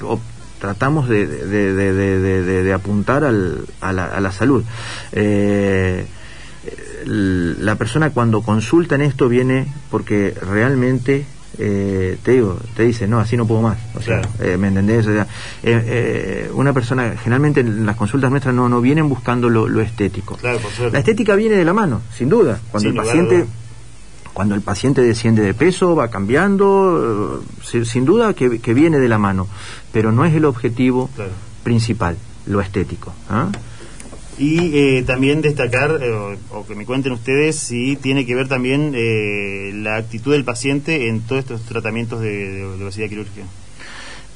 o 0.01 0.21
tratamos 0.61 1.09
de, 1.09 2.73
apuntar 2.73 3.25
al, 3.25 3.67
a, 3.81 3.93
la, 3.93 4.05
a 4.05 4.21
la 4.21 4.31
salud. 4.31 4.63
Eh, 5.11 6.07
la 7.05 7.75
persona 7.75 8.11
cuando 8.11 8.43
consulta 8.43 8.95
en 8.95 9.03
esto 9.03 9.29
viene 9.29 9.67
porque 9.91 10.35
realmente 10.41 11.25
eh, 11.59 12.17
te 12.23 12.33
digo, 12.33 12.59
te 12.77 12.85
dice, 12.85 13.07
no, 13.07 13.21
así 13.21 13.37
no 13.37 13.47
puedo 13.47 13.61
más. 13.61 13.79
O 13.95 14.01
sea, 14.01 14.23
eh, 14.41 14.57
¿me 14.57 14.69
entendés? 14.69 15.07
O 15.07 15.13
sea, 15.13 15.27
eh, 15.63 16.51
una 16.55 16.73
persona, 16.73 17.17
generalmente 17.23 17.61
en 17.61 17.85
las 17.85 17.97
consultas 17.97 18.31
nuestras 18.31 18.55
no, 18.55 18.69
no 18.69 18.81
vienen 18.81 19.09
buscando 19.09 19.49
lo, 19.49 19.69
lo 19.69 19.81
estético. 19.81 20.37
Claro, 20.37 20.59
por 20.59 20.71
suerte. 20.71 20.93
La 20.93 21.01
estética 21.01 21.35
viene 21.35 21.57
de 21.57 21.65
la 21.65 21.73
mano, 21.73 22.03
sin 22.17 22.29
duda. 22.29 22.61
Cuando 22.71 22.89
Sin 22.89 22.99
el 22.99 23.05
paciente. 23.05 23.47
Cuando 24.41 24.55
el 24.55 24.62
paciente 24.62 25.03
desciende 25.03 25.43
de 25.43 25.53
peso, 25.53 25.95
va 25.95 26.09
cambiando, 26.09 27.43
eh, 27.43 27.47
si- 27.62 27.84
sin 27.84 28.07
duda 28.07 28.32
que, 28.32 28.59
que 28.59 28.72
viene 28.72 28.99
de 28.99 29.07
la 29.07 29.18
mano, 29.18 29.47
pero 29.93 30.12
no 30.12 30.24
es 30.24 30.34
el 30.34 30.47
objetivo 30.47 31.11
principal, 31.62 32.16
lo 32.47 32.62
estético. 32.62 33.12
¿ah? 33.28 33.49
Y 34.38 34.78
eh, 34.78 35.03
también 35.07 35.43
destacar, 35.43 35.99
eh, 36.03 36.11
o, 36.11 36.36
o 36.57 36.66
que 36.66 36.74
me 36.74 36.86
cuenten 36.86 37.12
ustedes, 37.12 37.57
si 37.59 37.97
tiene 37.97 38.24
que 38.24 38.34
ver 38.34 38.49
también 38.49 38.93
eh, 38.95 39.72
la 39.74 39.97
actitud 39.97 40.32
del 40.32 40.45
paciente 40.45 41.11
en 41.11 41.20
todos 41.20 41.41
estos 41.41 41.61
tratamientos 41.66 42.22
de, 42.22 42.30
de- 42.30 42.76
de 42.78 42.82
obesidad 42.84 43.11
quirúrgica. 43.11 43.45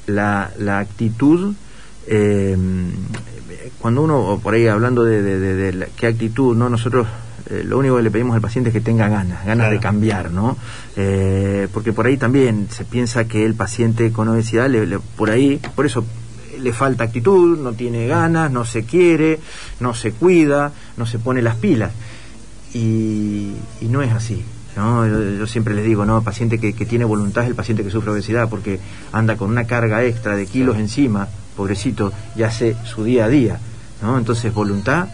La, 0.05 0.51
la 0.59 0.77
actitud, 0.77 1.55
cuando 3.79 4.03
uno, 4.03 4.19
o 4.19 4.39
por 4.39 4.53
ahí 4.53 4.67
hablando 4.67 5.03
de, 5.03 5.23
de- 5.23 5.39
de- 5.39 5.55
de 5.55 5.73
la- 5.73 5.87
qué 5.97 6.05
actitud, 6.05 6.55
¿no? 6.55 6.69
Nosotros 6.69 7.07
eh, 7.49 7.63
lo 7.65 7.77
único 7.77 7.97
que 7.97 8.03
le 8.03 8.11
pedimos 8.11 8.35
al 8.35 8.41
paciente 8.41 8.69
es 8.69 8.73
que 8.73 8.81
tenga 8.81 9.07
ganas, 9.07 9.45
ganas 9.45 9.69
de 9.71 9.79
cambiar, 9.79 10.31
¿no? 10.31 10.57
Eh, 10.95 11.67
porque 11.73 11.93
por 11.93 12.05
ahí 12.07 12.17
también 12.17 12.67
se 12.71 12.85
piensa 12.85 13.25
que 13.25 13.45
el 13.45 13.53
paciente 13.55 14.11
con 14.11 14.27
obesidad, 14.27 14.69
le- 14.69 14.85
le- 14.87 14.99
por 14.99 15.29
ahí, 15.29 15.59
por 15.75 15.85
eso 15.85 16.03
le 16.59 16.73
falta 16.73 17.03
actitud, 17.03 17.59
no 17.59 17.73
tiene 17.73 18.07
ganas, 18.07 18.49
no 18.51 18.65
se 18.65 18.83
quiere, 18.85 19.39
no 19.79 19.93
se 19.93 20.11
cuida, 20.13 20.71
no 20.97 21.05
se 21.05 21.19
pone 21.19 21.41
las 21.41 21.55
pilas. 21.55 21.91
Y, 22.73 23.53
y 23.81 23.85
no 23.89 24.01
es 24.01 24.11
así. 24.11 24.43
¿no? 24.75 25.07
Yo, 25.07 25.21
yo 25.39 25.47
siempre 25.47 25.73
les 25.73 25.85
digo, 25.85 26.05
no, 26.05 26.17
el 26.17 26.23
paciente 26.23 26.59
que, 26.59 26.73
que 26.73 26.85
tiene 26.85 27.05
voluntad 27.05 27.43
es 27.43 27.49
el 27.49 27.55
paciente 27.55 27.83
que 27.83 27.89
sufre 27.91 28.11
obesidad 28.11 28.49
porque 28.49 28.79
anda 29.13 29.37
con 29.37 29.49
una 29.49 29.65
carga 29.65 30.03
extra 30.03 30.35
de 30.35 30.45
kilos 30.47 30.77
encima, 30.77 31.27
pobrecito, 31.55 32.11
y 32.35 32.43
hace 32.43 32.75
su 32.83 33.03
día 33.05 33.25
a 33.25 33.29
día. 33.29 33.59
¿no? 34.01 34.17
Entonces 34.17 34.53
voluntad 34.53 35.07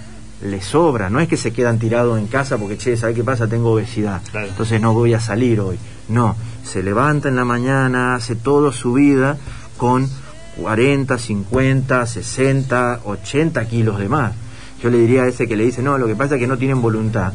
le 0.44 0.62
sobra, 0.62 1.10
no 1.10 1.20
es 1.20 1.28
que 1.28 1.38
se 1.38 1.52
quedan 1.52 1.80
tirados 1.80 2.18
en 2.18 2.28
casa 2.28 2.58
porque, 2.58 2.78
che, 2.78 2.98
¿sabe 2.98 3.14
qué 3.14 3.24
pasa? 3.24 3.48
Tengo 3.48 3.72
obesidad, 3.72 4.22
entonces 4.34 4.82
no 4.82 4.94
voy 4.94 5.14
a 5.14 5.20
salir 5.20 5.60
hoy. 5.60 5.78
No, 6.10 6.36
se 6.64 6.84
levanta 6.84 7.30
en 7.30 7.36
la 7.36 7.46
mañana, 7.46 8.16
hace 8.16 8.36
toda 8.36 8.72
su 8.72 8.94
vida 8.94 9.38
con 9.78 10.10
40, 10.58 11.18
50, 11.18 12.06
60, 12.06 13.02
80 13.06 13.66
kilos 13.66 14.00
de 14.00 14.10
más. 14.10 14.34
Yo 14.82 14.90
le 14.90 14.98
diría 14.98 15.24
a 15.24 15.28
ese 15.28 15.48
que 15.48 15.56
le 15.56 15.66
dice, 15.66 15.82
no, 15.82 15.98
lo 15.98 16.08
que 16.08 16.16
pasa 16.16 16.36
es 16.36 16.42
que 16.42 16.48
no 16.48 16.58
tienen 16.58 16.82
voluntad. 16.82 17.34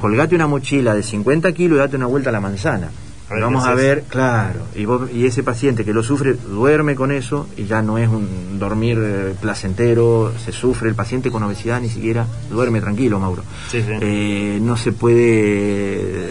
Colgate 0.00 0.34
una 0.34 0.46
mochila 0.46 0.94
de 0.94 1.02
50 1.02 1.52
kilos 1.52 1.76
y 1.76 1.78
date 1.78 1.96
una 1.96 2.06
vuelta 2.06 2.30
a 2.30 2.32
la 2.32 2.40
manzana. 2.40 2.90
A 3.30 3.34
ver 3.34 3.42
Vamos 3.42 3.66
a 3.66 3.74
ver, 3.74 4.04
claro, 4.08 4.60
y, 4.74 4.86
vos- 4.86 5.10
y 5.12 5.26
ese 5.26 5.42
paciente 5.42 5.84
que 5.84 5.92
lo 5.92 6.02
sufre 6.02 6.32
duerme 6.32 6.94
con 6.94 7.12
eso 7.12 7.46
y 7.58 7.66
ya 7.66 7.82
no 7.82 7.98
es 7.98 8.08
un 8.08 8.58
dormir 8.58 8.98
eh, 9.00 9.34
placentero, 9.38 10.32
se 10.42 10.50
sufre, 10.50 10.88
el 10.88 10.94
paciente 10.94 11.30
con 11.30 11.42
obesidad 11.42 11.78
ni 11.80 11.90
siquiera 11.90 12.26
duerme 12.50 12.80
tranquilo, 12.80 13.18
Mauro. 13.20 13.42
Sí, 13.70 13.82
sí. 13.82 13.92
Eh, 14.00 14.58
no 14.62 14.78
se 14.78 14.92
puede, 14.92 15.20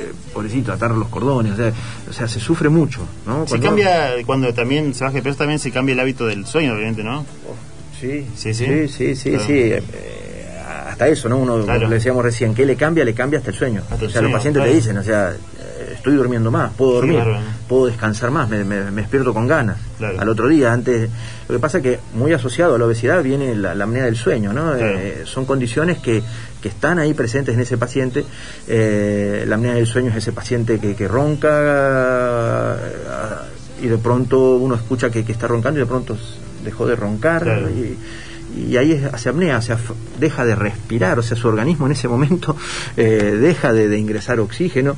eh, 0.06 0.12
pobrecito, 0.34 0.72
atar 0.74 0.92
los 0.92 1.08
cordones, 1.10 1.54
o 1.54 1.56
sea, 1.56 1.72
o 2.10 2.14
sea, 2.14 2.28
se 2.28 2.40
sufre 2.40 2.70
mucho, 2.70 3.02
¿no? 3.26 3.48
Se 3.48 3.60
cambia, 3.60 4.10
cuando 4.26 4.52
también 4.54 4.94
se 4.96 5.04
baja 5.04 5.18
de 5.18 5.22
peso, 5.22 5.38
también 5.38 5.60
se 5.60 5.72
cambia 5.72 5.94
el 5.94 6.00
hábito 6.00 6.26
del 6.26 6.46
sueño, 6.48 6.74
obviamente, 6.74 7.04
¿no? 7.04 7.26
Sí, 8.00 8.26
sí, 8.36 8.54
sí. 8.54 8.66
Sí, 8.66 8.88
sí, 8.88 9.16
sí, 9.16 9.30
Claro. 9.32 9.46
sí. 9.46 9.54
eh, 9.54 9.82
hasta 10.90 11.08
eso, 11.08 11.30
¿no? 11.30 11.38
Uno, 11.38 11.64
Claro. 11.64 11.80
como 11.82 11.90
le 11.90 11.96
decíamos 11.98 12.24
recién, 12.24 12.56
¿qué 12.56 12.66
le 12.66 12.76
cambia? 12.76 13.04
Le 13.06 13.14
cambia 13.14 13.38
hasta 13.40 13.52
el 13.52 13.58
sueño. 13.58 13.82
Hasta 13.82 13.96
el 13.96 14.08
o 14.08 14.10
sea, 14.10 14.22
sueño, 14.22 14.28
los 14.30 14.38
pacientes 14.40 14.60
claro. 14.62 14.72
te 14.72 14.76
dicen, 14.76 14.98
o 14.98 15.04
sea, 15.04 15.32
eh, 15.32 15.38
estoy 16.08 16.16
durmiendo 16.18 16.50
más, 16.52 16.72
puedo 16.74 17.02
Sí, 17.02 17.08
dormir, 17.10 17.36
puedo 17.68 17.88
descansar 17.88 18.32
más, 18.32 18.48
me, 18.50 18.64
me- 18.64 18.90
me 18.92 19.02
despierto 19.02 19.34
con 19.34 19.48
ganas. 19.48 19.78
Claro. 19.98 20.20
Al 20.20 20.30
otro 20.30 20.48
día, 20.48 20.72
antes. 20.74 21.10
Lo 21.50 21.56
que 21.56 21.60
pasa 21.60 21.78
es 21.80 21.84
que 21.84 22.00
muy 22.14 22.32
asociado 22.34 22.76
a 22.76 22.78
la 22.78 22.86
obesidad 22.86 23.22
viene 23.24 23.56
la, 23.56 23.74
la 23.76 23.84
apnea 23.86 24.06
del 24.06 24.16
sueño, 24.16 24.54
¿no? 24.54 24.76
Eh, 24.76 25.24
son 25.26 25.46
condiciones 25.46 25.98
que, 26.00 26.22
que 26.62 26.70
están 26.70 27.00
ahí 27.00 27.14
presentes 27.14 27.56
en 27.56 27.62
ese 27.62 27.78
paciente. 27.78 28.26
Eh, 28.68 29.44
la 29.48 29.56
apnea 29.56 29.74
del 29.74 29.86
sueño 29.88 30.10
es 30.12 30.18
ese 30.18 30.32
paciente 30.32 30.80
que, 30.80 30.96
que 30.96 31.08
ronca 31.08 31.50
eh, 32.78 33.84
y 33.84 33.88
de 33.88 33.98
pronto 33.98 34.56
uno 34.56 34.76
escucha 34.76 35.10
que, 35.10 35.24
que 35.24 35.32
está 35.32 35.48
roncando 35.48 35.80
y 35.80 35.84
de 35.84 35.88
pronto 35.88 36.18
dejó 36.64 36.86
de 36.88 36.96
roncar 36.96 37.70
y, 37.76 37.98
y 38.72 38.78
ahí 38.78 39.04
hace 39.14 39.30
apnea, 39.30 39.58
o 39.58 39.62
sea, 39.62 39.78
deja 40.20 40.46
de 40.46 40.56
respirar, 40.56 41.20
o 41.20 41.22
sea, 41.22 41.38
su 41.38 41.48
organismo 41.48 41.86
en 41.86 41.92
ese 41.92 42.08
momento 42.08 42.56
eh, 42.98 43.38
deja 43.40 43.72
de, 43.74 43.88
de 43.88 44.00
ingresar 44.00 44.40
oxígeno. 44.40 44.96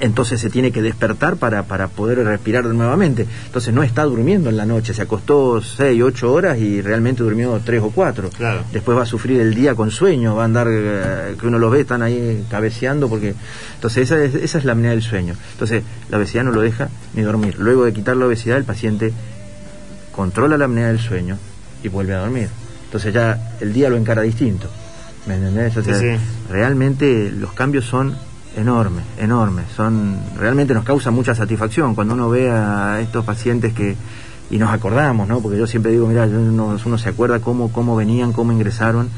Entonces 0.00 0.40
se 0.40 0.48
tiene 0.48 0.70
que 0.70 0.80
despertar 0.80 1.36
para, 1.38 1.64
para 1.64 1.88
poder 1.88 2.18
respirar 2.24 2.64
nuevamente. 2.66 3.26
Entonces 3.46 3.74
no 3.74 3.82
está 3.82 4.04
durmiendo 4.04 4.48
en 4.48 4.56
la 4.56 4.64
noche, 4.64 4.94
se 4.94 5.02
acostó 5.02 5.60
6, 5.60 6.00
8 6.02 6.32
horas 6.32 6.58
y 6.58 6.80
realmente 6.82 7.24
durmió 7.24 7.60
3 7.64 7.82
o 7.82 7.90
4. 7.90 8.30
Claro. 8.30 8.62
Después 8.72 8.96
va 8.96 9.02
a 9.02 9.06
sufrir 9.06 9.40
el 9.40 9.54
día 9.54 9.74
con 9.74 9.90
sueño, 9.90 10.36
va 10.36 10.42
a 10.42 10.44
andar, 10.44 10.68
eh, 10.70 11.34
que 11.40 11.46
uno 11.48 11.58
los 11.58 11.72
ve, 11.72 11.80
están 11.80 12.02
ahí 12.02 12.44
cabeceando 12.48 13.08
porque... 13.08 13.34
Entonces 13.74 14.04
esa 14.10 14.22
es, 14.22 14.34
esa 14.36 14.58
es 14.58 14.64
la 14.64 14.72
apnea 14.72 14.92
del 14.92 15.02
sueño. 15.02 15.34
Entonces 15.52 15.82
la 16.10 16.18
obesidad 16.18 16.44
no 16.44 16.52
lo 16.52 16.60
deja 16.60 16.88
ni 17.14 17.22
dormir. 17.22 17.56
Luego 17.58 17.84
de 17.84 17.92
quitar 17.92 18.16
la 18.16 18.26
obesidad 18.26 18.56
el 18.56 18.64
paciente 18.64 19.12
controla 20.14 20.56
la 20.56 20.66
apnea 20.66 20.88
del 20.88 20.98
sueño 21.00 21.38
y 21.82 21.88
vuelve 21.88 22.14
a 22.14 22.18
dormir. 22.18 22.48
Entonces 22.84 23.12
ya 23.12 23.52
el 23.60 23.72
día 23.72 23.88
lo 23.90 23.96
encara 23.96 24.22
distinto. 24.22 24.68
¿Me 25.26 25.34
entendés? 25.34 25.76
O 25.76 25.82
sea, 25.82 25.94
Sí, 25.98 26.06
sí. 26.16 26.16
realmente 26.50 27.30
los 27.30 27.52
cambios 27.52 27.84
son 27.84 28.16
enormes, 28.58 29.04
enormes. 29.18 29.66
Son, 29.76 30.16
realmente 30.36 30.74
nos 30.74 30.84
causa 30.84 31.10
mucha 31.10 31.34
satisfacción 31.34 31.94
cuando 31.94 32.14
uno 32.14 32.28
ve 32.28 32.50
a 32.50 33.00
estos 33.00 33.24
pacientes 33.24 33.72
que 33.72 33.96
y 34.50 34.58
nos 34.58 34.72
acordamos, 34.72 35.28
¿no? 35.28 35.40
Porque 35.40 35.58
yo 35.58 35.66
siempre 35.66 35.92
digo, 35.92 36.06
mira, 36.06 36.24
uno, 36.24 36.78
uno 36.82 36.98
se 36.98 37.08
acuerda 37.08 37.40
cómo, 37.40 37.70
cómo 37.70 37.96
venían, 37.96 38.32
cómo 38.32 38.52
ingresaron 38.52 39.10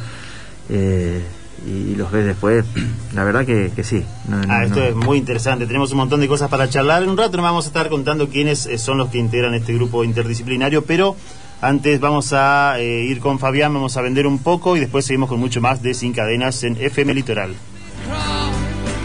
eh, 0.69 1.23
y, 1.67 1.95
los 1.95 2.11
ves 2.11 2.25
después. 2.25 2.65
La 3.15 3.25
verdad 3.25 3.45
que, 3.45 3.71
que 3.75 3.85
sí. 3.85 4.05
No, 4.29 4.41
no, 4.41 4.53
Ah, 4.53 4.65
esto 4.65 4.81
no. 4.81 4.87
es 4.87 4.97
muy 4.97 5.19
interesante. 5.19 5.67
Tenemos 5.67 5.93
un 5.93 5.99
montón 5.99 6.21
de 6.21 6.29
cosas 6.29 6.49
para 6.49 6.69
charlar. 6.69 7.03
En 7.03 7.11
un 7.11 7.17
rato 7.17 7.37
nos 7.37 7.45
vamos 7.45 7.65
a 7.67 7.69
estar 7.69 7.89
contando 7.89 8.29
quiénes 8.29 8.67
eh, 8.67 8.79
son 8.79 8.99
los 8.99 9.09
que 9.11 9.19
integran 9.19 9.55
este 9.55 9.73
grupo 9.75 10.03
interdisciplinario, 10.03 10.85
pero 10.85 11.17
antes 11.61 12.01
vamos 12.01 12.33
a 12.33 12.81
eh, 12.81 13.05
ir 13.05 13.21
con 13.21 13.39
Fabián, 13.39 13.73
vamos 13.73 13.97
a 13.97 14.01
vender 14.01 14.27
un 14.27 14.39
poco 14.39 14.77
y 14.77 14.81
después 14.81 15.05
seguimos 15.05 15.29
con 15.29 15.39
mucho 15.39 15.61
más 15.61 15.83
de 15.83 15.95
Sin 15.95 16.13
Cadenas 16.13 16.65
en 16.65 16.77
FM 16.77 17.15
Litoral. 17.15 17.55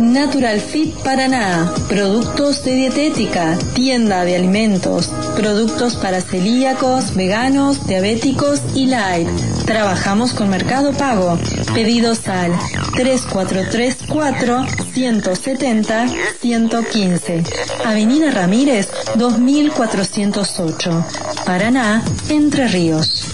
Natural 0.00 0.60
Fit 0.60 0.94
Paraná, 1.02 1.72
productos 1.88 2.64
de 2.64 2.74
dietética, 2.74 3.58
tienda 3.74 4.24
de 4.24 4.36
alimentos, 4.36 5.10
productos 5.36 5.96
para 5.96 6.20
celíacos, 6.20 7.16
veganos, 7.16 7.86
diabéticos 7.86 8.60
y 8.74 8.86
light. 8.86 9.28
Trabajamos 9.66 10.32
con 10.32 10.50
Mercado 10.50 10.92
Pago. 10.92 11.36
Pedidos 11.74 12.28
al 12.28 12.52
3434 12.94 14.66
170 14.92 16.08
115. 16.40 17.42
Avenida 17.84 18.30
Ramírez 18.30 18.88
2408. 19.16 21.06
Paraná, 21.44 22.04
Entre 22.28 22.68
Ríos. 22.68 23.24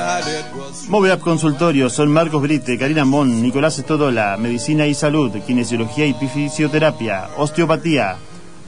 Moveap 0.89 1.21
Consultorio, 1.21 1.89
son 1.89 2.11
Marcos 2.11 2.41
Brite, 2.41 2.77
Karina 2.77 3.05
Mon, 3.05 3.41
Nicolás 3.41 3.79
Estodola, 3.79 4.35
Medicina 4.37 4.85
y 4.85 4.93
Salud, 4.93 5.31
Kinesiología 5.45 6.05
y 6.05 6.13
Fisioterapia, 6.13 7.29
Osteopatía, 7.37 8.17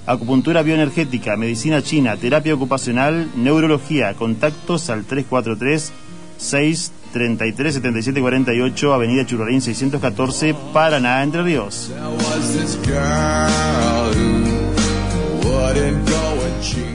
Acupuntura 0.05 0.61
Bioenergética, 0.63 1.37
Medicina 1.37 1.81
China, 1.81 2.17
Terapia 2.17 2.53
Ocupacional, 2.55 3.29
Neurología, 3.35 4.13
contactos 4.15 4.89
al 4.89 5.05
343 5.05 5.93
633 6.37 7.75
7748, 7.75 8.93
Avenida 8.93 9.25
Churrarín 9.25 9.61
614, 9.61 10.55
Paraná, 10.73 11.21
Entre 11.21 11.43
Ríos. 11.43 11.89
There 11.89 12.07
was 12.07 12.53
this 12.53 12.79
girl 12.83 14.11
who 14.15 15.47
wouldn't 15.47 16.09
go 16.09 16.45
and 16.45 16.61
change. 16.63 16.89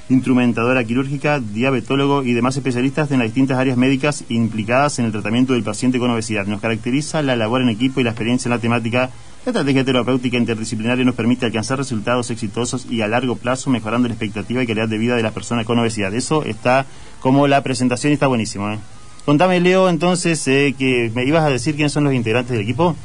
instrumentadora 0.09 0.85
quirúrgica, 0.85 1.41
diabetólogo 1.41 2.23
y 2.23 2.33
demás 2.33 2.57
especialistas 2.57 3.11
en 3.11 3.19
las 3.19 3.29
distintas 3.29 3.59
áreas 3.59 3.77
médicas 3.77 4.25
implicadas 4.29 4.99
en 4.99 5.07
el 5.07 5.13
tratamiento 5.13 5.53
del 5.53 5.65
paciente 5.65 5.99
con 5.99 6.11
obesidad. 6.11 6.47
Nos 6.47 6.61
caracteriza 6.61 7.23
la 7.23 7.37
labor 7.37 7.63
en 7.63 7.71
equipo 7.71 8.01
y 8.01 8.05
la 8.05 8.11
experiencia 8.11 8.49
en 8.49 8.55
la 8.55 8.61
temática. 8.61 9.11
La 9.47 9.51
estrategia 9.51 9.85
terapéutica 9.85 10.37
interdisciplinaria 10.37 11.05
nos 11.05 11.15
permite 11.15 11.47
alcanzar 11.47 11.79
resultados 11.79 12.29
exitosos 12.33 12.85
y 12.91 13.03
a 13.03 13.07
largo 13.07 13.37
plazo 13.37 13.71
mejorando 13.71 14.09
la 14.09 14.15
expectativa 14.15 14.61
y 14.61 14.67
calidad 14.67 14.89
de 14.89 14.99
vida 14.99 15.15
de 15.15 15.23
las 15.23 15.33
personas 15.33 15.65
con 15.65 15.79
obesidad. 15.79 16.13
Eso 16.15 16.43
está 16.45 16.85
como 17.21 17.47
la 17.47 17.63
presentación 17.63 18.11
y 18.11 18.15
está 18.15 18.27
buenísimo. 18.27 18.69
¿eh? 18.73 18.79
Contame, 19.25 19.61
Leo, 19.61 19.89
entonces, 19.89 20.49
eh, 20.49 20.75
que 20.77 21.13
me 21.15 21.25
ibas 21.25 21.45
a 21.45 21.49
decir 21.49 21.77
quiénes 21.77 21.93
son 21.93 22.03
los 22.03 22.13
integrantes 22.13 22.51
del 22.51 22.63
equipo. 22.63 22.97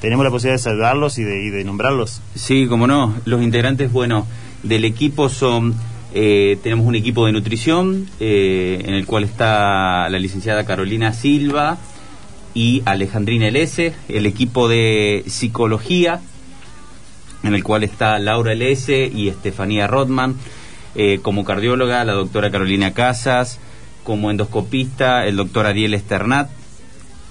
Tenemos 0.00 0.24
la 0.24 0.30
posibilidad 0.30 0.54
de 0.54 0.62
saludarlos 0.62 1.18
y 1.18 1.24
de, 1.24 1.44
y 1.44 1.50
de 1.50 1.64
nombrarlos. 1.64 2.22
Sí, 2.34 2.66
como 2.66 2.86
no. 2.86 3.14
Los 3.26 3.42
integrantes, 3.42 3.92
bueno, 3.92 4.26
del 4.62 4.86
equipo 4.86 5.28
son. 5.28 5.74
eh, 6.14 6.58
tenemos 6.62 6.86
un 6.86 6.94
equipo 6.94 7.26
de 7.26 7.32
nutrición 7.32 8.08
eh, 8.20 8.82
en 8.86 8.94
el 8.94 9.04
cual 9.04 9.24
está 9.24 10.08
la 10.08 10.18
licenciada 10.18 10.64
Carolina 10.64 11.12
Silva 11.12 11.76
y 12.54 12.82
Alejandrina 12.84 13.48
L.S. 13.48 13.94
El 14.08 14.26
equipo 14.26 14.68
de 14.68 15.24
psicología 15.26 16.20
en 17.42 17.54
el 17.54 17.64
cual 17.64 17.84
está 17.84 18.18
Laura 18.18 18.52
L.S. 18.52 19.10
y 19.14 19.28
Estefanía 19.28 19.86
Rodman. 19.86 20.36
Eh, 20.94 21.20
como 21.22 21.44
cardióloga, 21.44 22.04
la 22.04 22.12
doctora 22.12 22.50
Carolina 22.50 22.92
Casas. 22.92 23.58
Como 24.04 24.30
endoscopista, 24.30 25.26
el 25.26 25.36
doctor 25.36 25.66
Ariel 25.66 25.94
Esternat. 25.94 26.50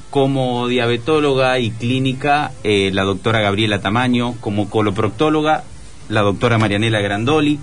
Como 0.09 0.67
diabetóloga 0.67 1.59
y 1.59 1.70
clínica, 1.72 2.51
eh, 2.63 2.89
la 2.93 3.03
doctora 3.03 3.41
Gabriela 3.41 3.82
Tamaño. 3.82 4.36
Como 4.39 4.70
coloproctóloga, 4.70 5.63
la 6.07 6.22
doctora 6.22 6.57
Marianela 6.57 7.01
Grandoli. 7.01 7.59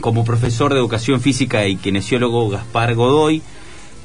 como 0.00 0.24
profesor 0.24 0.72
de 0.72 0.80
educación 0.80 1.20
física 1.20 1.68
y 1.68 1.76
kinesiólogo 1.76 2.50
Gaspar 2.50 2.94
Godoy. 2.94 3.42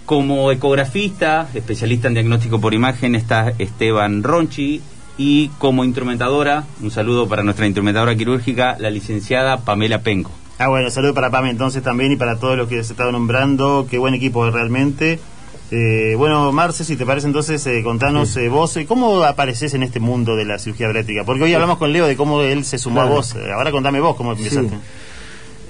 Como 0.09 0.51
ecografista, 0.51 1.49
especialista 1.53 2.07
en 2.07 2.15
diagnóstico 2.15 2.59
por 2.59 2.73
imagen, 2.73 3.13
está 3.13 3.53
Esteban 3.59 4.23
Ronchi. 4.23 4.81
Y 5.19 5.49
como 5.59 5.83
instrumentadora, 5.83 6.63
un 6.81 6.89
saludo 6.89 7.27
para 7.27 7.43
nuestra 7.43 7.67
instrumentadora 7.67 8.15
quirúrgica, 8.15 8.75
la 8.79 8.89
licenciada 8.89 9.57
Pamela 9.57 10.01
Penco. 10.01 10.31
Ah, 10.57 10.67
bueno, 10.67 10.89
saludo 10.89 11.13
para 11.13 11.29
Pame 11.29 11.51
entonces 11.51 11.83
también 11.83 12.11
y 12.11 12.15
para 12.15 12.39
todos 12.39 12.57
los 12.57 12.67
que 12.67 12.83
se 12.83 12.93
estado 12.93 13.11
nombrando. 13.11 13.85
Qué 13.87 13.99
buen 13.99 14.15
equipo 14.15 14.49
realmente. 14.49 15.19
Eh, 15.69 16.15
bueno, 16.17 16.51
Marce, 16.51 16.83
si 16.83 16.95
te 16.95 17.05
parece 17.05 17.27
entonces, 17.27 17.63
eh, 17.67 17.83
contanos 17.83 18.35
eh, 18.37 18.49
vos, 18.49 18.75
eh, 18.77 18.87
¿cómo 18.87 19.21
apareces 19.21 19.75
en 19.75 19.83
este 19.83 19.99
mundo 19.99 20.35
de 20.35 20.43
la 20.45 20.57
cirugía 20.57 20.87
bariátrica? 20.87 21.23
Porque 21.23 21.43
hoy 21.43 21.53
hablamos 21.53 21.77
con 21.77 21.93
Leo 21.93 22.07
de 22.07 22.15
cómo 22.17 22.41
él 22.41 22.65
se 22.65 22.79
sumó 22.79 23.01
Claro. 23.01 23.11
a 23.11 23.15
vos. 23.17 23.35
Ahora 23.53 23.69
contame 23.69 23.99
vos 23.99 24.15
cómo 24.15 24.31
empezaste. 24.31 24.69
Sí. 24.69 24.75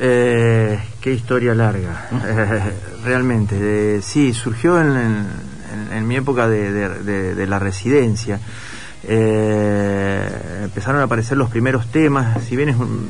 Eh, 0.01 0.79
qué 1.01 1.11
historia 1.13 1.53
larga, 1.53 2.07
Eh, 2.25 2.61
realmente. 3.03 3.55
eh, 3.59 4.01
sí, 4.01 4.33
surgió 4.33 4.79
en, 4.79 4.95
en- 5.91 6.07
mi 6.07 6.15
época 6.15 6.47
de, 6.47 6.71
de- 6.71 6.99
de- 7.03 7.35
de 7.35 7.47
la 7.47 7.59
residencia. 7.59 8.39
Eh, 9.03 10.29
empezaron 10.63 11.01
a 11.01 11.03
aparecer 11.03 11.37
los 11.37 11.49
primeros 11.49 11.87
temas, 11.91 12.41
si 12.43 12.55
bien 12.55 12.69
es 12.69 12.77
un- 12.77 13.09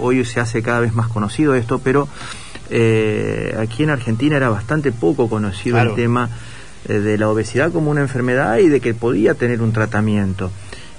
hoy 0.00 0.24
se 0.24 0.40
hace 0.40 0.62
cada 0.62 0.80
vez 0.80 0.92
más 0.94 1.08
conocido 1.08 1.54
esto, 1.54 1.78
pero 1.78 2.08
eh, 2.70 3.56
aquí 3.58 3.84
en 3.84 3.90
Argentina 3.90 4.36
era 4.36 4.48
bastante 4.48 4.92
poco 4.92 5.28
conocido 5.28 5.76
Claro. 5.76 5.90
el 5.90 5.96
tema 5.96 6.28
eh, 6.88 6.94
de 7.00 7.16
la 7.18 7.28
obesidad 7.28 7.72
como 7.72 7.90
una 7.90 8.00
enfermedad 8.02 8.58
y 8.58 8.68
de 8.68 8.80
que 8.80 8.92
podía 8.94 9.34
tener 9.34 9.62
un 9.62 9.72
tratamiento. 9.72 10.50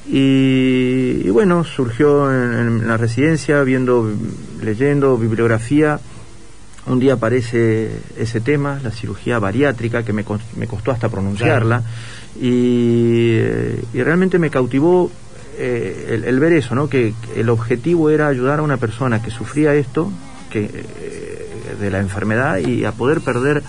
Y, 0.09 1.21
y 1.25 1.29
bueno, 1.29 1.63
surgió 1.63 2.31
en, 2.31 2.53
en 2.81 2.87
la 2.87 2.95
residencia, 2.97 3.61
viendo, 3.63 4.09
leyendo 4.61 5.17
bibliografía. 5.17 5.99
Un 6.85 6.99
día 6.99 7.15
aparece 7.15 7.91
ese 8.17 8.39
tema, 8.39 8.79
la 8.81 8.91
cirugía 8.91 9.39
bariátrica, 9.39 10.03
que 10.03 10.13
me, 10.13 10.23
me 10.55 10.67
costó 10.67 10.91
hasta 10.91 11.09
pronunciarla. 11.09 11.83
Y, 12.39 13.31
eh, 13.33 13.83
y 13.93 14.01
realmente 14.01 14.39
me 14.39 14.49
cautivó 14.49 15.11
eh, 15.57 16.11
el, 16.11 16.23
el 16.23 16.39
ver 16.39 16.53
eso, 16.53 16.75
¿no? 16.75 16.87
Que, 16.87 17.13
que 17.25 17.41
el 17.41 17.49
objetivo 17.49 18.09
era 18.09 18.29
ayudar 18.29 18.59
a 18.59 18.61
una 18.61 18.77
persona 18.77 19.21
que 19.21 19.31
sufría 19.31 19.73
esto, 19.73 20.09
que, 20.49 20.63
eh, 20.63 21.49
de 21.77 21.91
la 21.91 21.99
enfermedad, 21.99 22.59
y 22.59 22.85
a 22.85 22.93
poder 22.93 23.19
perder 23.19 23.63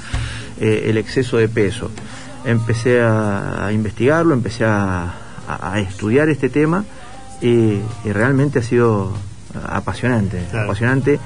eh, 0.61 0.85
el 0.87 0.97
exceso 0.97 1.39
de 1.39 1.49
peso. 1.49 1.91
Empecé 2.45 3.01
a, 3.01 3.67
a 3.67 3.73
investigarlo, 3.73 4.33
empecé 4.33 4.65
a, 4.65 5.13
a- 5.49 5.73
a 5.75 5.81
estudiar 5.81 6.29
este 6.29 6.49
tema 6.49 6.85
y, 7.41 7.81
y 8.05 8.13
realmente 8.13 8.59
ha 8.59 8.63
sido 8.63 9.13
apasionante, 9.67 10.41
apasionante 10.65 11.19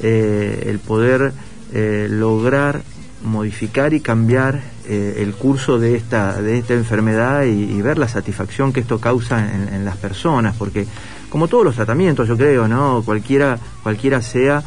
eh, 0.00 0.64
el 0.68 0.78
poder 0.78 1.32
eh, 1.72 2.06
lograr 2.10 2.82
modificar 3.24 3.94
y 3.94 4.00
cambiar 4.00 4.60
eh, 4.86 5.16
el 5.18 5.32
curso 5.34 5.78
de 5.78 5.96
esta, 5.96 6.40
de 6.42 6.58
esta 6.58 6.74
enfermedad 6.74 7.44
y, 7.44 7.72
y 7.72 7.80
ver 7.82 7.96
la 7.98 8.06
satisfacción 8.06 8.72
que 8.72 8.80
esto 8.80 9.00
causa 9.00 9.38
en, 9.54 9.72
en 9.72 9.84
las 9.84 9.96
personas, 9.96 10.54
porque 10.58 10.86
como 11.30 11.48
todos 11.48 11.64
los 11.64 11.74
tratamientos, 11.74 12.28
yo 12.28 12.36
creo, 12.36 12.68
¿no? 12.68 13.02
Cualquiera, 13.04 13.58
cualquiera 13.82 14.20
sea, 14.20 14.62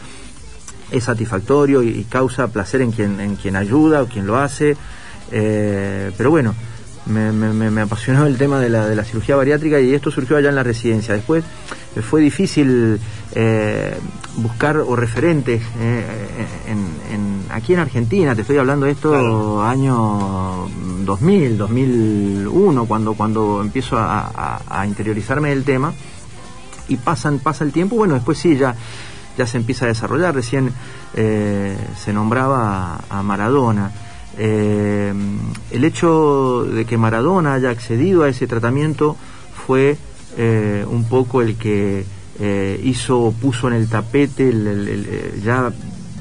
es 0.91 1.03
satisfactorio 1.03 1.83
y, 1.83 1.89
y 1.89 2.03
causa 2.05 2.47
placer 2.47 2.81
en 2.81 2.91
quien, 2.91 3.19
en 3.21 3.35
quien 3.35 3.55
ayuda 3.55 4.01
o 4.01 4.07
quien 4.07 4.25
lo 4.25 4.37
hace. 4.37 4.75
eh, 5.31 6.11
pero 6.17 6.29
bueno, 6.31 6.55
me, 7.07 7.31
me- 7.31 7.53
me- 7.53 7.71
me 7.71 7.81
apasionó 7.81 8.25
el 8.25 8.37
tema 8.37 8.59
de 8.59 8.69
la, 8.69 8.87
de 8.87 8.95
la 8.95 9.03
cirugía 9.03 9.35
bariátrica 9.35 9.79
y 9.79 9.93
esto 9.93 10.11
surgió 10.11 10.37
allá 10.37 10.49
en 10.49 10.55
la 10.55 10.63
residencia. 10.63 11.13
Después 11.13 11.43
eh, 11.95 12.01
fue 12.01 12.21
difícil 12.21 12.99
eh, 13.33 13.97
buscar 14.37 14.77
o 14.77 14.95
referentes 14.95 15.61
eh, 15.79 16.05
en- 16.67 17.13
en- 17.13 17.45
aquí 17.49 17.73
en 17.73 17.79
Argentina, 17.79 18.35
te 18.35 18.41
estoy 18.41 18.57
hablando 18.57 18.85
de 18.85 18.91
esto 18.91 19.63
año 19.63 20.67
2000, 21.05 21.57
2001, 21.57 22.85
cuando, 22.85 23.13
cuando 23.13 23.61
empiezo 23.61 23.97
a, 23.97 24.19
a- 24.27 24.61
a 24.81 24.85
interiorizarme 24.85 25.49
del 25.49 25.63
tema 25.63 25.93
y 26.89 26.97
pasan, 26.97 27.39
pasa 27.39 27.63
el 27.63 27.71
tiempo, 27.71 27.95
bueno, 27.95 28.13
después 28.15 28.37
sí, 28.37 28.57
ya, 28.57 28.75
ya 29.37 29.45
se 29.47 29.57
empieza 29.57 29.85
a 29.85 29.87
desarrollar, 29.89 30.33
recién 30.35 30.71
eh, 31.15 31.77
se 32.03 32.13
nombraba 32.13 32.99
a 33.09 33.23
Maradona. 33.23 33.91
Eh, 34.38 35.13
el 35.71 35.83
hecho 35.83 36.63
de 36.65 36.85
que 36.85 36.97
Maradona 36.97 37.55
haya 37.55 37.69
accedido 37.69 38.23
a 38.23 38.29
ese 38.29 38.47
tratamiento 38.47 39.15
fue 39.65 39.97
eh, 40.38 40.85
un 40.88 41.05
poco 41.05 41.41
el 41.41 41.55
que 41.55 42.05
eh, 42.39 42.79
hizo, 42.83 43.33
puso 43.41 43.67
en 43.67 43.73
el 43.73 43.89
tapete 43.89 44.47
el- 44.49 44.67
el- 44.67 44.88
el- 44.88 45.07
eh, 45.09 45.41
ya 45.43 45.71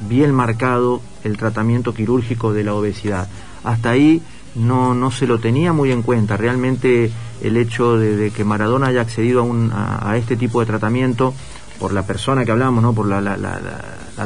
bien 0.09 0.33
marcado 0.33 1.03
el 1.25 1.37
tratamiento 1.37 1.93
quirúrgico 1.93 2.53
de 2.55 2.65
la 2.65 2.75
obesidad. 2.75 3.29
Hasta 3.65 3.91
ahí 3.91 4.23
no, 4.55 4.95
no 4.95 5.11
se 5.11 5.27
lo 5.27 5.39
tenía 5.39 5.75
muy 5.75 5.93
en 5.93 6.01
cuenta. 6.03 6.39
Realmente 6.39 7.11
el 7.43 7.57
hecho 7.59 7.99
de, 7.99 8.17
de 8.17 8.31
que 8.31 8.45
Maradona 8.45 8.87
haya 8.87 9.03
accedido 9.03 9.41
a, 9.41 9.43
un- 9.43 9.71
a- 9.73 10.11
a 10.11 10.17
este 10.17 10.37
tipo 10.37 10.61
de 10.61 10.67
tratamiento 10.67 11.35
por 11.79 11.93
la 11.93 12.07
persona 12.07 12.47
que 12.47 12.53
hablamos, 12.53 12.83
¿no? 12.83 12.95
por 12.95 13.07
la, 13.07 13.21
la- 13.21 13.37
la- 13.37 13.59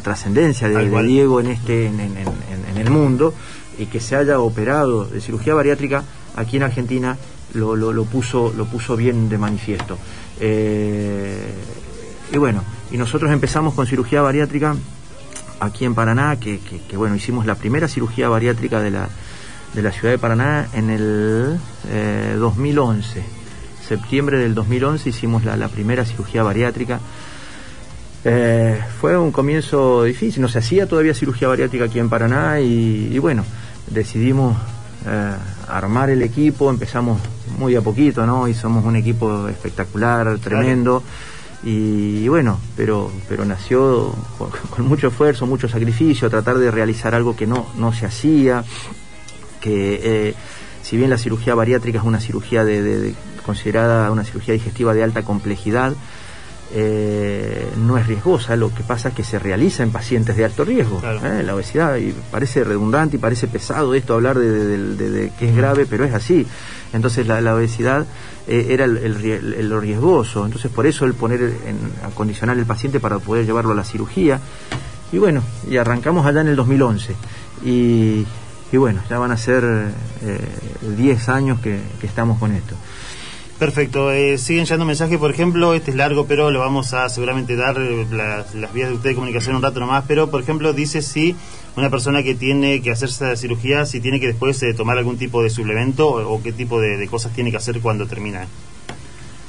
trascendencia 0.00 0.68
de. 0.68 0.74
Diego 1.08 1.40
en, 1.40 1.48
este, 1.48 1.86
en- 1.86 2.00
en 2.70 2.76
el 2.78 2.90
mundo 2.90 3.34
y 3.80 3.86
que 3.86 3.98
se 4.00 4.14
haya 4.16 4.38
operado 4.38 5.04
de 5.06 5.20
cirugía 5.20 5.54
bariátrica 5.54 6.04
aquí 6.36 6.56
en 6.58 6.62
Argentina 6.64 7.16
lo, 7.54 7.74
lo- 7.74 8.04
puso, 8.04 8.52
lo 8.56 8.66
puso 8.66 8.94
bien 8.96 9.28
de 9.28 9.38
manifiesto. 9.38 9.98
Eh, 10.38 11.42
y 12.32 12.38
bueno, 12.38 12.62
y 12.92 12.96
nosotros 12.96 13.32
empezamos 13.32 13.74
con 13.74 13.86
cirugía 13.86 14.22
bariátrica 14.22 14.76
aquí 15.58 15.84
en 15.84 15.94
Paraná, 15.94 16.38
que, 16.38 16.60
que- 16.60 16.96
bueno, 16.96 17.16
hicimos 17.16 17.46
la 17.46 17.54
primera 17.56 17.88
cirugía 17.88 18.28
bariátrica 18.28 18.80
de 18.80 18.90
la, 18.92 19.08
de 19.74 19.82
la 19.82 19.90
ciudad 19.92 20.10
de 20.12 20.18
Paraná 20.18 20.68
en 20.74 20.90
el 20.90 21.58
eh, 21.90 22.36
2011. 22.38 23.22
Septiembre 23.86 24.38
del 24.38 24.54
2011 24.54 25.08
hicimos 25.08 25.44
la, 25.44 25.56
la 25.56 25.68
primera 25.68 26.04
cirugía 26.04 26.42
bariátrica. 26.44 27.00
Eh, 28.24 28.78
fue 29.00 29.16
un 29.18 29.32
comienzo 29.32 30.04
difícil, 30.04 30.42
no 30.42 30.48
se 30.48 30.58
hacía 30.58 30.86
todavía 30.86 31.14
cirugía 31.14 31.48
bariátrica 31.48 31.86
aquí 31.86 31.98
en 31.98 32.08
Paraná 32.10 32.60
y, 32.60 33.08
y 33.10 33.18
bueno, 33.18 33.44
decidimos 33.88 34.56
eh, 35.06 35.32
armar 35.68 36.10
el 36.10 36.22
equipo, 36.22 36.70
empezamos 36.70 37.20
muy 37.58 37.74
a 37.76 37.80
poquito, 37.80 38.26
¿no? 38.26 38.48
Y 38.48 38.54
somos 38.54 38.84
un 38.84 38.96
equipo 38.96 39.48
espectacular, 39.48 40.38
tremendo. 40.38 41.02
Y, 41.62 42.26
bueno, 42.28 42.58
pero, 42.76 43.10
pero 43.28 43.44
nació 43.44 44.14
con, 44.38 44.48
con 44.70 44.88
mucho 44.88 45.08
esfuerzo, 45.08 45.46
mucho 45.46 45.68
sacrificio, 45.68 46.30
tratar 46.30 46.56
de 46.58 46.70
realizar 46.70 47.14
algo 47.14 47.36
que 47.36 47.46
no, 47.46 47.66
no 47.76 47.92
se 47.92 48.06
hacía, 48.06 48.64
que 49.60 50.00
eh, 50.02 50.34
si 50.82 50.96
bien 50.96 51.10
la 51.10 51.18
cirugía 51.18 51.54
bariátrica 51.54 51.98
es 51.98 52.04
una 52.04 52.20
cirugía 52.20 52.64
de, 52.64 52.82
de- 52.82 53.00
de- 53.00 53.14
considerada 53.44 54.10
una 54.10 54.24
cirugía 54.24 54.54
digestiva 54.54 54.94
de 54.94 55.02
alta 55.02 55.22
complejidad, 55.22 55.92
eh, 56.72 57.68
no 57.78 57.98
es 57.98 58.06
riesgosa, 58.06 58.54
lo 58.56 58.72
que 58.72 58.82
pasa 58.82 59.08
es 59.08 59.14
que 59.14 59.24
se 59.24 59.38
realiza 59.38 59.82
en 59.82 59.90
pacientes 59.90 60.36
de 60.36 60.44
alto 60.44 60.64
riesgo. 60.64 61.00
¿eh? 61.24 61.42
La 61.42 61.54
obesidad, 61.54 61.96
y 61.96 62.12
parece 62.30 62.62
redundante 62.64 63.16
y 63.16 63.18
parece 63.18 63.48
pesado 63.48 63.94
esto 63.94 64.14
hablar 64.14 64.38
de, 64.38 64.48
de- 64.50 64.66
de- 64.78 64.94
de- 64.96 65.10
de 65.10 65.32
que 65.38 65.48
es 65.50 65.56
grave, 65.56 65.86
pero 65.88 66.04
es 66.04 66.14
así. 66.14 66.46
Entonces 66.92 67.26
la, 67.26 67.40
la 67.40 67.54
obesidad 67.54 68.06
eh, 68.46 68.68
era 68.70 68.84
el, 68.84 68.96
el 68.98 69.68
lo 69.68 69.80
riesgoso, 69.80 70.44
entonces 70.44 70.70
por 70.70 70.86
eso 70.86 71.04
el 71.04 71.14
poner, 71.14 71.40
en, 71.42 71.78
acondicionar 72.04 72.58
el 72.58 72.66
paciente 72.66 73.00
para 73.00 73.18
poder 73.18 73.46
llevarlo 73.46 73.72
a 73.72 73.74
la 73.76 73.84
cirugía. 73.84 74.40
Y 75.12 75.18
bueno, 75.18 75.42
y 75.68 75.76
arrancamos 75.76 76.24
allá 76.26 76.40
en 76.42 76.48
el 76.48 76.56
2011. 76.56 77.14
Y, 77.64 78.24
y 78.72 78.76
bueno, 78.76 79.00
ya 79.10 79.18
van 79.18 79.32
a 79.32 79.36
ser 79.36 79.64
eh, 80.22 80.40
10 80.96 81.28
años 81.28 81.60
que- 81.60 81.80
que 82.00 82.06
estamos 82.06 82.38
con 82.38 82.52
esto. 82.52 82.74
Perfecto, 83.60 84.10
eh, 84.10 84.38
siguen 84.38 84.64
llegando 84.64 84.86
mensajes, 84.86 85.18
por 85.18 85.30
ejemplo, 85.30 85.74
este 85.74 85.90
es 85.90 85.96
largo, 85.98 86.24
pero 86.26 86.50
lo 86.50 86.60
vamos 86.60 86.94
a 86.94 87.10
seguramente 87.10 87.56
dar 87.56 87.76
eh, 87.78 88.06
las, 88.10 88.54
las 88.54 88.72
vías 88.72 88.88
de 88.88 88.94
usted 88.94 89.10
de 89.10 89.14
comunicación 89.14 89.54
un 89.54 89.60
rato 89.60 89.80
nomás, 89.80 90.04
pero 90.08 90.30
por 90.30 90.40
ejemplo 90.40 90.72
dice 90.72 91.02
si 91.02 91.36
una 91.76 91.90
persona 91.90 92.22
que 92.22 92.34
tiene 92.34 92.80
que 92.80 92.90
hacerse 92.90 93.22
la 93.26 93.36
cirugía, 93.36 93.84
si 93.84 94.00
tiene 94.00 94.18
que 94.18 94.28
después 94.28 94.62
eh, 94.62 94.72
tomar 94.72 94.96
algún 94.96 95.18
tipo 95.18 95.42
de 95.42 95.50
suplemento 95.50 96.08
o, 96.08 96.36
o 96.36 96.42
qué 96.42 96.52
tipo 96.52 96.80
de, 96.80 96.96
de 96.96 97.06
cosas 97.06 97.34
tiene 97.34 97.50
que 97.50 97.58
hacer 97.58 97.80
cuando 97.80 98.06
termina. 98.06 98.46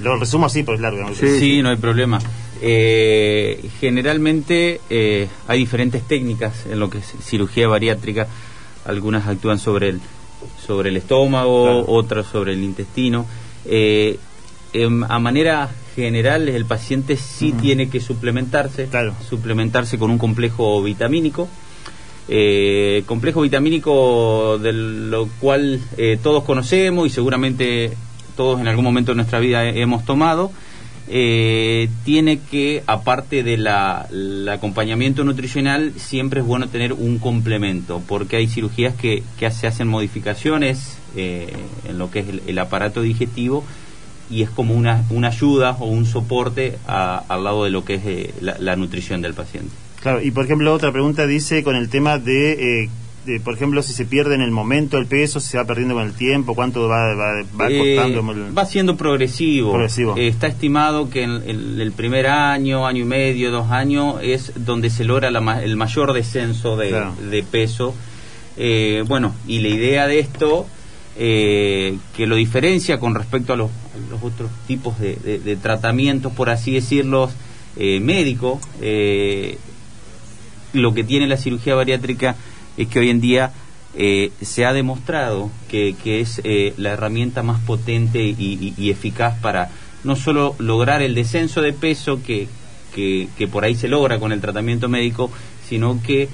Lo 0.01 0.18
resumo 0.18 0.47
así, 0.47 0.64
pero 0.64 0.76
es 0.76 0.82
largo. 0.82 0.99
¿no? 1.01 1.16
Sí, 1.16 1.62
no 1.62 1.70
hay 1.70 1.78
problema. 1.78 2.20
Eh, 2.62 3.64
generalmente 3.80 4.82
eh, 4.89 5.30
hay 5.47 5.59
diferentes 5.59 6.05
técnicas 6.05 6.66
en 6.66 6.80
lo 6.80 6.89
que 6.89 6.97
es 6.97 7.14
cirugía 7.24 7.70
bariátrica. 7.70 8.28
Algunas 8.86 9.26
actúan 9.28 9.57
sobre 9.57 9.88
el, 9.89 10.01
sobre 10.66 10.89
el 10.89 10.97
estómago, 10.97 11.86
otras 11.88 12.26
sobre 12.26 12.53
el 12.53 12.64
intestino. 12.64 13.26
Eh, 13.66 14.18
em, 14.74 15.03
a 15.03 15.20
manera 15.20 15.70
general, 15.95 16.47
el 16.49 16.66
paciente 16.66 17.18
sí 17.18 17.51
tiene 17.51 17.89
que 17.89 17.99
suplementarse, 17.99 18.88
suplementarse 19.30 19.97
con 19.97 20.09
un 20.12 20.18
complejo 20.18 20.82
vitamínico. 20.82 21.47
Eh, 22.28 23.03
complejo 23.07 23.41
vitamínico 23.41 24.57
de 24.59 24.72
lo 24.74 25.28
cual 25.39 25.82
eh, 25.97 26.18
todos 26.22 26.43
conocemos 26.43 27.07
y 27.07 27.09
seguramente 27.09 27.91
todos 28.38 28.62
en 28.62 28.68
algún 28.68 28.86
momento 28.86 29.12
de 29.12 29.18
nuestra 29.18 29.39
vida 29.39 29.66
he- 29.66 29.82
hemos 29.82 30.05
tomado. 30.05 30.51
Eh, 31.08 31.89
tiene 32.06 32.39
que, 32.39 32.84
aparte 32.88 33.43
del 33.43 33.68
acompañamiento 34.47 35.24
nutricional, 35.24 35.93
siempre 35.97 36.41
es 36.41 36.45
bueno 36.45 36.68
tener 36.70 36.93
un 36.93 37.18
complemento, 37.20 38.02
porque 38.08 38.38
hay 38.38 38.47
cirugías 38.47 38.95
que, 38.95 39.24
se 39.52 39.68
hacen 39.68 39.88
modificaciones 39.88 40.97
eh, 41.16 41.54
en 41.88 41.97
lo 41.97 42.10
que 42.12 42.20
es 42.20 42.30
el, 42.30 42.41
el 42.47 42.60
aparato 42.60 43.02
digestivo 43.02 43.64
y 44.30 44.43
es 44.43 44.49
como 44.49 44.74
una, 44.76 45.04
una 45.10 45.28
ayuda 45.28 45.76
o 45.80 45.86
un 45.88 46.06
soporte 46.06 46.78
a- 46.88 47.24
al 47.28 47.43
lado 47.43 47.66
de 47.66 47.70
lo 47.72 47.84
que 47.84 47.95
es 47.95 48.02
eh, 48.06 48.34
la, 48.39 48.56
la 48.60 48.76
nutrición 48.78 49.22
del 49.22 49.34
paciente. 49.34 49.72
Claro, 50.02 50.22
y 50.22 50.32
por 50.32 50.45
ejemplo, 50.45 50.74
otra 50.74 50.91
pregunta 50.91 51.28
dice 51.28 51.64
con 51.64 51.76
el 51.76 51.89
tema 51.89 52.18
de, 52.18 52.84
eh, 52.86 52.89
de, 53.26 53.40
por 53.40 53.54
ejemplo, 53.54 53.84
si 53.84 53.94
se 53.94 54.06
pierde 54.06 54.34
en 54.36 54.42
el 54.42 54.50
momento 54.52 54.98
el 54.98 55.06
peso, 55.06 55.40
si 55.40 55.50
se 55.50 55.58
va 55.58 55.66
perdiendo 55.66 55.94
con 55.94 56.04
el 56.06 56.14
tiempo, 56.14 56.56
cuánto 56.56 56.88
va, 56.88 57.14
va, 57.14 57.34
va 57.60 57.70
Eh, 57.70 57.96
costando. 57.96 58.32
el- 58.32 58.58
va 58.58 58.66
siendo 58.66 58.98
progresivo. 58.98 59.72
Progresivo. 59.72 60.16
Eh, 60.18 60.28
está 60.28 60.48
estimado 60.48 61.10
que 61.10 61.24
en 61.24 61.32
el, 61.48 61.80
el 61.82 61.92
primer 61.92 62.26
año, 62.28 62.88
año 62.88 63.02
y 63.04 63.06
medio, 63.06 63.52
dos 63.52 63.70
años, 63.70 64.16
es 64.24 64.54
donde 64.56 64.90
se 64.90 65.04
logra 65.04 65.30
la 65.30 65.62
el 65.64 65.76
mayor 65.76 66.14
descenso 66.14 66.76
de, 66.78 66.90
Claro. 66.90 67.14
de 67.30 67.44
peso. 67.44 67.94
Eh, 68.58 69.04
bueno, 69.08 69.36
y 69.48 69.60
la 69.60 69.68
idea 69.70 70.08
de 70.08 70.20
esto, 70.20 70.66
eh, 71.18 71.98
que 72.16 72.26
lo 72.26 72.36
diferencia 72.36 73.00
con 73.00 73.14
respecto 73.14 73.54
a 73.54 73.56
los, 73.56 73.70
a 73.70 74.12
los 74.12 74.24
otros 74.24 74.50
tipos 74.68 75.00
de, 75.00 75.16
de- 75.18 75.40
de 75.40 75.56
tratamientos, 75.58 76.34
por 76.34 76.50
así 76.50 76.72
decirlo, 76.72 77.30
médicos, 77.78 78.60
eh, 78.82 79.58
lo 80.74 80.94
que 80.94 81.04
tiene 81.04 81.28
la 81.28 81.38
cirugía 81.38 81.76
bariátrica 81.76 82.36
es 82.84 82.88
que 82.88 83.00
hoy 83.00 83.10
en 83.10 83.22
día 83.22 83.52
eh, 83.96 84.32
se 84.42 84.66
ha 84.66 84.74
demostrado 84.74 85.52
que, 85.70 85.96
es 86.04 86.42
eh, 86.44 86.74
la 86.78 86.92
herramienta 86.92 87.44
más 87.44 87.60
potente 87.62 88.20
y, 88.24 88.90
eficaz 88.90 89.38
para 89.40 89.70
no 90.04 90.16
solo 90.16 90.56
lograr 90.60 91.02
el 91.02 91.16
descenso 91.16 91.62
de 91.62 91.74
peso 91.74 92.22
que, 92.24 92.48
que 92.94 93.48
por 93.48 93.64
ahí 93.64 93.76
se 93.76 93.88
logra 93.88 94.20
con 94.20 94.32
el 94.32 94.42
tratamiento 94.42 94.90
médico, 94.90 95.32
sino 95.68 96.02
que 96.02 96.30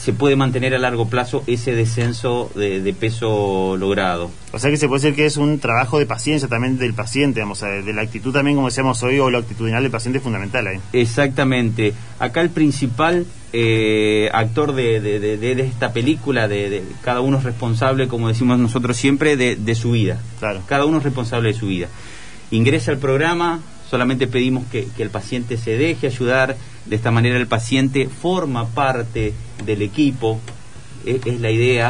se 0.00 0.14
puede 0.14 0.34
mantener 0.34 0.74
a 0.74 0.78
largo 0.78 1.08
plazo 1.10 1.44
ese 1.46 1.74
descenso 1.74 2.50
de, 2.54 2.80
de 2.80 2.92
peso 2.94 3.76
logrado. 3.76 4.30
O 4.52 4.58
sea 4.58 4.70
que 4.70 4.78
se 4.78 4.88
puede 4.88 5.02
decir 5.02 5.14
que 5.14 5.26
es 5.26 5.36
un 5.36 5.58
trabajo 5.58 5.98
de 5.98 6.06
paciencia 6.06 6.48
también 6.48 6.78
del 6.78 6.94
paciente, 6.94 7.40
vamos 7.40 7.62
a 7.62 7.66
de 7.68 7.92
la 7.92 8.00
actitud 8.00 8.32
también, 8.32 8.56
como 8.56 8.68
decíamos 8.68 9.02
hoy, 9.02 9.18
o 9.18 9.28
lo 9.28 9.36
actitudinal 9.38 9.82
del 9.82 9.92
paciente 9.92 10.16
es 10.18 10.24
fundamental 10.24 10.66
ahí. 10.66 10.78
Exactamente. 10.94 11.92
Acá 12.18 12.40
el 12.40 12.48
principal 12.48 13.26
eh, 13.52 14.30
actor 14.32 14.72
de, 14.74 15.00
de- 15.00 15.60
esta 15.62 15.92
película, 15.92 16.48
de, 16.48 16.70
de- 16.70 16.82
cada 17.02 17.20
uno 17.20 17.36
es 17.36 17.44
responsable, 17.44 18.08
como 18.08 18.28
decimos 18.28 18.58
nosotros 18.58 18.96
siempre, 18.96 19.36
de, 19.36 19.56
de 19.56 19.74
su 19.74 19.90
vida. 19.90 20.18
Claro. 20.38 20.62
Cada 20.66 20.86
uno 20.86 20.96
es 20.98 21.04
responsable 21.04 21.52
de 21.52 21.58
su 21.58 21.66
vida. 21.66 21.88
Ingresa 22.50 22.90
al 22.92 22.98
programa, 22.98 23.60
solamente 23.90 24.26
pedimos 24.28 24.64
que, 24.70 24.86
que 24.96 25.02
el 25.02 25.10
paciente 25.10 25.56
se 25.56 25.76
deje 25.76 26.06
ayudar. 26.06 26.56
De 26.86 26.96
esta 26.96 27.10
manera 27.10 27.36
el 27.36 27.46
paciente 27.46 28.08
forma 28.08 28.66
parte 28.68 29.32
del 29.64 29.82
equipo, 29.82 30.40
es, 31.04 31.24
es 31.26 31.40
la 31.40 31.50
idea. 31.50 31.88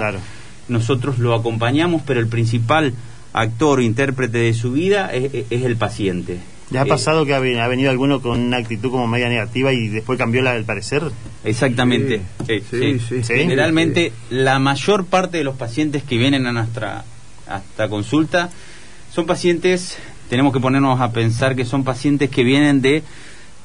Nosotros 0.69 1.19
lo 1.19 1.35
acompañamos, 1.35 2.03
pero 2.07 2.21
el 2.21 2.27
principal 2.29 2.95
actor 3.33 3.79
o 3.79 3.83
intérprete 3.83 4.39
de 4.39 4.55
su 4.55 4.73
vida 4.73 5.11
es, 5.13 5.33
es- 5.35 5.45
es 5.51 5.63
el 5.65 5.77
paciente. 5.77 6.39
¿Les 6.71 6.81
ha 6.81 6.85
Eh, 6.85 6.89
pasado 6.89 7.27
que 7.27 7.35
ha, 7.35 7.41
ve- 7.41 7.61
ha 7.61 7.67
venido 7.67 7.91
alguno 7.91 8.21
con 8.23 8.39
una 8.41 8.59
actitud 8.59 8.91
como 8.93 9.07
media 9.09 9.29
negativa 9.29 9.73
y 9.73 9.89
después 9.89 10.17
cambió 10.19 10.41
la, 10.43 10.55
el 10.57 10.65
parecer? 10.65 11.03
Exactamente. 11.45 12.21
Sí, 12.47 12.63
sí, 12.71 12.99
sí. 13.01 13.23
sí. 13.25 13.35
Generalmente 13.35 14.13
la 14.31 14.59
mayor 14.61 15.05
parte 15.07 15.39
de 15.39 15.45
los 15.45 15.57
pacientes 15.57 16.03
que 16.05 16.17
vienen 16.17 16.47
a 16.47 16.53
nuestra 16.53 17.05
hasta 17.49 17.89
consulta 17.89 18.51
son 19.13 19.27
pacientes, 19.27 19.97
tenemos 20.31 20.53
que 20.55 20.61
ponernos 20.61 20.99
a 21.01 21.13
pensar 21.13 21.55
que 21.57 21.67
son 21.67 21.85
pacientes 21.85 22.31
que 22.31 22.43
vienen 22.45 22.81
de 22.81 23.03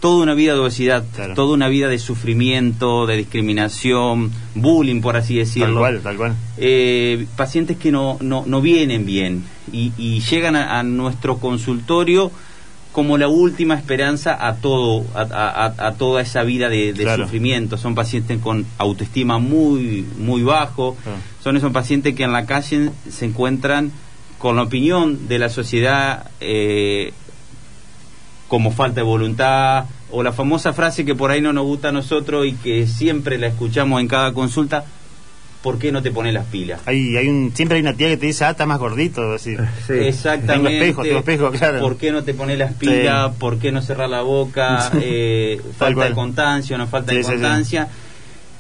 toda 0.02 0.22
una 0.24 0.34
vida 0.34 0.54
de 0.54 0.60
obesidad, 0.60 1.04
toda 1.36 1.54
una 1.54 1.68
vida 1.70 1.88
de 1.88 1.98
sufrimiento, 1.98 3.06
de 3.08 3.16
discriminación, 3.18 4.32
bullying, 4.54 5.02
por 5.02 5.16
así 5.16 5.38
decirlo. 5.38 5.68
Tal 5.68 5.78
cual, 5.80 6.00
tal 6.02 6.18
cual. 6.18 6.36
Eh, 6.58 7.26
pacientes 7.38 7.78
que 7.78 7.92
no, 7.92 8.18
no, 8.22 8.44
no 8.46 8.62
vienen 8.62 9.06
bien 9.06 9.46
y, 9.72 9.94
y 9.98 10.20
llegan 10.20 10.56
a, 10.56 10.80
a 10.80 10.84
nuestro 10.84 11.38
consultorio 11.38 12.32
como 12.92 13.18
la 13.18 13.28
última 13.28 13.76
esperanza 13.76 14.38
a 14.48 14.56
todo 14.56 15.06
a, 15.16 15.22
a- 15.22 15.66
a- 15.66 15.88
a 15.88 15.94
toda 15.96 16.22
esa 16.22 16.44
vida 16.44 16.70
de, 16.70 16.94
de 16.94 17.04
Claro. 17.04 17.24
sufrimiento 17.26 17.78
son 17.78 17.94
pacientes 17.94 18.40
con 18.40 18.66
autoestima 18.78 19.38
muy 19.38 20.06
muy 20.18 20.44
bajo 20.44 20.96
son 21.44 21.58
esos 21.58 21.74
pacientes 21.74 22.16
que 22.16 22.24
en 22.24 22.32
la 22.32 22.46
calle 22.46 22.92
se 23.10 23.26
encuentran 23.26 23.92
con 24.46 24.58
la 24.58 24.62
opinión 24.62 25.28
de 25.28 25.40
la 25.40 25.50
sociedad 25.50 26.30
eh, 26.40 27.14
como 28.48 28.70
falta 28.70 28.98
de 28.98 29.02
voluntad 29.02 29.86
o 30.12 30.22
la 30.22 30.34
famosa 30.34 30.72
frase 30.72 31.04
que 31.04 31.16
por 31.16 31.32
ahí 31.32 31.42
no 31.42 31.52
nos 31.52 31.66
gusta 31.66 31.90
a 31.90 31.92
nosotros 31.92 32.46
y 32.46 32.54
que 32.54 32.86
siempre 32.86 33.40
la 33.40 33.48
escuchamos 33.48 34.00
en 34.02 34.08
cada 34.08 34.34
consulta 34.34 34.86
¿por 35.64 35.80
qué 35.80 35.92
no 35.92 36.04
te 36.04 36.12
pones 36.12 36.32
las 36.36 36.46
pilas? 36.46 36.80
Hay, 36.86 37.18
hay 37.18 37.28
un, 37.28 37.54
siempre 37.56 37.78
hay 37.78 37.82
una 37.82 37.96
tía 37.96 38.08
que 38.08 38.18
te 38.18 38.28
dice, 38.28 38.46
ah, 38.46 38.52
está 38.52 38.68
más 38.68 38.78
gordito. 38.78 39.32
Decir. 39.32 39.60
Exactamente. 39.90 40.54
Tengo 40.54 40.68
espejo, 40.68 41.02
tengo 41.02 41.18
espejo, 41.18 41.52
claro. 41.52 41.80
¿Por 41.80 41.98
qué 41.98 42.12
no 42.12 42.24
te 42.24 42.36
pones 42.36 42.60
las 42.60 42.74
pilas? 42.74 43.32
Sí. 43.32 43.38
¿Por 43.40 43.58
qué 43.58 43.72
no 43.72 43.82
cerrar 43.82 44.10
la 44.10 44.22
boca? 44.22 44.92
Eh, 45.02 45.60
falta 45.76 45.96
cual. 45.96 46.10
de 46.10 46.14
constancia, 46.14 46.78
no 46.78 46.86
falta 46.86 47.14
Sí, 47.14 47.18
de 47.18 47.24
sí, 47.24 47.30
sí. 47.30 47.34
constancia. 47.34 47.88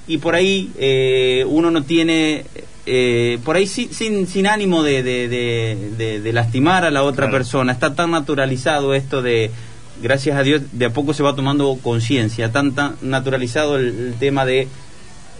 Y 0.07 0.17
por 0.17 0.33
ahí 0.33 0.71
eh, 0.79 1.45
uno 1.47 1.69
no 1.69 1.83
tiene, 1.83 2.45
eh, 2.85 3.39
por 3.43 3.55
ahí 3.55 3.65
sin, 3.67 4.27
sin 4.27 4.47
ánimo 4.47 4.83
de, 4.83 5.01
de- 5.03 5.27
de- 5.27 5.89
de- 5.97 6.21
de 6.21 6.33
lastimar 6.33 6.85
a 6.85 6.91
la 6.91 7.03
otra 7.03 7.25
persona. 7.31 7.71
Está 7.71 7.95
tan 7.95 8.11
naturalizado 8.11 8.93
esto 8.93 9.21
de, 9.21 9.49
gracias 10.01 10.37
a 10.37 10.43
Dios, 10.43 10.61
de 10.71 10.85
a 10.85 10.89
poco 10.91 11.13
se 11.13 11.23
va 11.23 11.35
tomando 11.35 11.77
conciencia, 11.81 12.51
tan, 12.51 12.73
tan 12.75 12.95
naturalizado 13.01 13.77
el, 13.77 13.87
el 13.87 14.13
tema 14.19 14.45
de 14.45 14.67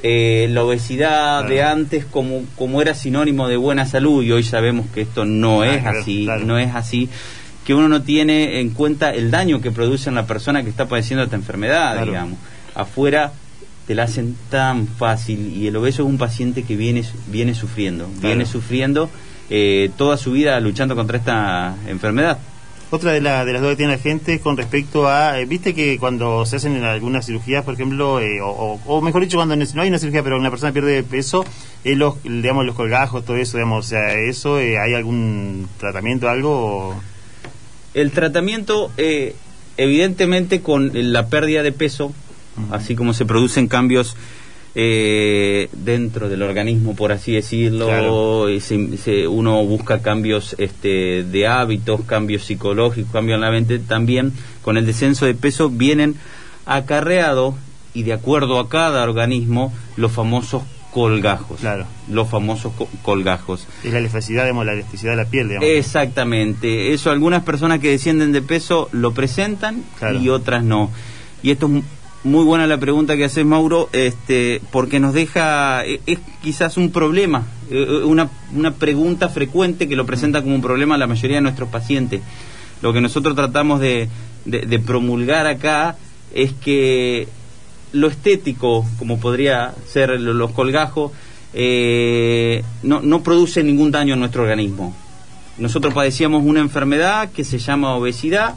eh, 0.04 0.48
la 0.52 0.64
obesidad 0.64 1.48
de 1.48 1.64
antes 1.64 2.06
como, 2.06 2.44
como 2.58 2.82
era 2.82 2.94
sinónimo 2.94 3.48
de 3.48 3.58
buena 3.58 3.86
salud 3.86 4.24
y 4.24 4.32
hoy 4.32 4.44
sabemos 4.44 4.86
que 4.94 5.02
esto 5.02 5.26
no 5.26 5.62
Ah, 5.62 5.68
es 5.76 5.82
claro, 5.82 6.00
así, 6.00 6.26
no 6.46 6.58
es 6.60 6.76
así, 6.76 7.10
que 7.66 7.74
uno 7.74 7.88
no 7.90 8.02
tiene 8.04 8.60
en 8.60 8.70
cuenta 8.72 9.12
el 9.12 9.32
daño 9.32 9.62
que 9.62 9.72
produce 9.72 10.10
en 10.10 10.16
la 10.16 10.28
persona 10.28 10.64
que 10.64 10.70
está 10.70 10.88
padeciendo 10.88 11.24
esta 11.24 11.36
enfermedad, 11.36 11.96
digamos. 12.06 12.38
Afuera 12.76 13.32
te 13.88 13.96
la 13.96 14.04
hacen 14.04 14.36
tan 14.50 14.88
fácil 14.88 15.56
y 15.56 15.68
el 15.68 15.76
obeso 15.76 16.02
es 16.04 16.08
un 16.10 16.18
paciente 16.18 16.64
que 16.64 16.76
viene, 16.76 17.04
viene 17.28 17.54
sufriendo, 17.54 18.08
viene 18.22 18.46
sufriendo 18.46 19.10
eh, 19.50 19.92
toda 19.98 20.18
su 20.18 20.32
vida 20.32 20.60
luchando 20.60 20.96
contra 20.96 21.18
esta 21.18 21.76
enfermedad. 21.88 22.40
Otra 22.92 23.12
de, 23.12 23.22
la- 23.22 23.46
de 23.46 23.54
las 23.54 23.62
dudas 23.62 23.74
que 23.74 23.78
tiene 23.78 23.94
la 23.94 24.00
gente 24.00 24.34
es 24.36 24.42
con 24.42 24.58
respecto 24.58 25.08
a, 25.08 25.40
eh, 25.40 25.46
viste 25.46 25.74
que 25.74 25.98
cuando 26.00 26.46
se 26.46 26.56
hacen 26.56 26.84
algunas 26.84 27.26
cirugías, 27.26 27.64
por 27.64 27.74
ejemplo, 27.74 28.20
eh, 28.20 28.42
o, 28.42 28.48
o- 28.50 28.80
o 28.86 29.02
mejor 29.02 29.22
dicho, 29.22 29.38
cuando 29.38 29.56
no 29.56 29.82
hay 29.82 29.90
una 29.90 30.00
cirugía, 30.00 30.24
pero 30.24 30.38
una 30.40 30.50
persona 30.52 30.72
pierde 30.72 31.04
peso, 31.04 31.44
eh, 31.84 31.96
los, 31.96 32.22
digamos, 32.24 32.66
los 32.66 32.76
colgajos, 32.76 33.26
todo 33.26 33.38
eso, 33.38 33.58
digamos, 33.58 33.86
o 33.86 33.90
sea, 33.90 34.14
eso, 34.14 34.58
¿hay 34.58 34.94
algún 34.94 35.68
tratamiento, 35.80 36.30
algo? 36.30 36.52
o- 36.90 36.96
El 37.94 38.12
tratamiento, 38.12 38.92
eh, 38.98 39.36
evidentemente, 39.78 40.62
con 40.62 40.92
la 40.94 41.28
pérdida 41.28 41.64
de 41.64 41.72
peso, 41.72 42.14
así 42.72 42.96
como 42.96 43.14
se 43.14 43.26
producen 43.26 43.68
cambios 43.68 44.16
eh, 44.78 45.70
dentro 45.72 46.28
del 46.28 46.42
organismo, 46.42 46.96
por 46.98 47.12
así 47.14 47.32
decirlo, 47.32 47.86
Claro. 47.88 48.50
y 48.50 48.60
se- 48.60 48.98
se- 48.98 49.26
uno 49.28 49.64
busca 49.66 50.02
cambios 50.02 50.54
este, 50.60 51.24
de 51.24 51.48
hábitos, 51.48 52.02
cambios 52.02 52.44
psicológicos, 52.44 53.10
cambios 53.14 53.36
en 53.38 53.42
la 53.42 53.52
mente, 53.52 53.80
también 53.80 54.34
con 54.62 54.76
el 54.78 54.86
descenso 54.86 55.26
de 55.26 55.34
peso 55.34 55.70
vienen 55.70 56.16
acarreados, 56.66 57.56
y 57.94 58.04
de 58.04 58.12
acuerdo 58.12 58.60
a 58.60 58.68
cada 58.68 59.04
organismo, 59.04 59.72
los 59.96 60.12
famosos 60.12 60.64
colgajos. 60.92 61.62
Los 62.10 62.30
famosos 62.30 62.74
co- 62.78 62.90
colgajos. 63.02 63.68
Es 63.84 63.94
la 63.94 64.00
elasticidad, 64.00 64.44
digamos, 64.44 64.66
la 64.66 64.74
elasticidad 64.74 65.12
de 65.14 65.18
la 65.24 65.26
piel, 65.30 65.48
digamos. 65.48 65.70
Exactamente, 65.70 66.94
eso 66.94 67.12
algunas 67.12 67.44
personas 67.44 67.80
que 67.80 67.92
descienden 67.92 68.34
de 68.34 68.42
peso 68.42 68.90
lo 68.92 69.14
presentan 69.14 69.84
Claro. 70.00 70.20
y 70.20 70.28
otras 70.28 70.64
no. 70.66 70.92
Y 71.44 71.52
esto 71.52 71.68
es 71.68 71.84
muy 72.26 72.44
buena 72.44 72.68
la 72.68 72.78
pregunta 72.80 73.16
que 73.16 73.24
haces 73.26 73.46
Mauro, 73.46 73.88
este, 73.94 74.60
porque 74.72 75.00
nos 75.00 75.14
deja, 75.14 75.86
e- 75.86 76.02
es 76.06 76.20
quizás 76.44 76.76
un 76.76 76.92
problema, 76.92 77.44
eh, 77.72 78.02
una, 78.04 78.30
una 78.54 78.72
pregunta 78.72 79.30
frecuente 79.30 79.88
que 79.88 79.96
lo 79.96 80.06
presenta 80.06 80.42
como 80.42 80.56
un 80.56 80.62
problema 80.62 80.96
a 80.96 80.98
la 80.98 81.08
mayoría 81.08 81.38
de 81.38 81.42
nuestros 81.42 81.70
pacientes. 81.70 82.22
Lo 82.82 82.92
que 82.94 83.00
nosotros 83.00 83.36
tratamos 83.36 83.80
de, 83.80 84.10
de- 84.46 84.80
promulgar 84.80 85.48
acá 85.48 85.96
es 86.34 86.52
que 86.54 87.28
lo 87.94 88.08
estético, 88.08 88.86
como 89.00 89.20
podría 89.20 89.74
ser 89.88 90.20
lo- 90.20 90.34
los 90.34 90.52
colgajos, 90.52 91.12
eh, 91.54 92.64
no, 92.84 93.02
no 93.02 93.22
produce 93.24 93.64
ningún 93.64 93.92
daño 93.92 94.16
en 94.16 94.20
nuestro 94.20 94.42
organismo. 94.44 94.96
Nosotros 95.58 95.94
padecíamos 95.94 96.44
una 96.44 96.60
enfermedad 96.60 97.30
que 97.32 97.44
se 97.46 97.60
llama 97.60 97.96
obesidad, 97.96 98.56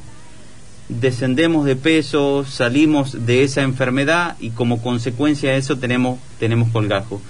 descendemos 0.89 1.65
de 1.67 1.77
peso, 1.77 2.45
salimos 2.49 3.27
de 3.27 3.43
esa 3.43 3.63
enfermedad 3.63 4.37
y 4.41 4.51
como 4.51 4.81
consecuencia 4.83 5.53
de 5.53 5.59
eso 5.59 5.77
tenemos, 5.79 6.19
tenemos 6.39 6.71
colgajo. 6.71 7.21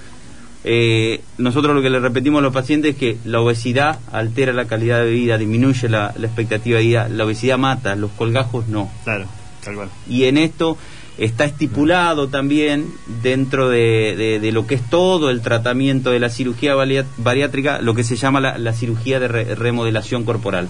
eh, 0.64 1.20
nosotros 1.38 1.74
lo 1.74 1.82
que 1.82 1.90
le 1.90 2.00
repetimos 2.00 2.40
a 2.40 2.42
los 2.42 2.52
pacientes 2.52 2.92
es 2.92 2.96
que 2.98 3.16
la 3.24 3.40
obesidad 3.40 3.98
altera 4.12 4.52
la 4.52 4.66
calidad 4.66 5.02
de 5.02 5.10
vida, 5.10 5.38
disminuye 5.38 5.88
la, 5.88 6.12
la 6.18 6.26
expectativa 6.26 6.78
de 6.78 6.84
vida, 6.84 7.08
la 7.08 7.24
obesidad 7.24 7.58
mata, 7.58 7.94
los 7.96 8.10
colgajos 8.12 8.68
no. 8.68 8.90
Claro, 9.04 9.26
tal 9.64 9.74
cual. 9.76 9.88
Y 10.08 10.24
en 10.24 10.36
esto 10.36 10.76
está 11.16 11.44
estipulado 11.44 12.28
también 12.28 12.86
dentro 13.22 13.68
de, 13.68 14.14
de- 14.16 14.38
de 14.40 14.52
lo 14.52 14.66
que 14.66 14.74
es 14.76 14.82
todo 14.90 15.30
el 15.30 15.40
tratamiento 15.40 16.10
de 16.10 16.20
la 16.20 16.28
cirugía 16.28 16.74
bariátrica, 17.16 17.80
lo 17.80 17.94
que 17.94 18.04
se 18.04 18.16
llama 18.16 18.40
la, 18.40 18.56
la 18.58 18.72
cirugía 18.72 19.18
de 19.20 19.28
re- 19.28 19.54
remodelación 19.54 20.24
corporal, 20.24 20.68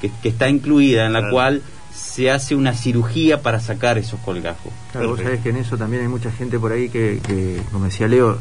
que, 0.00 0.10
que 0.22 0.28
está 0.30 0.48
incluida, 0.48 1.06
en 1.06 1.12
la 1.12 1.20
Claro. 1.20 1.32
cual 1.32 1.62
se 1.98 2.30
hace 2.30 2.54
una 2.54 2.74
cirugía 2.74 3.42
para 3.42 3.58
sacar 3.60 3.98
esos 3.98 4.20
colgajos. 4.20 4.72
Claro, 4.92 5.08
vos 5.10 5.20
sabés 5.20 5.40
que 5.40 5.50
en 5.50 5.56
eso 5.56 5.76
también 5.76 6.02
hay 6.02 6.08
mucha 6.08 6.30
gente 6.30 6.58
por 6.58 6.72
ahí 6.72 6.88
que, 6.88 7.20
que, 7.26 7.60
como 7.72 7.86
decía 7.86 8.06
Leo, 8.08 8.38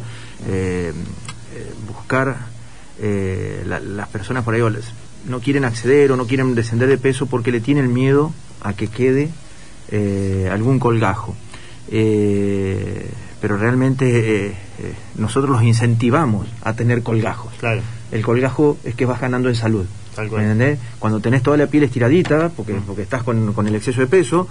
eh, 0.47 0.93
eh, 1.55 1.74
buscar 1.88 2.38
eh, 2.99 3.64
la- 3.68 3.80
las 3.80 4.08
personas 4.10 4.43
por 4.43 4.53
ahí 4.55 4.62
o 4.62 4.70
les- 4.70 4.91
no 5.28 5.39
quieren 5.39 5.66
acceder 5.66 6.12
o 6.12 6.16
no 6.18 6.26
quieren 6.28 6.55
descender 6.55 6.88
de 6.89 6.97
peso 6.97 7.26
porque 7.26 7.51
le 7.51 7.60
tienen 7.60 7.93
miedo 7.93 8.32
a 8.62 8.74
que 8.74 8.88
quede 8.88 9.30
eh, 9.91 10.49
algún 10.51 10.80
colgajo. 10.80 11.36
Eh, 11.89 13.10
pero 13.41 13.58
realmente 13.58 14.47
eh, 14.47 14.53
eh, 14.80 14.93
nosotros 15.16 15.49
los 15.51 15.64
incentivamos 15.64 16.47
a 16.64 16.74
tener 16.74 17.03
colgajos. 17.03 17.53
Claro. 17.60 17.82
El 18.12 18.22
colgajo 18.24 18.78
es 18.84 18.95
que 18.95 19.05
vas 19.05 19.20
ganando 19.22 19.49
en 19.49 19.55
salud. 19.55 19.86
Tal 20.18 20.28
cual. 20.28 20.41
¿Me 20.43 20.51
entendés? 20.51 20.80
Cuando 20.99 21.22
tenés 21.22 21.41
toda 21.41 21.55
la 21.55 21.68
piel 21.68 21.84
estiradita, 21.84 22.49
porque, 22.49 22.74
porque 22.86 23.03
estás 23.03 23.24
con, 23.24 23.53
con 23.53 23.65
el 23.68 23.76
exceso 23.76 24.01
de 24.01 24.07
peso, 24.07 24.49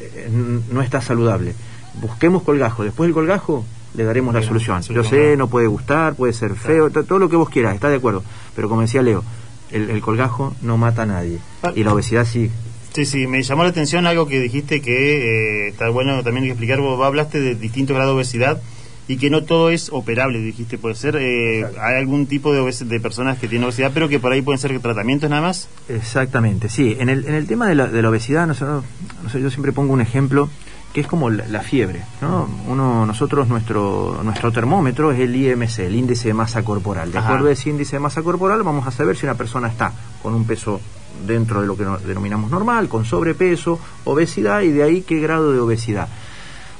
eh, 0.00 0.28
no 0.72 0.82
estás 0.82 1.04
saludable. 1.04 1.54
Busquemos 2.00 2.42
colgajo. 2.42 2.82
Después 2.82 3.06
del 3.06 3.14
colgajo 3.14 3.64
le 3.94 4.02
daremos 4.04 4.34
la 4.34 4.42
solución. 4.42 4.82
Yo 4.82 5.04
sé, 5.04 5.36
no 5.36 5.48
puede 5.48 5.66
gustar, 5.68 6.14
puede 6.14 6.32
ser 6.32 6.54
feo, 6.56 6.90
to- 6.90 7.04
todo 7.04 7.18
lo 7.20 7.28
que 7.28 7.36
vos 7.36 7.48
quieras, 7.50 7.74
está 7.74 7.88
de 7.88 7.96
acuerdo. 7.96 8.24
Pero 8.56 8.68
como 8.68 8.80
decía 8.80 9.02
Leo, 9.02 9.22
el, 9.70 9.90
el 9.90 10.00
colgajo 10.00 10.54
no 10.62 10.76
mata 10.78 11.02
a 11.02 11.06
nadie. 11.06 11.38
Ah. 11.62 11.72
Y 11.76 11.84
la 11.84 11.92
obesidad 11.94 12.24
sí. 12.26 12.50
Sí, 12.94 13.06
sí, 13.06 13.26
me 13.26 13.42
llamó 13.42 13.62
la 13.64 13.70
atención 13.70 14.06
algo 14.06 14.26
que 14.26 14.38
dijiste 14.40 14.82
que 14.82 15.66
eh, 15.66 15.68
está 15.68 15.88
bueno 15.90 16.22
también 16.22 16.46
explicar. 16.46 16.80
Vos 16.80 17.02
hablaste 17.04 17.40
de 17.40 17.54
distintos 17.54 17.94
grados 17.94 18.12
de 18.12 18.16
obesidad 18.16 18.60
y 19.08 19.16
que 19.16 19.30
no 19.30 19.42
todo 19.42 19.70
es 19.70 19.88
operable, 19.92 20.38
dijiste. 20.40 20.78
Puede 20.78 20.94
ser, 20.94 21.16
eh, 21.16 21.64
hay 21.80 21.96
algún 21.96 22.26
tipo 22.26 22.52
de, 22.52 22.60
obes- 22.60 22.86
de 22.86 23.00
personas 23.00 23.38
que 23.38 23.48
tienen 23.48 23.64
obesidad, 23.66 23.90
pero 23.92 24.08
que 24.08 24.18
por 24.20 24.32
ahí 24.32 24.42
pueden 24.42 24.58
ser 24.58 24.78
tratamientos 24.80 25.28
nada 25.28 25.42
más. 25.42 25.68
Exactamente, 25.88 26.68
sí. 26.68 26.96
En 26.98 27.08
el, 27.08 27.26
en 27.26 27.34
el 27.34 27.46
tema 27.46 27.66
de 27.66 27.74
la, 27.74 27.86
de 27.86 28.02
la 28.02 28.08
obesidad, 28.10 28.46
nosotros, 28.46 28.84
no 29.22 29.28
sé, 29.28 29.40
yo 29.40 29.50
siempre 29.50 29.72
pongo 29.72 29.92
un 29.92 30.00
ejemplo 30.00 30.48
que 30.92 31.00
es 31.00 31.06
como 31.06 31.30
la, 31.30 31.46
la 31.48 31.60
fiebre. 31.62 32.02
¿no? 32.20 32.48
Uno, 32.68 33.06
nosotros, 33.06 33.48
nuestro, 33.48 34.20
nuestro 34.22 34.52
termómetro 34.52 35.10
es 35.10 35.20
el 35.20 35.34
IMC, 35.34 35.78
el 35.80 35.94
índice 35.96 36.28
de 36.28 36.34
masa 36.34 36.62
corporal. 36.62 37.10
De 37.10 37.18
Ajá. 37.18 37.28
acuerdo 37.28 37.48
a 37.48 37.52
ese 37.52 37.70
índice 37.70 37.96
de 37.96 38.00
masa 38.00 38.22
corporal, 38.22 38.62
vamos 38.62 38.86
a 38.86 38.90
saber 38.90 39.16
si 39.16 39.24
una 39.26 39.34
persona 39.34 39.68
está 39.68 39.92
con 40.22 40.34
un 40.34 40.44
peso 40.44 40.80
dentro 41.26 41.60
de 41.62 41.66
lo 41.66 41.76
que 41.76 41.84
no- 41.84 41.96
denominamos 41.98 42.50
normal, 42.50 42.88
con 42.88 43.04
sobrepeso, 43.06 43.78
obesidad 44.04 44.60
y 44.62 44.68
de 44.70 44.82
ahí 44.82 45.00
qué 45.02 45.18
grado 45.20 45.52
de 45.52 45.60
obesidad. 45.60 46.08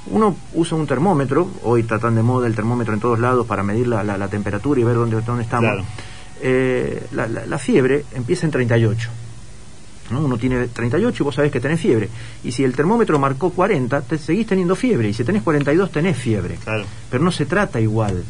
Uno 0.07 0.35
usa 0.53 0.77
un 0.77 0.85
termómetro, 0.87 1.49
hoy 1.63 1.83
tratan 1.83 2.15
de 2.15 2.23
moda 2.23 2.47
el 2.47 2.55
termómetro 2.55 2.93
en 2.93 2.99
todos 2.99 3.19
lados 3.19 3.45
para 3.47 3.63
medir 3.63 3.87
la, 3.87 4.03
la- 4.03 4.17
la 4.17 4.27
temperatura 4.27 4.79
y 4.79 4.83
ver 4.83 4.95
dónde, 4.95 5.21
dónde 5.21 5.43
estamos. 5.43 5.71
Claro. 5.71 5.85
Eh, 6.41 7.07
la, 7.13 7.27
la- 7.27 7.45
la 7.45 7.57
fiebre 7.57 8.03
empieza 8.13 8.45
en 8.45 8.51
38. 8.51 9.09
¿no? 10.11 10.19
Uno 10.19 10.37
tiene 10.37 10.67
38 10.67 11.23
y 11.23 11.23
vos 11.23 11.33
sabés 11.35 11.51
que 11.51 11.61
tenés 11.61 11.79
fiebre. 11.79 12.09
Y 12.43 12.51
si 12.51 12.63
el 12.65 12.75
termómetro 12.75 13.17
marcó 13.17 13.51
40, 13.51 14.01
te 14.01 14.17
seguís 14.17 14.45
teniendo 14.45 14.75
fiebre. 14.75 15.07
Y 15.09 15.13
si 15.13 15.23
tenés 15.23 15.41
42, 15.41 15.89
tenés 15.91 16.17
fiebre. 16.17 16.55
Claro. 16.63 16.83
Pero 17.09 17.23
no 17.23 17.31
se 17.31 17.45
trata 17.45 17.79
igual 17.79 18.23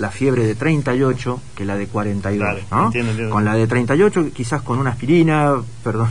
la 0.00 0.10
fiebre 0.10 0.44
de 0.46 0.54
38 0.54 1.40
que 1.54 1.64
la 1.64 1.76
de 1.76 1.86
42. 1.86 2.38
Claro, 2.48 2.66
¿no? 2.70 2.86
entiendo, 2.86 3.10
entiendo. 3.12 3.32
Con 3.34 3.44
la 3.44 3.54
de 3.54 3.66
38, 3.66 4.30
quizás 4.34 4.62
con 4.62 4.78
una 4.78 4.90
aspirina, 4.90 5.54
perdón. 5.84 6.08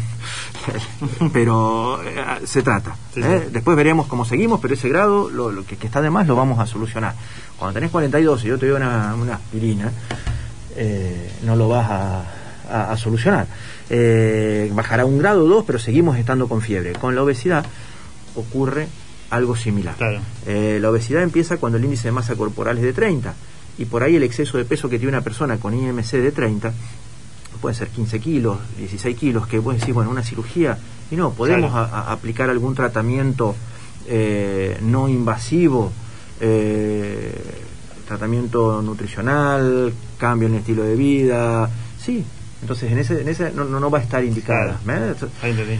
pero 1.34 2.02
eh, 2.04 2.16
se 2.46 2.62
trata. 2.62 2.96
Sí, 3.14 3.22
¿eh? 3.24 3.42
sí. 3.46 3.50
Después 3.52 3.76
veremos 3.76 4.08
cómo 4.08 4.26
seguimos, 4.26 4.60
pero 4.62 4.74
ese 4.76 4.90
grado, 4.90 5.30
lo, 5.30 5.52
lo 5.52 5.66
que, 5.66 5.76
que 5.78 5.88
está 5.88 6.02
de 6.02 6.10
más, 6.10 6.28
lo 6.28 6.36
vamos 6.36 6.60
a 6.60 6.66
solucionar. 6.66 7.16
Cuando 7.58 7.74
tenés 7.74 7.92
42 7.92 8.44
y 8.46 8.48
yo 8.48 8.58
te 8.60 8.68
doy 8.68 8.76
una, 8.78 9.16
una 9.16 9.36
aspirina, 9.36 9.92
eh, 10.76 11.32
no 11.44 11.56
lo 11.56 11.68
vas 11.70 11.90
a, 11.90 12.20
a- 12.72 12.92
a 12.92 12.98
solucionar. 12.98 13.48
Bajará 14.72 15.06
un 15.06 15.18
grado 15.20 15.46
o 15.46 15.48
dos, 15.48 15.64
pero 15.66 15.80
seguimos 15.80 16.18
estando 16.18 16.48
con 16.48 16.62
fiebre. 16.62 16.94
Con 16.94 17.16
la 17.16 17.24
obesidad 17.24 17.66
ocurre 18.36 18.88
algo 19.32 19.56
similar. 19.56 19.96
Eh, 20.46 20.78
la 20.82 20.90
obesidad 20.90 21.24
empieza 21.24 21.58
cuando 21.58 21.78
el 21.78 21.86
índice 21.86 22.08
de 22.08 22.12
masa 22.12 22.36
corporal 22.36 22.78
es 22.78 22.84
de 22.84 22.94
30 22.94 23.34
y 23.80 23.86
por 23.86 24.04
ahí 24.04 24.16
el 24.16 24.24
exceso 24.24 24.58
de 24.60 24.66
peso 24.66 24.88
que 24.90 25.00
tiene 25.00 25.10
una 25.14 25.22
persona 25.22 25.58
con 25.58 25.74
IMC 25.74 26.12
de 26.18 26.32
30 26.32 26.72
puede 27.62 27.76
ser 27.76 27.88
15 27.90 28.20
kilos, 28.20 28.58
16 28.78 29.18
kilos, 29.18 29.48
que 29.48 29.60
vos 29.60 29.78
decís, 29.78 29.94
bueno, 29.94 30.10
una 30.12 30.24
cirugía, 30.24 30.78
y 31.12 31.16
no, 31.16 31.32
podemos 31.32 31.72
Claro. 31.72 31.86
a- 31.94 32.00
a- 32.10 32.12
aplicar 32.14 32.50
algún 32.50 32.74
tratamiento 32.76 33.56
eh, 34.08 34.78
no 34.82 35.08
invasivo, 35.10 35.92
eh, 36.40 37.34
tratamiento 38.08 38.82
nutricional, 38.82 39.94
cambio 40.18 40.48
en 40.48 40.54
el 40.56 40.60
estilo 40.62 40.84
de 40.84 40.96
vida, 40.96 41.70
sí, 42.04 42.24
entonces 42.62 42.92
en 42.92 42.98
ese, 43.00 43.22
en 43.22 43.28
ese 43.28 43.52
no, 43.52 43.66
no, 43.66 43.80
no 43.80 43.92
va 43.92 44.00
a 44.00 44.02
estar 44.02 44.24
indicada. 44.24 44.80
¿eh? 44.88 45.80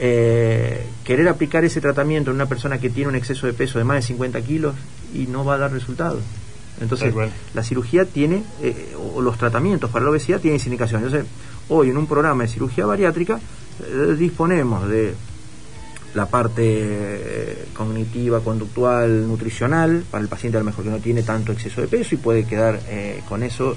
Eh, 0.00 0.86
querer 1.04 1.28
aplicar 1.28 1.64
ese 1.64 1.80
tratamiento 1.80 2.30
en 2.30 2.36
una 2.36 2.46
persona 2.46 2.78
que 2.78 2.88
tiene 2.90 3.08
un 3.10 3.16
exceso 3.16 3.46
de 3.46 3.52
peso 3.52 3.78
de 3.78 3.84
más 3.84 3.96
de 3.96 4.02
50 4.02 4.40
kilos 4.42 4.74
y 5.14 5.26
no 5.26 5.44
va 5.44 5.54
a 5.54 5.58
dar 5.58 5.72
resultados. 5.72 6.20
Entonces, 6.80 7.08
la 7.54 7.62
cirugía 7.62 8.04
tiene, 8.04 8.42
eh, 8.62 8.94
o 9.14 9.20
los 9.20 9.36
tratamientos 9.38 9.90
para 9.90 10.04
la 10.04 10.10
obesidad 10.10 10.40
tienen 10.40 10.56
esa 10.60 10.66
indicación. 10.68 11.02
Entonces, 11.04 11.28
hoy 11.68 11.90
en 11.90 11.96
un 11.96 12.06
programa 12.06 12.44
de 12.44 12.48
cirugía 12.48 12.86
bariátrica 12.86 13.40
eh, 13.84 14.14
disponemos 14.18 14.88
de 14.88 15.14
la 16.14 16.26
parte 16.26 16.62
eh, 16.64 17.64
cognitiva, 17.74 18.40
conductual, 18.40 19.28
nutricional, 19.28 20.04
para 20.10 20.22
el 20.22 20.28
paciente 20.28 20.56
a 20.56 20.60
lo 20.60 20.64
mejor 20.66 20.84
que 20.84 20.90
no 20.90 20.98
tiene 20.98 21.22
tanto 21.22 21.52
exceso 21.52 21.80
de 21.80 21.88
peso 21.88 22.14
y 22.14 22.18
puede 22.18 22.44
quedar 22.44 22.80
con 23.28 23.42
eso. 23.42 23.76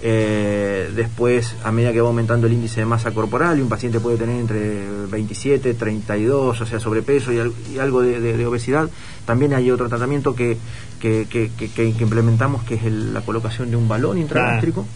Eh, 0.00 0.90
después, 0.94 1.56
a 1.64 1.72
medida 1.72 1.92
que 1.92 2.00
va 2.00 2.06
aumentando 2.08 2.46
el 2.46 2.52
índice 2.52 2.80
de 2.80 2.86
masa 2.86 3.10
corporal, 3.10 3.58
y 3.58 3.62
un 3.62 3.68
paciente 3.68 3.98
puede 3.98 4.16
tener 4.16 4.38
entre 4.40 4.84
27, 5.10 5.74
32, 5.74 6.60
o 6.60 6.66
sea, 6.66 6.78
sobrepeso 6.78 7.32
y, 7.32 7.38
al- 7.40 7.52
y 7.74 7.78
algo 7.78 8.00
de, 8.02 8.20
de- 8.20 8.36
de 8.36 8.46
obesidad, 8.46 8.88
también 9.26 9.54
hay 9.54 9.70
otro 9.72 9.88
tratamiento 9.88 10.36
que, 10.36 10.56
que, 11.00 11.26
que- 11.28 11.50
que- 11.56 11.70
que- 11.70 11.88
implementamos, 12.02 12.62
que 12.64 12.74
es 12.74 12.84
el- 12.84 13.12
la 13.14 13.20
colocación 13.22 13.70
de 13.70 13.76
un 13.76 13.88
balón 13.88 14.18
intragástrico 14.18 14.86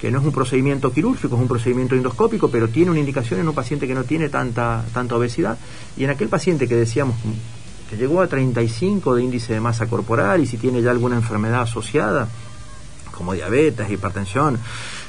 que 0.00 0.10
no 0.10 0.18
es 0.18 0.24
un 0.26 0.32
procedimiento 0.32 0.92
quirúrgico, 0.92 1.34
es 1.36 1.40
un 1.40 1.48
procedimiento 1.48 1.94
endoscópico, 1.94 2.50
pero 2.50 2.68
tiene 2.68 2.90
una 2.90 3.00
indicación 3.00 3.40
en 3.40 3.48
un 3.48 3.54
paciente 3.54 3.86
que 3.86 3.94
no 3.94 4.04
tiene 4.04 4.28
tanta, 4.28 4.84
tanta 4.92 5.16
obesidad. 5.16 5.56
Y 5.96 6.04
en 6.04 6.10
aquel 6.10 6.28
paciente 6.28 6.68
que 6.68 6.74
decíamos 6.76 7.16
que 7.88 7.96
llegó 7.96 8.20
a 8.20 8.26
35 8.26 9.14
de 9.14 9.22
índice 9.22 9.54
de 9.54 9.60
masa 9.60 9.86
corporal 9.86 10.42
y 10.42 10.46
si 10.46 10.58
tiene 10.58 10.82
ya 10.82 10.90
alguna 10.90 11.16
enfermedad 11.16 11.62
asociada, 11.62 12.28
como 13.16 13.32
diabetes, 13.32 13.90
hipertensión, 13.90 14.58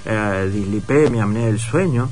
eh, 0.05 0.49
dislipemia, 0.53 1.23
apnea 1.23 1.47
del 1.47 1.59
sueño, 1.59 2.09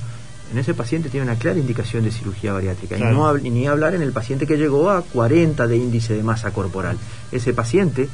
en 0.51 0.57
ese 0.57 0.73
paciente 0.73 1.09
tiene 1.09 1.25
una 1.25 1.37
clara 1.37 1.59
indicación 1.59 2.03
de 2.03 2.11
cirugía 2.11 2.53
bariátrica. 2.53 2.95
Claro. 2.95 3.37
Y 3.37 3.49
no 3.49 3.55
ni 3.55 3.67
hablar 3.67 3.95
en 3.95 4.01
el 4.01 4.11
paciente 4.11 4.45
que 4.45 4.57
llegó 4.57 4.89
a 4.89 5.01
40 5.01 5.67
de 5.67 5.77
índice 5.77 6.13
de 6.13 6.23
masa 6.23 6.51
corporal. 6.51 6.97
Ese 7.31 7.53
paciente, 7.53 8.09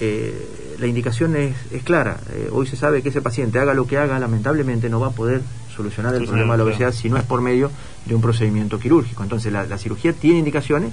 eh, 0.00 0.76
la 0.78 0.86
indicación 0.86 1.36
es, 1.36 1.54
es 1.70 1.82
clara. 1.82 2.18
Eh, 2.32 2.48
hoy 2.52 2.66
se 2.66 2.76
sabe 2.76 3.02
que 3.02 3.08
ese 3.08 3.22
paciente, 3.22 3.58
haga 3.58 3.74
lo 3.74 3.86
que 3.86 3.98
haga, 3.98 4.18
lamentablemente 4.18 4.88
no 4.88 5.00
va 5.00 5.08
a 5.08 5.12
poder 5.12 5.40
solucionar 5.74 6.14
el 6.14 6.24
problema 6.24 6.54
de 6.54 6.58
la 6.58 6.64
obesidad 6.64 6.92
si 6.92 7.08
no 7.08 7.16
es 7.16 7.24
por 7.24 7.40
medio 7.40 7.70
de 8.04 8.14
un 8.14 8.20
procedimiento 8.20 8.78
quirúrgico. 8.78 9.22
Entonces 9.22 9.52
la, 9.52 9.64
la 9.66 9.78
cirugía 9.78 10.12
tiene 10.12 10.38
indicaciones 10.38 10.92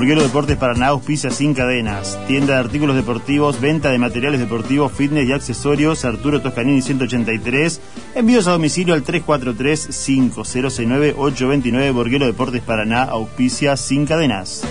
Burguero 0.07 0.23
Deportes 0.23 0.57
Paraná 0.57 0.87
auspicia 0.87 1.33
sin 1.33 1.53
cadenas. 1.53 2.17
Tienda 2.29 2.55
de 2.55 2.61
artículos 2.61 2.95
deportivos, 2.95 3.61
venta 3.61 3.91
de 3.91 3.99
materiales 3.99 4.39
deportivos, 4.39 4.93
fitness 4.93 5.29
y 5.29 5.33
accesorios. 5.33 6.05
Arturo 6.05 6.41
Toscanini 6.41 6.81
183. 6.81 7.81
Envíos 8.15 8.47
a 8.47 8.53
domicilio 8.53 8.95
al 8.95 9.03
343-5069-829. 9.03 11.93
Burguero 11.93 12.27
Deportes 12.27 12.63
Paraná 12.63 13.03
auspicia 13.03 13.77
sin 13.77 14.07
cadenas. 14.07 14.63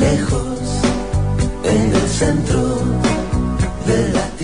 lejos, 0.00 0.58
en 1.64 1.94
el 1.94 2.08
centro. 2.08 2.69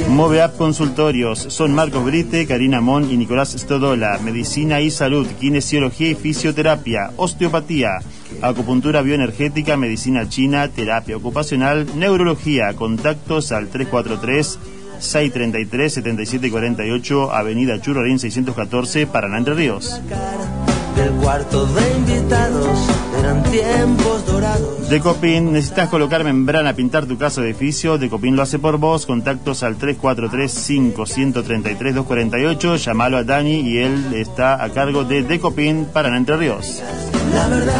Moveap 0.05 0.57
Consultorios 0.57 1.39
son 1.49 1.75
Marcos 1.75 2.05
Brite, 2.05 2.47
Karina 2.47 2.81
Mon 2.83 3.11
y 3.11 3.17
Nicolás 3.17 3.53
Stodola. 3.57 4.19
Medicina 4.23 4.81
y 4.81 4.91
salud, 4.91 5.27
kinesiología 5.41 6.11
y 6.11 6.15
fisioterapia, 6.15 7.13
osteopatía, 7.17 7.99
acupuntura 8.43 9.01
bioenergética, 9.01 9.77
medicina 9.77 10.29
china, 10.29 10.69
terapia 10.69 11.17
ocupacional, 11.17 11.87
neurología. 11.99 12.75
Contactos 12.75 13.53
al 13.53 13.69
343 13.69 14.59
633 14.99 15.95
7748, 15.95 17.33
Avenida 17.33 17.81
Churrarín 17.81 18.19
614, 18.19 19.07
Paraná 19.07 19.39
Entre 19.39 19.55
Ríos. 19.55 20.01
Del 20.97 21.11
cuarto 21.23 21.67
de 21.67 21.93
invitados 21.93 22.89
eran 23.21 23.43
tiempos 23.45 24.27
dorados. 24.27 24.89
Decopin, 24.89 25.53
necesitas 25.53 25.91
colocar 25.91 26.25
membrana, 26.25 26.73
pintar 26.73 27.05
tu 27.05 27.19
casa 27.19 27.43
o 27.43 27.45
edificio. 27.45 27.99
Decopin 27.99 28.35
lo 28.35 28.41
hace 28.43 28.59
por 28.59 28.79
vos. 28.79 29.05
Contactos 29.05 29.63
al 29.63 29.77
343-533-248. 29.79 32.79
Llamalo 32.79 33.19
a 33.19 33.25
Dani 33.25 33.61
y 33.61 33.77
él 33.79 34.15
está 34.15 34.65
a 34.65 34.71
cargo 34.71 35.05
de 35.05 35.23
Decopin 35.23 35.85
para 35.93 36.17
Entre 36.17 36.35
Ríos. 36.37 36.83
La 37.35 37.47
verdad, 37.49 37.75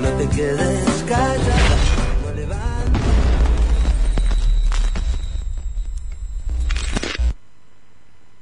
no 0.00 0.08
te 0.10 0.26
quedes 0.34 1.04
callada. 1.06 1.67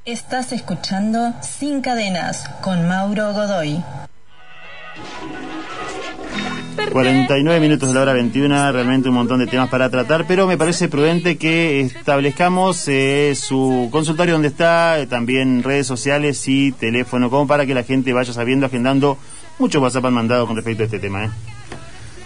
Estás 0.07 0.53
escuchando 0.53 1.33
Sin 1.41 1.81
Cadenas 1.81 2.49
con 2.61 2.87
Mauro 2.87 3.33
Godoy. 3.33 3.83
49 6.93 7.59
minutos 7.59 7.89
de 7.89 7.93
la 7.95 8.03
hora 8.03 8.13
21, 8.13 8.71
realmente 8.71 9.09
un 9.09 9.15
montón 9.15 9.39
de 9.39 9.47
temas 9.47 9.67
para 9.67 9.89
tratar, 9.89 10.25
pero 10.25 10.47
me 10.47 10.57
parece 10.57 10.87
prudente 10.87 11.37
que 11.37 11.81
establezcamos 11.81 12.87
eh, 12.87 13.33
su 13.35 13.89
consultorio 13.91 14.35
donde 14.35 14.47
está, 14.47 14.97
eh, 14.97 15.07
también 15.07 15.61
redes 15.61 15.87
sociales 15.87 16.41
y 16.47 16.71
teléfono, 16.71 17.29
como 17.29 17.45
para 17.45 17.65
que 17.65 17.73
la 17.73 17.83
gente 17.83 18.13
vaya 18.13 18.31
sabiendo, 18.31 18.65
agendando. 18.65 19.17
Muchos 19.59 19.81
WhatsApp 19.81 20.05
han 20.05 20.13
mandado 20.13 20.47
con 20.47 20.55
respecto 20.55 20.83
a 20.83 20.85
este 20.85 20.99
tema. 20.99 21.25
¿eh? 21.25 21.29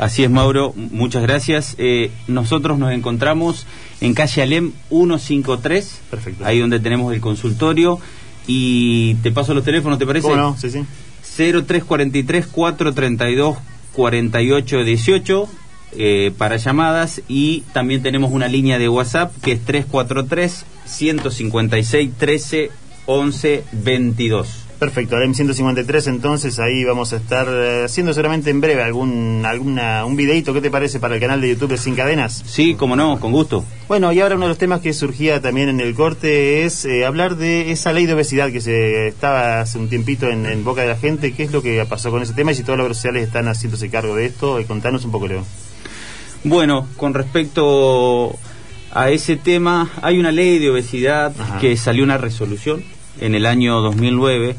Así 0.02 0.24
es, 0.24 0.32
Mauro, 0.32 0.74
muchas 0.76 1.22
gracias. 1.22 1.76
Eh, 1.78 2.12
nosotros 2.28 2.80
nos 2.80 2.92
encontramos 2.92 3.68
en 4.02 4.14
calle 4.14 4.42
Alem 4.42 4.72
153, 4.90 6.02
Perfecto. 6.10 6.46
ahí 6.46 6.60
donde 6.60 6.80
tenemos 6.80 7.14
el 7.14 7.22
consultorio. 7.22 8.00
Y 8.48 9.16
te 9.16 9.32
paso 9.32 9.54
los 9.54 9.64
teléfonos, 9.64 10.00
¿te 10.00 10.06
parece? 10.06 10.24
¿Cómo 10.24 10.36
no? 10.36 10.58
Sí, 10.58 10.72
sí. 10.72 10.84
0343 11.38 12.48
432 12.48 13.58
4818 13.94 15.50
eh, 15.94 16.32
para 16.38 16.58
llamadas 16.58 17.22
y 17.28 17.62
también 17.74 18.02
tenemos 18.02 18.32
una 18.32 18.48
línea 18.48 18.80
de 18.80 18.90
WhatsApp 18.90 19.34
que 19.42 19.54
es 19.54 19.66
343 19.66 20.66
156 20.86 22.12
13 22.18 22.72
11 23.06 23.64
22. 23.72 24.48
Perfecto, 24.82 25.14
ahora 25.14 25.28
en 25.28 25.36
153 25.36 26.08
entonces 26.08 26.58
ahí 26.58 26.84
vamos 26.84 27.14
a 27.14 27.18
estar 27.18 27.48
eh, 27.48 27.84
haciendo 27.86 28.16
seguramente 28.16 28.50
en 28.50 28.62
breve 28.62 28.82
algún 28.82 29.44
alguna 29.46 30.06
un 30.06 30.16
videito, 30.16 30.56
¿qué 30.56 30.62
te 30.62 30.72
parece 30.72 31.00
para 31.00 31.14
el 31.14 31.22
canal 31.22 31.40
de 31.40 31.50
YouTube 31.50 31.70
de 31.70 31.78
Sin 31.78 31.94
Cadenas? 31.94 32.42
Sí, 32.48 32.74
como 32.74 32.96
no, 32.96 33.20
con 33.20 33.32
gusto. 33.32 33.64
Bueno, 33.88 34.12
y 34.12 34.20
ahora 34.20 34.38
uno 34.38 34.46
de 34.46 34.50
los 34.50 34.58
temas 34.58 34.82
que 34.82 34.92
surgía 34.94 35.40
también 35.40 35.70
en 35.70 35.82
el 35.82 35.94
corte 35.94 36.64
es 36.64 36.86
eh, 36.86 37.06
hablar 37.06 37.36
de 37.36 37.72
esa 37.72 37.94
ley 37.94 38.08
de 38.08 38.16
obesidad 38.16 38.52
que 38.52 38.60
se 38.60 39.10
estaba 39.10 39.62
hace 39.62 39.78
un 39.78 39.88
tiempito 39.88 40.28
en, 40.28 40.48
en 40.48 40.64
boca 40.64 40.82
de 40.82 40.88
la 40.88 40.96
gente, 40.96 41.32
qué 41.34 41.44
es 41.44 41.52
lo 41.52 41.62
que 41.62 41.86
pasó 41.88 42.10
con 42.10 42.24
ese 42.24 42.34
tema 42.34 42.52
y 42.52 42.56
si 42.56 42.64
las 42.64 42.76
redes 42.76 42.98
sociales 42.98 43.28
están 43.28 43.48
haciéndose 43.48 43.88
cargo 43.92 44.16
de 44.16 44.26
esto, 44.26 44.60
y 44.60 44.66
contanos 44.66 45.06
un 45.06 45.12
poco, 45.12 45.28
Leo. 45.28 45.46
Bueno, 46.44 46.88
con 46.98 47.14
respecto 47.14 48.36
a 48.92 49.12
ese 49.12 49.36
tema, 49.36 49.92
hay 50.02 50.18
una 50.18 50.32
ley 50.32 50.58
de 50.58 50.72
obesidad 50.72 51.34
que 51.60 51.78
salió 51.78 52.04
una 52.04 52.18
resolución 52.18 52.84
en 53.20 53.36
el 53.36 53.46
año 53.46 53.80
2009 53.82 54.56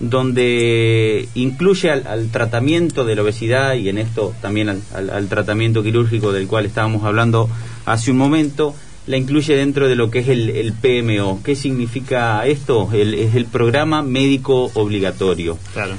donde 0.00 1.28
incluye 1.34 1.90
al, 1.90 2.06
al 2.06 2.28
tratamiento 2.30 3.04
de 3.04 3.14
la 3.16 3.22
obesidad 3.22 3.74
y 3.74 3.88
en 3.88 3.98
esto 3.98 4.34
también 4.42 4.68
al, 4.68 4.82
al- 4.94 5.10
al 5.10 5.28
tratamiento 5.28 5.82
quirúrgico 5.82 6.32
del 6.32 6.46
cual 6.46 6.66
estábamos 6.66 7.04
hablando 7.04 7.48
hace 7.84 8.10
un 8.10 8.16
momento, 8.18 8.74
la 9.06 9.16
incluye 9.16 9.54
dentro 9.54 9.88
de 9.88 9.94
lo 9.94 10.10
que 10.10 10.18
es 10.20 10.28
el, 10.28 10.50
el 10.50 10.72
PMO. 10.72 11.40
¿Qué 11.44 11.54
significa 11.54 12.44
esto? 12.46 12.88
El- 12.92 13.14
es 13.14 13.34
el 13.34 13.46
programa 13.46 14.02
médico 14.02 14.70
obligatorio. 14.74 15.58
Claro. 15.72 15.94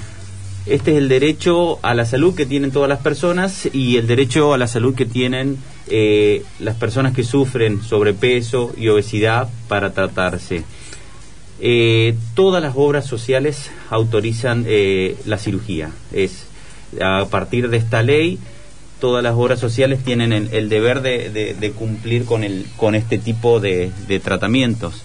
Este 0.66 0.92
es 0.92 0.98
el 0.98 1.08
derecho 1.08 1.80
a 1.82 1.94
la 1.94 2.04
salud 2.06 2.36
que 2.36 2.46
tienen 2.46 2.72
todas 2.72 2.90
las 2.90 3.00
personas 3.00 3.70
y 3.72 3.96
el 3.96 4.06
derecho 4.06 4.54
a 4.54 4.58
la 4.58 4.68
salud 4.68 4.94
que 4.96 5.06
tienen 5.06 5.58
eh, 5.88 6.44
las 6.60 6.76
personas 6.76 7.14
que 7.16 7.24
sufren 7.24 7.82
sobrepeso 7.82 8.74
y 8.78 8.90
obesidad 8.90 9.48
para 9.70 9.94
tratarse. 9.94 10.66
Eh, 11.60 12.16
todas 12.36 12.62
las 12.62 12.74
obras 12.76 13.06
sociales 13.06 13.72
autorizan 13.90 14.66
eh, 14.68 15.18
la 15.26 15.38
cirugía. 15.38 15.92
Es 16.12 16.46
a 17.02 17.26
partir 17.30 17.70
de 17.70 17.78
esta 17.78 18.04
ley, 18.04 18.40
todas 19.00 19.24
las 19.24 19.36
obras 19.36 19.60
sociales 19.60 20.04
tienen 20.04 20.32
el, 20.32 20.70
deber 20.70 21.02
de, 21.02 21.56
de- 21.60 21.72
cumplir 21.72 22.26
con 22.26 22.44
el 22.44 22.66
con 22.78 22.96
este 22.96 23.18
tipo 23.18 23.60
de, 23.60 23.92
tratamientos. 24.24 25.04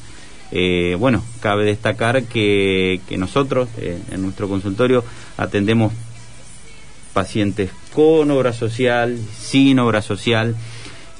Eh, 0.50 0.96
bueno, 0.98 1.24
cabe 1.40 1.64
destacar 1.64 2.24
que, 2.24 3.00
que 3.08 3.16
nosotros 3.16 3.68
eh, 3.78 3.98
en 4.10 4.22
nuestro 4.22 4.48
consultorio 4.48 5.02
atendemos 5.38 5.92
pacientes 7.12 7.70
con 7.94 8.30
obra 8.30 8.52
social, 8.52 9.18
sin 9.38 9.78
obra 9.78 10.02
social, 10.02 10.56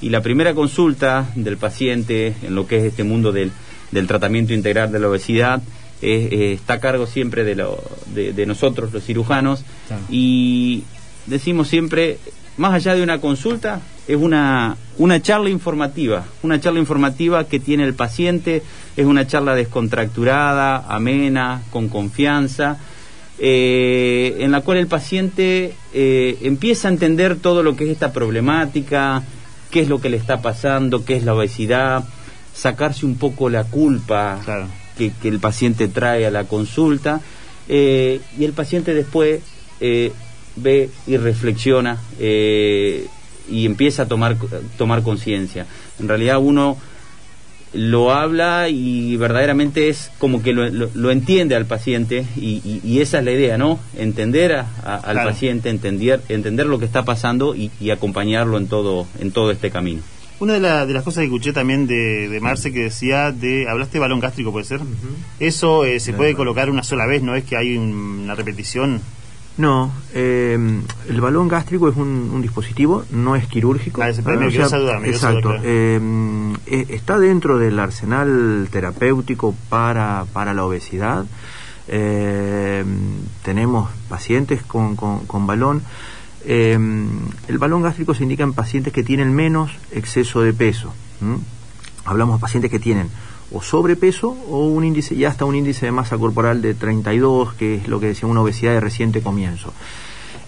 y 0.01 0.09
la 0.09 0.21
primera 0.21 0.53
consulta 0.53 1.29
del 1.35 1.57
paciente 1.57 2.33
en 2.43 2.55
lo 2.55 2.67
que 2.67 2.77
es 2.77 2.83
este 2.83 3.03
mundo 3.03 3.31
del, 3.31 3.51
del 3.93 4.07
tratamiento 4.07 4.53
integral 4.53 4.91
de 4.91 4.99
la 4.99 5.07
obesidad 5.09 5.61
es- 6.01 6.31
eh, 6.31 6.53
está 6.53 6.73
a 6.75 6.79
cargo 6.79 7.05
siempre 7.07 7.43
de, 7.43 7.55
lo- 7.55 7.81
de, 8.13 8.33
de 8.33 8.45
nosotros, 8.45 8.91
los 8.91 9.03
cirujanos, 9.03 9.63
y 10.09 10.83
decimos 11.27 11.67
siempre, 11.69 12.17
más 12.57 12.73
allá 12.73 12.93
de 12.95 13.03
una 13.03 13.19
consulta, 13.21 13.79
es 14.07 14.17
una, 14.17 14.75
una 14.97 15.21
charla 15.21 15.49
informativa, 15.49 16.25
una 16.43 16.59
charla 16.59 16.79
informativa 16.79 17.45
que 17.45 17.59
tiene 17.61 17.85
el 17.85 17.93
paciente, 17.93 18.61
es 18.97 19.05
una 19.05 19.25
charla 19.25 19.55
descontracturada, 19.55 20.85
amena, 20.93 21.61
con 21.71 21.87
confianza, 21.87 22.77
eh, 23.39 24.37
en 24.39 24.51
la 24.51 24.61
cual 24.61 24.77
el 24.77 24.87
paciente 24.87 25.73
eh, 25.93 26.37
empieza 26.41 26.87
a 26.87 26.91
entender 26.91 27.37
todo 27.37 27.63
lo 27.63 27.75
que 27.75 27.85
es 27.85 27.91
esta 27.91 28.11
problemática, 28.13 29.23
qué 29.71 29.79
es 29.81 29.89
lo 29.89 29.99
que 30.01 30.09
le 30.09 30.17
está 30.17 30.41
pasando, 30.41 31.03
qué 31.05 31.15
es 31.15 31.23
la 31.23 31.33
obesidad, 31.33 32.03
sacarse 32.53 33.05
un 33.05 33.15
poco 33.17 33.49
la 33.49 33.63
culpa 33.63 34.39
que, 34.97 35.11
que 35.21 35.27
el 35.27 35.39
paciente 35.39 35.87
trae 35.87 36.25
a 36.25 36.31
la 36.31 36.43
consulta 36.45 37.21
eh, 37.67 38.19
y 38.37 38.45
el 38.45 38.53
paciente 38.53 38.93
después 38.93 39.41
eh, 39.79 40.11
ve 40.55 40.89
y 41.07 41.17
reflexiona 41.17 41.97
eh, 42.19 43.07
y 43.49 43.65
empieza 43.65 44.03
a 44.03 44.07
tomar, 44.07 44.37
tomar 44.77 45.01
conciencia. 45.03 45.65
En 45.99 46.07
realidad 46.07 46.37
uno 46.39 46.77
lo 47.73 48.11
habla 48.13 48.69
y 48.69 49.17
verdaderamente 49.17 49.89
es 49.89 50.11
como 50.19 50.43
que 50.43 50.53
lo, 50.53 50.69
lo- 50.69 50.91
lo 50.93 51.09
entiende 51.09 51.55
al 51.55 51.65
paciente 51.65 52.23
y, 52.35 52.61
y- 52.63 52.81
y 52.83 53.01
esa 53.01 53.17
es 53.17 53.25
la 53.25 53.31
idea, 53.31 53.57
¿no? 53.57 53.79
Entender 53.97 54.53
a- 54.53 54.67
a- 54.85 54.95
al 54.97 55.13
Claro. 55.13 55.29
paciente, 55.31 55.69
entender, 55.71 56.21
entender 56.29 56.67
lo 56.67 56.77
que 56.77 56.85
está 56.85 57.03
pasando 57.03 57.55
y, 57.55 57.71
y 57.81 57.89
acompañarlo 57.89 58.59
en 58.59 58.67
todo, 58.67 59.07
en 59.19 59.31
todo 59.31 59.49
este 59.49 59.71
camino. 59.71 60.03
Una 60.43 60.53
de, 60.53 60.59
la- 60.59 60.85
de 60.85 60.93
las 60.93 61.03
cosas 61.03 61.19
que 61.21 61.25
escuché 61.25 61.53
también 61.53 61.87
de, 61.87 62.27
de 62.27 62.39
Marce 62.41 62.71
que 62.73 62.83
decía 62.83 63.31
de. 63.31 63.67
¿Hablaste 63.69 63.93
de 63.93 63.99
balón 64.01 64.19
gástrico, 64.19 64.51
puede 64.51 64.65
ser? 64.65 64.81
Eso 65.39 65.85
eh, 65.85 65.99
se 65.99 66.11
puede 66.17 66.35
colocar 66.35 66.69
una 66.69 66.83
sola 66.83 67.05
vez, 67.05 67.23
¿no 67.23 67.33
es 67.35 67.43
que 67.45 67.55
hay 67.55 67.77
un- 67.77 68.19
una 68.23 68.35
repetición? 68.35 68.99
No, 69.55 69.93
eh, 70.15 70.57
el 71.07 71.21
balón 71.21 71.47
gástrico 71.47 71.87
es 71.87 71.95
un, 71.95 72.31
un 72.33 72.41
dispositivo, 72.41 73.05
no 73.11 73.35
es 73.35 73.45
quirúrgico. 73.47 74.01
Ah, 74.01 74.09
ese- 74.09 74.21
me 74.99 75.07
exacto. 75.09 75.41
claro. 75.49 75.61
eh, 75.63 75.99
eh, 76.65 76.85
está 76.89 77.19
dentro 77.19 77.57
del 77.59 77.77
arsenal 77.79 78.67
terapéutico 78.71 79.55
para, 79.69 80.25
para 80.33 80.53
la 80.55 80.65
obesidad. 80.65 81.25
Eh, 81.87 82.83
tenemos 83.43 83.89
pacientes 84.09 84.63
con, 84.63 84.95
con- 84.95 85.25
con 85.25 85.45
balón. 85.47 85.83
Eh, 86.45 86.77
el 87.47 87.57
balón 87.57 87.81
gástrico 87.81 88.13
se 88.13 88.23
indica 88.23 88.43
en 88.43 88.53
pacientes 88.53 88.93
que 88.93 89.03
tienen 89.03 89.33
menos 89.33 89.71
exceso 89.91 90.41
de 90.41 90.53
peso. 90.53 90.93
Hablamos 92.05 92.37
de 92.37 92.41
pacientes 92.41 92.69
que 92.69 92.79
tienen 92.79 93.09
o 93.51 93.61
sobrepeso 93.61 94.35
o 94.49 94.67
un 94.67 94.83
índice, 94.83 95.15
ya 95.15 95.29
hasta 95.29 95.45
un 95.45 95.55
índice 95.55 95.85
de 95.85 95.91
masa 95.91 96.17
corporal 96.17 96.61
de 96.61 96.73
32, 96.73 97.53
que 97.53 97.75
es 97.75 97.87
lo 97.87 97.99
que 97.99 98.07
decía 98.07 98.27
una 98.27 98.41
obesidad 98.41 98.73
de 98.73 98.79
reciente 98.79 99.21
comienzo. 99.21 99.73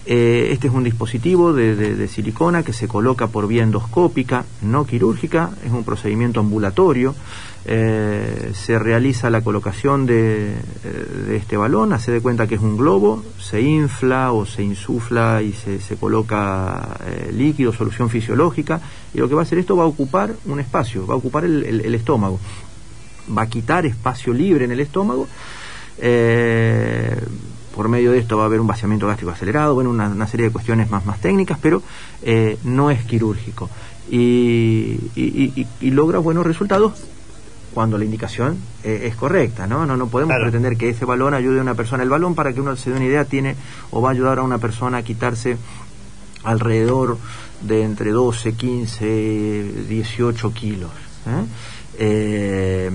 Eh, 0.04 0.48
este 0.52 0.68
es 0.68 0.74
un 0.74 0.84
dispositivo 0.84 1.52
de 1.52 2.08
silicona 2.08 2.62
que 2.62 2.72
se 2.72 2.88
coloca 2.88 3.28
por 3.28 3.46
vía 3.46 3.62
endoscópica, 3.62 4.44
no 4.62 4.86
quirúrgica, 4.86 5.50
es 5.64 5.72
un 5.72 5.84
procedimiento 5.84 6.40
ambulatorio. 6.40 7.14
Eh, 7.68 8.52
se 8.54 8.78
realiza 8.78 9.28
la 9.28 9.40
colocación 9.40 10.06
de, 10.06 10.52
eh, 10.52 10.56
de 11.26 11.36
este 11.36 11.56
balón, 11.56 11.92
hace 11.92 12.12
de 12.12 12.20
cuenta 12.20 12.46
que 12.46 12.54
es 12.54 12.60
un 12.60 12.76
globo, 12.76 13.24
se 13.40 13.60
infla 13.60 14.30
o 14.30 14.46
se 14.46 14.62
insufla 14.62 15.42
y 15.42 15.52
se, 15.52 15.96
coloca 15.96 16.96
eh, 17.06 17.32
líquido, 17.32 17.72
solución 17.72 18.08
fisiológica, 18.08 18.80
y 19.12 19.18
lo 19.18 19.28
que 19.28 19.34
va 19.34 19.40
a 19.40 19.44
hacer 19.44 19.58
esto 19.58 19.76
va 19.76 19.82
a 19.82 19.86
ocupar 19.88 20.32
un 20.44 20.60
espacio, 20.60 21.08
va 21.08 21.14
a 21.14 21.16
ocupar 21.16 21.44
el- 21.44 21.92
estómago 21.94 22.38
va 23.36 23.42
a 23.42 23.46
quitar 23.48 23.84
espacio 23.84 24.32
libre 24.32 24.64
en 24.66 24.70
el 24.70 24.78
estómago. 24.78 25.26
por 27.74 27.88
medio 27.88 28.12
de 28.12 28.18
esto 28.18 28.36
va 28.36 28.44
a 28.44 28.46
haber 28.46 28.60
un 28.60 28.68
vaciamiento 28.68 29.08
gástrico 29.08 29.32
acelerado, 29.32 29.74
bueno, 29.74 29.90
una, 29.90 30.08
una 30.08 30.28
serie 30.28 30.46
de 30.46 30.52
cuestiones 30.52 30.88
más, 30.88 31.04
más 31.04 31.20
técnicas, 31.20 31.58
pero 31.60 31.82
no 32.62 32.90
es 32.92 33.02
quirúrgico. 33.04 33.68
Y 34.08 34.98
logra 35.82 36.20
buenos 36.20 36.46
resultados 36.46 36.92
cuando 37.76 37.98
la 37.98 38.06
indicación 38.06 38.56
eh, 38.84 39.02
es 39.04 39.16
correcta, 39.16 39.66
¿no? 39.66 39.84
No, 39.84 39.98
no 39.98 40.06
podemos 40.08 40.34
pretender 40.40 40.78
que 40.78 40.88
ese 40.88 41.04
balón 41.04 41.34
ayude 41.34 41.58
a 41.58 41.62
una 41.62 41.74
persona. 41.74 42.02
El 42.02 42.08
balón, 42.08 42.34
para 42.34 42.54
que 42.54 42.62
uno 42.62 42.74
se 42.74 42.88
dé 42.88 42.96
una 42.96 43.04
idea, 43.04 43.26
tiene 43.26 43.54
o 43.90 44.00
va 44.00 44.08
a 44.08 44.12
ayudar 44.12 44.38
a 44.38 44.42
una 44.44 44.56
persona 44.56 44.96
a 44.96 45.02
quitarse 45.02 45.58
alrededor 46.42 47.18
de 47.60 47.82
entre 47.82 48.12
12, 48.12 48.54
15, 48.54 49.84
18 49.90 50.54
kilos. 50.54 50.90
¿eh? 51.26 51.44
Eh, 51.98 52.90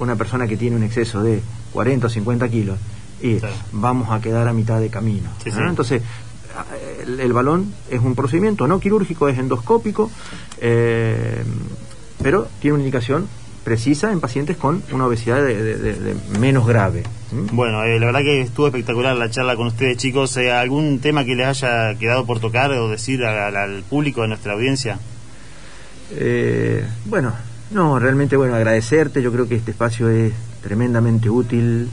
una 0.00 0.16
persona 0.16 0.48
que 0.48 0.56
tiene 0.56 0.76
un 0.76 0.84
exceso 0.84 1.22
de 1.22 1.42
40 1.74 2.06
o 2.06 2.08
50 2.08 2.48
kilos 2.48 2.78
y 3.20 3.36
vamos 3.72 4.08
a 4.08 4.22
quedar 4.22 4.48
a 4.48 4.54
mitad 4.54 4.80
de 4.80 4.88
camino. 4.88 5.28
Sí, 5.44 5.50
sí. 5.50 5.58
Entonces, 5.60 6.02
el, 7.02 7.20
el 7.20 7.32
balón 7.34 7.74
es 7.90 8.00
un 8.00 8.14
procedimiento 8.14 8.66
no 8.66 8.80
quirúrgico, 8.80 9.28
es 9.28 9.38
endoscópico, 9.38 10.10
eh, 10.58 11.44
pero 12.22 12.48
tiene 12.58 12.76
una 12.76 12.82
indicación 12.84 13.28
precisa 13.64 14.10
en 14.12 14.20
pacientes 14.20 14.56
con 14.56 14.82
una 14.92 15.06
obesidad 15.06 15.36
de, 15.42 15.54
de- 15.62 15.76
de- 15.78 15.94
de 15.94 16.38
menos 16.38 16.66
grave. 16.66 17.02
Bueno, 17.52 17.82
eh, 17.84 17.98
la 17.98 18.06
verdad 18.06 18.20
que 18.20 18.40
estuvo 18.42 18.66
espectacular 18.66 19.16
la 19.16 19.30
charla 19.30 19.56
con 19.56 19.68
ustedes, 19.68 19.96
chicos. 19.96 20.36
Eh, 20.36 20.50
¿Algún 20.52 20.98
tema 20.98 21.24
que 21.24 21.34
les 21.34 21.46
haya 21.46 21.96
quedado 21.98 22.26
por 22.26 22.40
tocar 22.40 22.70
o 22.72 22.88
decir 22.90 23.24
al, 23.24 23.56
al 23.56 23.82
público, 23.84 24.22
a 24.22 24.26
nuestra 24.26 24.52
audiencia? 24.54 24.98
Eh, 26.10 26.84
bueno, 27.06 27.32
no, 27.70 27.98
realmente 27.98 28.36
bueno, 28.36 28.54
agradecerte, 28.54 29.22
yo 29.22 29.32
creo 29.32 29.48
que 29.48 29.56
este 29.56 29.70
espacio 29.70 30.08
es 30.10 30.32
tremendamente 30.62 31.30
útil, 31.30 31.88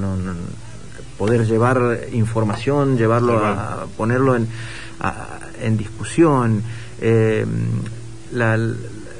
no- 0.00 0.16
no- 0.16 0.34
poder 1.16 1.46
llevar 1.46 2.00
información, 2.12 2.96
llevarlo 2.96 3.44
a, 3.44 3.86
ponerlo 3.96 4.36
en, 4.36 4.48
a- 5.00 5.38
en 5.60 5.76
discusión, 5.76 6.62
eh, 7.00 7.44
la- 8.32 8.56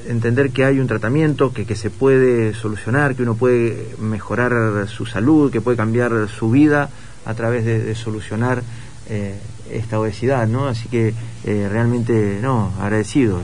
entender 0.09 0.51
que 0.51 0.64
hay 0.64 0.80
un 0.80 0.86
tratamiento 0.86 1.52
que, 1.52 1.64
que 1.64 1.76
se 1.76 1.90
puede 1.90 2.55
solucionar, 2.55 3.14
que 3.14 3.22
uno 3.22 3.35
puede 3.35 3.94
mejorar 3.98 4.89
su 4.89 5.06
salud, 5.06 5.52
que 5.52 5.60
puede 5.60 5.76
cambiar 5.76 6.28
su 6.28 6.51
vida 6.51 6.90
a 7.24 7.35
través 7.35 7.64
de, 7.64 7.80
de 7.80 7.94
solucionar 7.94 8.62
eh, 9.09 9.39
esta 9.70 10.01
obesidad, 10.01 10.47
¿no? 10.47 10.66
Así 10.66 10.89
que 10.89 11.14
eh, 11.44 11.68
realmente, 11.70 12.39
no, 12.43 12.72
agradecido. 12.80 13.43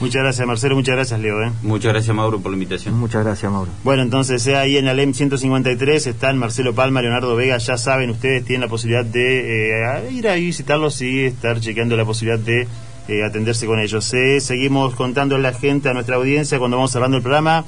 Muchas 0.00 0.22
gracias, 0.22 0.46
Marcelo. 0.46 0.74
Muchas 0.76 0.94
gracias, 0.94 1.20
Leo. 1.20 1.42
¿eh? 1.42 1.52
Muchas 1.62 1.92
gracias, 1.92 2.16
Mauro, 2.16 2.40
por 2.40 2.50
la 2.50 2.56
invitación. 2.56 2.98
Muchas 2.98 3.22
gracias, 3.22 3.52
Mauro. 3.52 3.70
Bueno, 3.84 4.02
entonces 4.02 4.46
eh, 4.46 4.56
ahí 4.56 4.78
en 4.78 4.86
la 4.86 4.94
LEM 4.94 5.12
153 5.12 6.06
están 6.06 6.38
Marcelo 6.38 6.74
Palma, 6.74 7.02
Leonardo 7.02 7.36
Vega, 7.36 7.58
ya 7.58 7.76
saben, 7.76 8.08
ustedes 8.08 8.44
tienen 8.44 8.62
la 8.62 8.68
posibilidad 8.68 9.04
de 9.04 9.82
eh, 9.82 10.12
ir 10.12 10.26
a 10.26 10.34
visitarlos 10.34 11.02
y 11.02 11.26
estar 11.26 11.60
chequeando 11.60 11.96
la 11.96 12.06
posibilidad 12.06 12.42
de 12.42 12.66
eh, 13.10 13.24
atenderse 13.24 13.66
con 13.66 13.80
ellos. 13.80 14.14
Eh, 14.14 14.40
seguimos 14.40 14.94
contando 14.94 15.34
a 15.34 15.38
la 15.38 15.52
gente, 15.52 15.88
a 15.88 15.94
nuestra 15.94 16.16
audiencia, 16.16 16.58
cuando 16.58 16.76
vamos 16.76 16.92
cerrando 16.92 17.16
el 17.16 17.22
programa. 17.22 17.64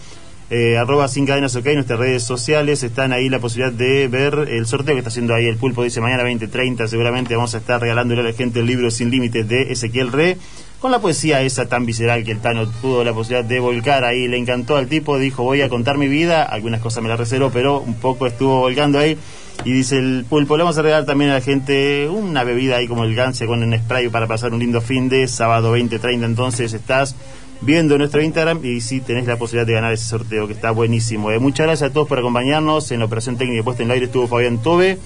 Eh, 0.50 0.76
arroba 0.76 1.08
sin 1.08 1.24
cadenas 1.24 1.56
ok, 1.56 1.64
nuestras 1.74 1.98
redes 1.98 2.24
sociales 2.24 2.82
están 2.82 3.12
ahí 3.12 3.30
la 3.30 3.38
posibilidad 3.38 3.72
de 3.72 4.06
ver 4.08 4.48
el 4.50 4.66
sorteo 4.66 4.94
que 4.94 4.98
está 4.98 5.08
haciendo 5.08 5.34
ahí 5.34 5.46
el 5.46 5.56
pulpo, 5.56 5.82
dice 5.82 6.02
mañana 6.02 6.24
20.30 6.24 6.88
seguramente 6.88 7.34
vamos 7.34 7.54
a 7.54 7.58
estar 7.58 7.80
regalándole 7.80 8.20
a 8.20 8.24
la 8.24 8.32
gente 8.34 8.60
el 8.60 8.66
libro 8.66 8.90
Sin 8.90 9.10
Límites 9.10 9.48
de 9.48 9.72
Ezequiel 9.72 10.12
Re 10.12 10.36
con 10.82 10.90
la 10.90 10.98
poesía 10.98 11.40
esa 11.42 11.68
tan 11.68 11.86
visceral 11.86 12.24
que 12.24 12.32
el 12.32 12.40
Tano 12.40 12.66
tuvo 12.68 13.04
la 13.04 13.14
posibilidad 13.14 13.48
de 13.48 13.60
volcar 13.60 14.02
ahí, 14.02 14.26
le 14.26 14.36
encantó 14.36 14.74
al 14.74 14.88
tipo, 14.88 15.16
dijo 15.16 15.44
voy 15.44 15.62
a 15.62 15.68
contar 15.68 15.96
mi 15.96 16.08
vida, 16.08 16.42
algunas 16.42 16.80
cosas 16.80 17.04
me 17.04 17.08
las 17.08 17.20
reservo, 17.20 17.50
pero 17.50 17.78
un 17.78 17.94
poco 17.94 18.26
estuvo 18.26 18.58
volcando 18.58 18.98
ahí 18.98 19.16
y 19.64 19.72
dice 19.72 19.98
el 19.98 20.26
pulpo, 20.28 20.56
le 20.56 20.64
vamos 20.64 20.76
a 20.78 20.82
regalar 20.82 21.06
también 21.06 21.30
a 21.30 21.34
la 21.34 21.40
gente 21.40 22.08
una 22.08 22.42
bebida 22.42 22.78
ahí 22.78 22.88
como 22.88 23.04
el 23.04 23.14
Ganse 23.14 23.46
con 23.46 23.62
un 23.62 23.78
spray 23.78 24.08
para 24.08 24.26
pasar 24.26 24.52
un 24.52 24.58
lindo 24.58 24.80
fin 24.80 25.08
de 25.08 25.28
sábado 25.28 25.76
20.30, 25.76 26.24
entonces 26.24 26.72
estás 26.72 27.14
viendo 27.60 27.96
nuestro 27.96 28.20
Instagram 28.20 28.58
y 28.64 28.80
si 28.80 29.00
tenés 29.00 29.24
la 29.28 29.36
posibilidad 29.36 29.68
de 29.68 29.74
ganar 29.74 29.92
ese 29.92 30.06
sorteo 30.06 30.48
que 30.48 30.52
está 30.52 30.72
buenísimo. 30.72 31.30
Eh, 31.30 31.38
muchas 31.38 31.68
gracias 31.68 31.90
a 31.90 31.92
todos 31.92 32.08
por 32.08 32.18
acompañarnos. 32.18 32.90
En 32.90 32.98
la 32.98 33.04
operación 33.04 33.36
técnica 33.36 33.62
puesta 33.62 33.84
en 33.84 33.90
el 33.90 33.92
aire 33.92 34.06
estuvo 34.06 34.26
Fabián 34.26 34.60
Tobe. 34.60 34.98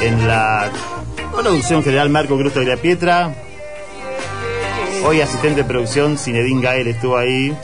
En 0.00 0.26
la 0.26 0.70
producción 1.36 1.84
general 1.84 2.10
Marco 2.10 2.36
Cruz 2.36 2.54
de 2.54 2.64
la 2.64 2.76
Pietra. 2.76 3.34
Hoy 5.04 5.20
asistente 5.20 5.62
de 5.62 5.68
producción 5.68 6.18
Zinedine 6.18 6.62
Gael 6.62 6.88
estuvo 6.88 7.16
ahí. 7.16 7.56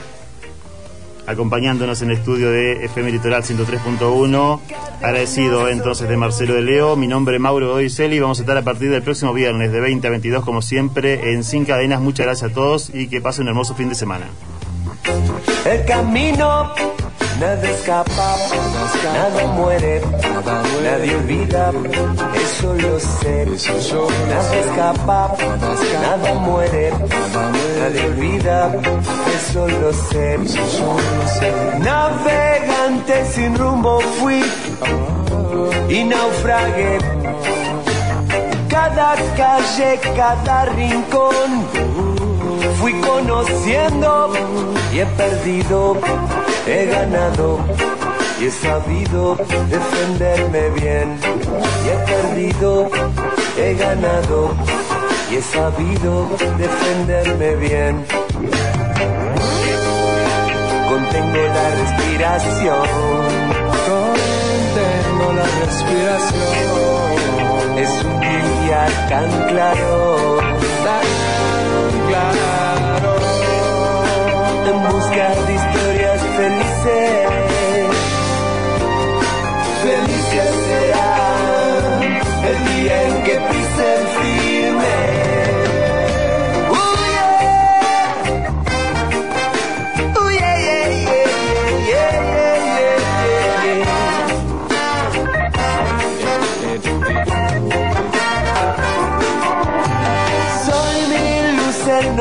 acompañándonos 1.26 2.02
en 2.02 2.10
el 2.10 2.18
estudio 2.18 2.50
de 2.50 2.84
FM 2.84 3.12
Litoral 3.12 3.42
103.1. 3.42 4.60
Agradecido 5.02 5.68
entonces 5.68 6.08
de 6.08 6.16
Marcelo 6.16 6.54
de 6.54 6.62
Leo. 6.62 6.96
Mi 6.96 7.06
nombre 7.06 7.36
es 7.36 7.40
Mauro 7.40 7.68
Doiceli. 7.68 8.20
Vamos 8.20 8.38
a 8.38 8.42
estar 8.42 8.56
a 8.56 8.62
partir 8.62 8.90
del 8.90 9.02
próximo 9.02 9.32
viernes 9.32 9.72
de 9.72 9.80
20 9.80 10.06
a 10.06 10.10
22, 10.10 10.44
como 10.44 10.62
siempre, 10.62 11.32
en 11.32 11.42
Sin 11.42 11.64
Cadenas. 11.64 12.00
Muchas 12.00 12.26
gracias 12.26 12.50
a 12.50 12.54
todos 12.54 12.90
y 12.92 13.08
que 13.08 13.20
pasen 13.20 13.44
un 13.44 13.48
hermoso 13.48 13.74
fin 13.74 13.88
de 13.88 13.94
semana. 13.94 14.26
El 15.64 15.84
camino, 15.84 16.74
nada 17.42 17.70
escapa, 17.70 18.36
nada 19.12 19.46
muere, 19.56 20.00
nadie 20.84 21.16
olvida, 21.16 21.72
eso 22.44 22.72
lo 22.74 23.00
sé. 23.00 23.46
Nada 24.28 24.56
escapa, 24.64 25.34
nada 26.02 26.34
muere, 26.34 26.92
nadie 27.80 28.04
olvida, 28.06 28.70
eso 29.36 29.66
lo 29.66 29.92
sé. 29.92 30.38
Navegante 31.80 33.24
sin 33.32 33.58
rumbo 33.58 34.00
fui 34.18 34.40
y 35.88 36.04
naufragué. 36.04 36.98
Cada 38.68 39.16
calle, 39.36 40.00
cada 40.16 40.64
rincón 40.66 41.48
fui 42.80 42.92
conociendo 43.00 44.32
y 44.92 45.00
he 45.00 45.06
perdido, 45.06 45.96
he 46.66 46.86
ganado 46.86 47.58
y 48.40 48.46
he 48.46 48.50
sabido 48.50 49.36
defenderme 49.68 50.70
bien. 50.70 51.18
Y 51.84 51.88
he 51.88 51.96
perdido, 52.12 52.90
he 53.58 53.74
ganado 53.74 54.50
y 55.30 55.36
he 55.36 55.42
sabido 55.42 56.28
defenderme 56.58 57.54
bien. 57.56 58.04
Contengo 60.88 61.42
la 61.56 61.66
respiración, 61.80 62.88
contengo 63.88 65.26
la 65.34 65.46
respiración. 65.64 66.82
Es 67.78 68.04
un 68.04 68.20
día 68.20 68.82
tan 69.08 69.30
claro, 69.48 70.38
tan 70.84 71.06
claro. 72.08 73.10
En 74.68 74.76
busca 74.92 75.26
de 75.46 75.52
historias 75.54 76.11
felices, 76.36 77.90
felices 79.82 80.50
será 80.66 81.08
el 82.48 82.58
día 82.74 83.02
en 83.08 83.22
que 83.22 83.61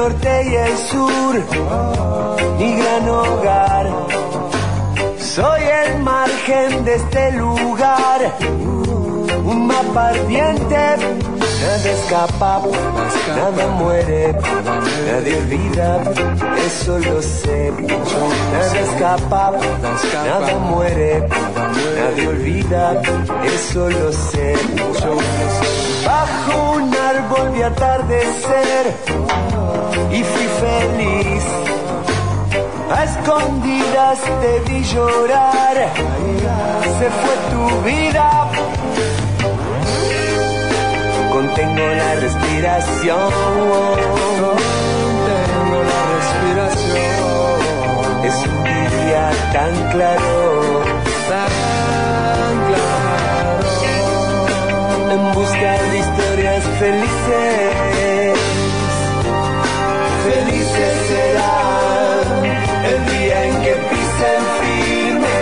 norte 0.01 0.43
y 0.51 0.55
el 0.55 0.77
sur, 0.77 1.33
mi 2.57 2.75
gran 2.79 3.07
hogar. 3.07 3.85
Soy 5.19 5.61
el 5.83 5.99
margen 5.99 6.83
de 6.85 6.95
este 6.95 7.31
lugar, 7.33 8.19
un 9.43 9.67
mapa 9.67 10.09
ardiente. 10.09 10.81
Nada 11.61 11.89
escapa, 11.97 12.61
nada 13.39 13.67
muere, 13.79 14.33
nadie 15.07 15.37
olvida, 15.43 15.89
eso 16.65 16.97
lo 16.97 17.21
sé. 17.21 17.71
Nada 18.53 18.79
escapa, 18.87 19.51
nada 20.25 20.53
muere, 20.71 21.27
nadie 21.99 22.27
olvida, 22.27 23.01
eso 23.55 23.87
lo 23.87 24.11
sé. 24.11 24.55
Bajo 26.11 26.73
un 26.73 26.93
árbol 26.93 27.51
vi 27.53 27.61
atardecer 27.61 28.83
y 30.11 30.23
fui 30.31 30.47
feliz. 30.65 31.45
A 32.93 33.03
escondidas 33.05 34.19
te 34.41 34.53
vi 34.67 34.83
llorar, 34.83 35.77
se 36.99 37.07
fue 37.19 37.35
tu 37.51 37.63
vida. 37.89 38.27
Contengo 41.31 41.87
la 42.01 42.11
respiración, 42.25 43.31
contengo 44.43 45.77
la 45.91 46.01
respiración. 46.17 47.21
Es 48.29 48.35
un 48.51 48.57
día 48.65 49.23
tan 49.53 49.73
claro, 49.93 50.80
En 55.11 55.33
busca 55.33 55.71
de 55.91 55.99
historias 55.99 56.63
felices, 56.79 58.39
felices 60.23 60.93
serán 61.09 62.45
el 62.91 62.99
día 63.11 63.37
en 63.45 63.55
que 63.61 63.73
pisen 63.89 64.41
firme, 64.61 65.41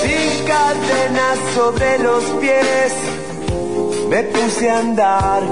sin 0.00 0.46
cadenas 0.46 1.38
sobre 1.54 1.98
los 1.98 2.24
pies, 2.40 2.92
me 4.08 4.22
puse 4.22 4.70
a 4.70 4.78
andar. 4.78 5.42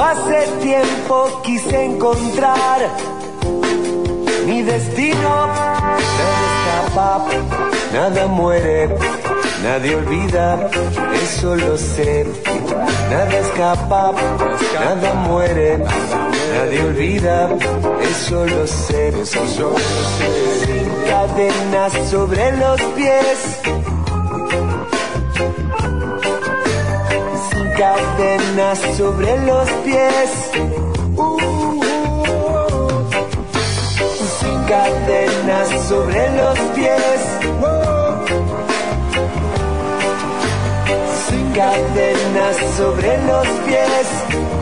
Hace 0.00 0.46
tiempo 0.62 1.42
quise 1.42 1.84
encontrar 1.84 2.88
mi 4.46 4.62
destino. 4.62 5.46
Nada 5.46 5.98
escapa, 6.86 7.26
nada 7.92 8.26
muere, 8.28 8.88
nadie 9.62 9.96
olvida, 9.96 10.68
eso 11.22 11.56
lo 11.56 11.76
sé. 11.76 12.26
Nada 13.10 13.38
escapa, 13.38 14.12
nada 14.74 15.14
muere, 15.26 15.78
nadie 15.78 16.82
olvida, 16.82 17.48
eso 18.02 18.46
lo 18.46 18.66
sé. 18.66 19.12
Sin 19.24 20.88
cadenas 21.08 21.92
sobre 22.10 22.56
los 22.56 22.80
pies. 22.96 23.38
Sin 27.50 27.70
cadenas 27.72 28.78
sobre 28.96 29.46
los 29.46 29.68
pies. 29.84 30.30
Uh, 31.16 31.80
sin 34.38 34.64
cadenas 34.64 35.68
sobre 35.88 36.36
los 36.36 36.58
pies. 36.74 37.39
Cadenas 41.54 42.56
sobre 42.76 43.18
los 43.26 43.46
pies. 43.66 44.59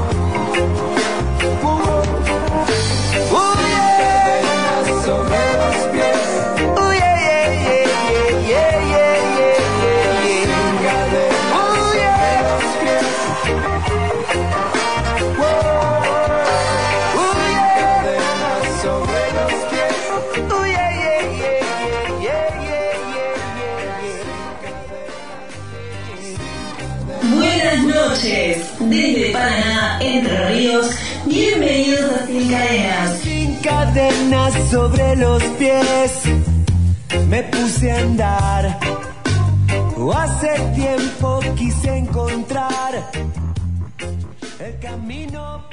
Entre 30.01 30.49
Ríos, 30.49 30.91
bienvenidos 31.27 32.11
a 32.11 32.27
Sin 32.27 32.51
Cadenas. 32.51 33.19
Sin 33.21 33.55
cadenas 33.57 34.55
sobre 34.71 35.15
los 35.17 35.43
pies, 35.59 36.23
me 37.29 37.45
puse 37.45 37.93
a 37.93 37.99
andar. 38.01 38.79
Hace 40.15 40.59
tiempo 40.75 41.41
quise 41.57 41.99
encontrar 41.99 43.11
el 44.59 44.79
camino. 44.81 45.69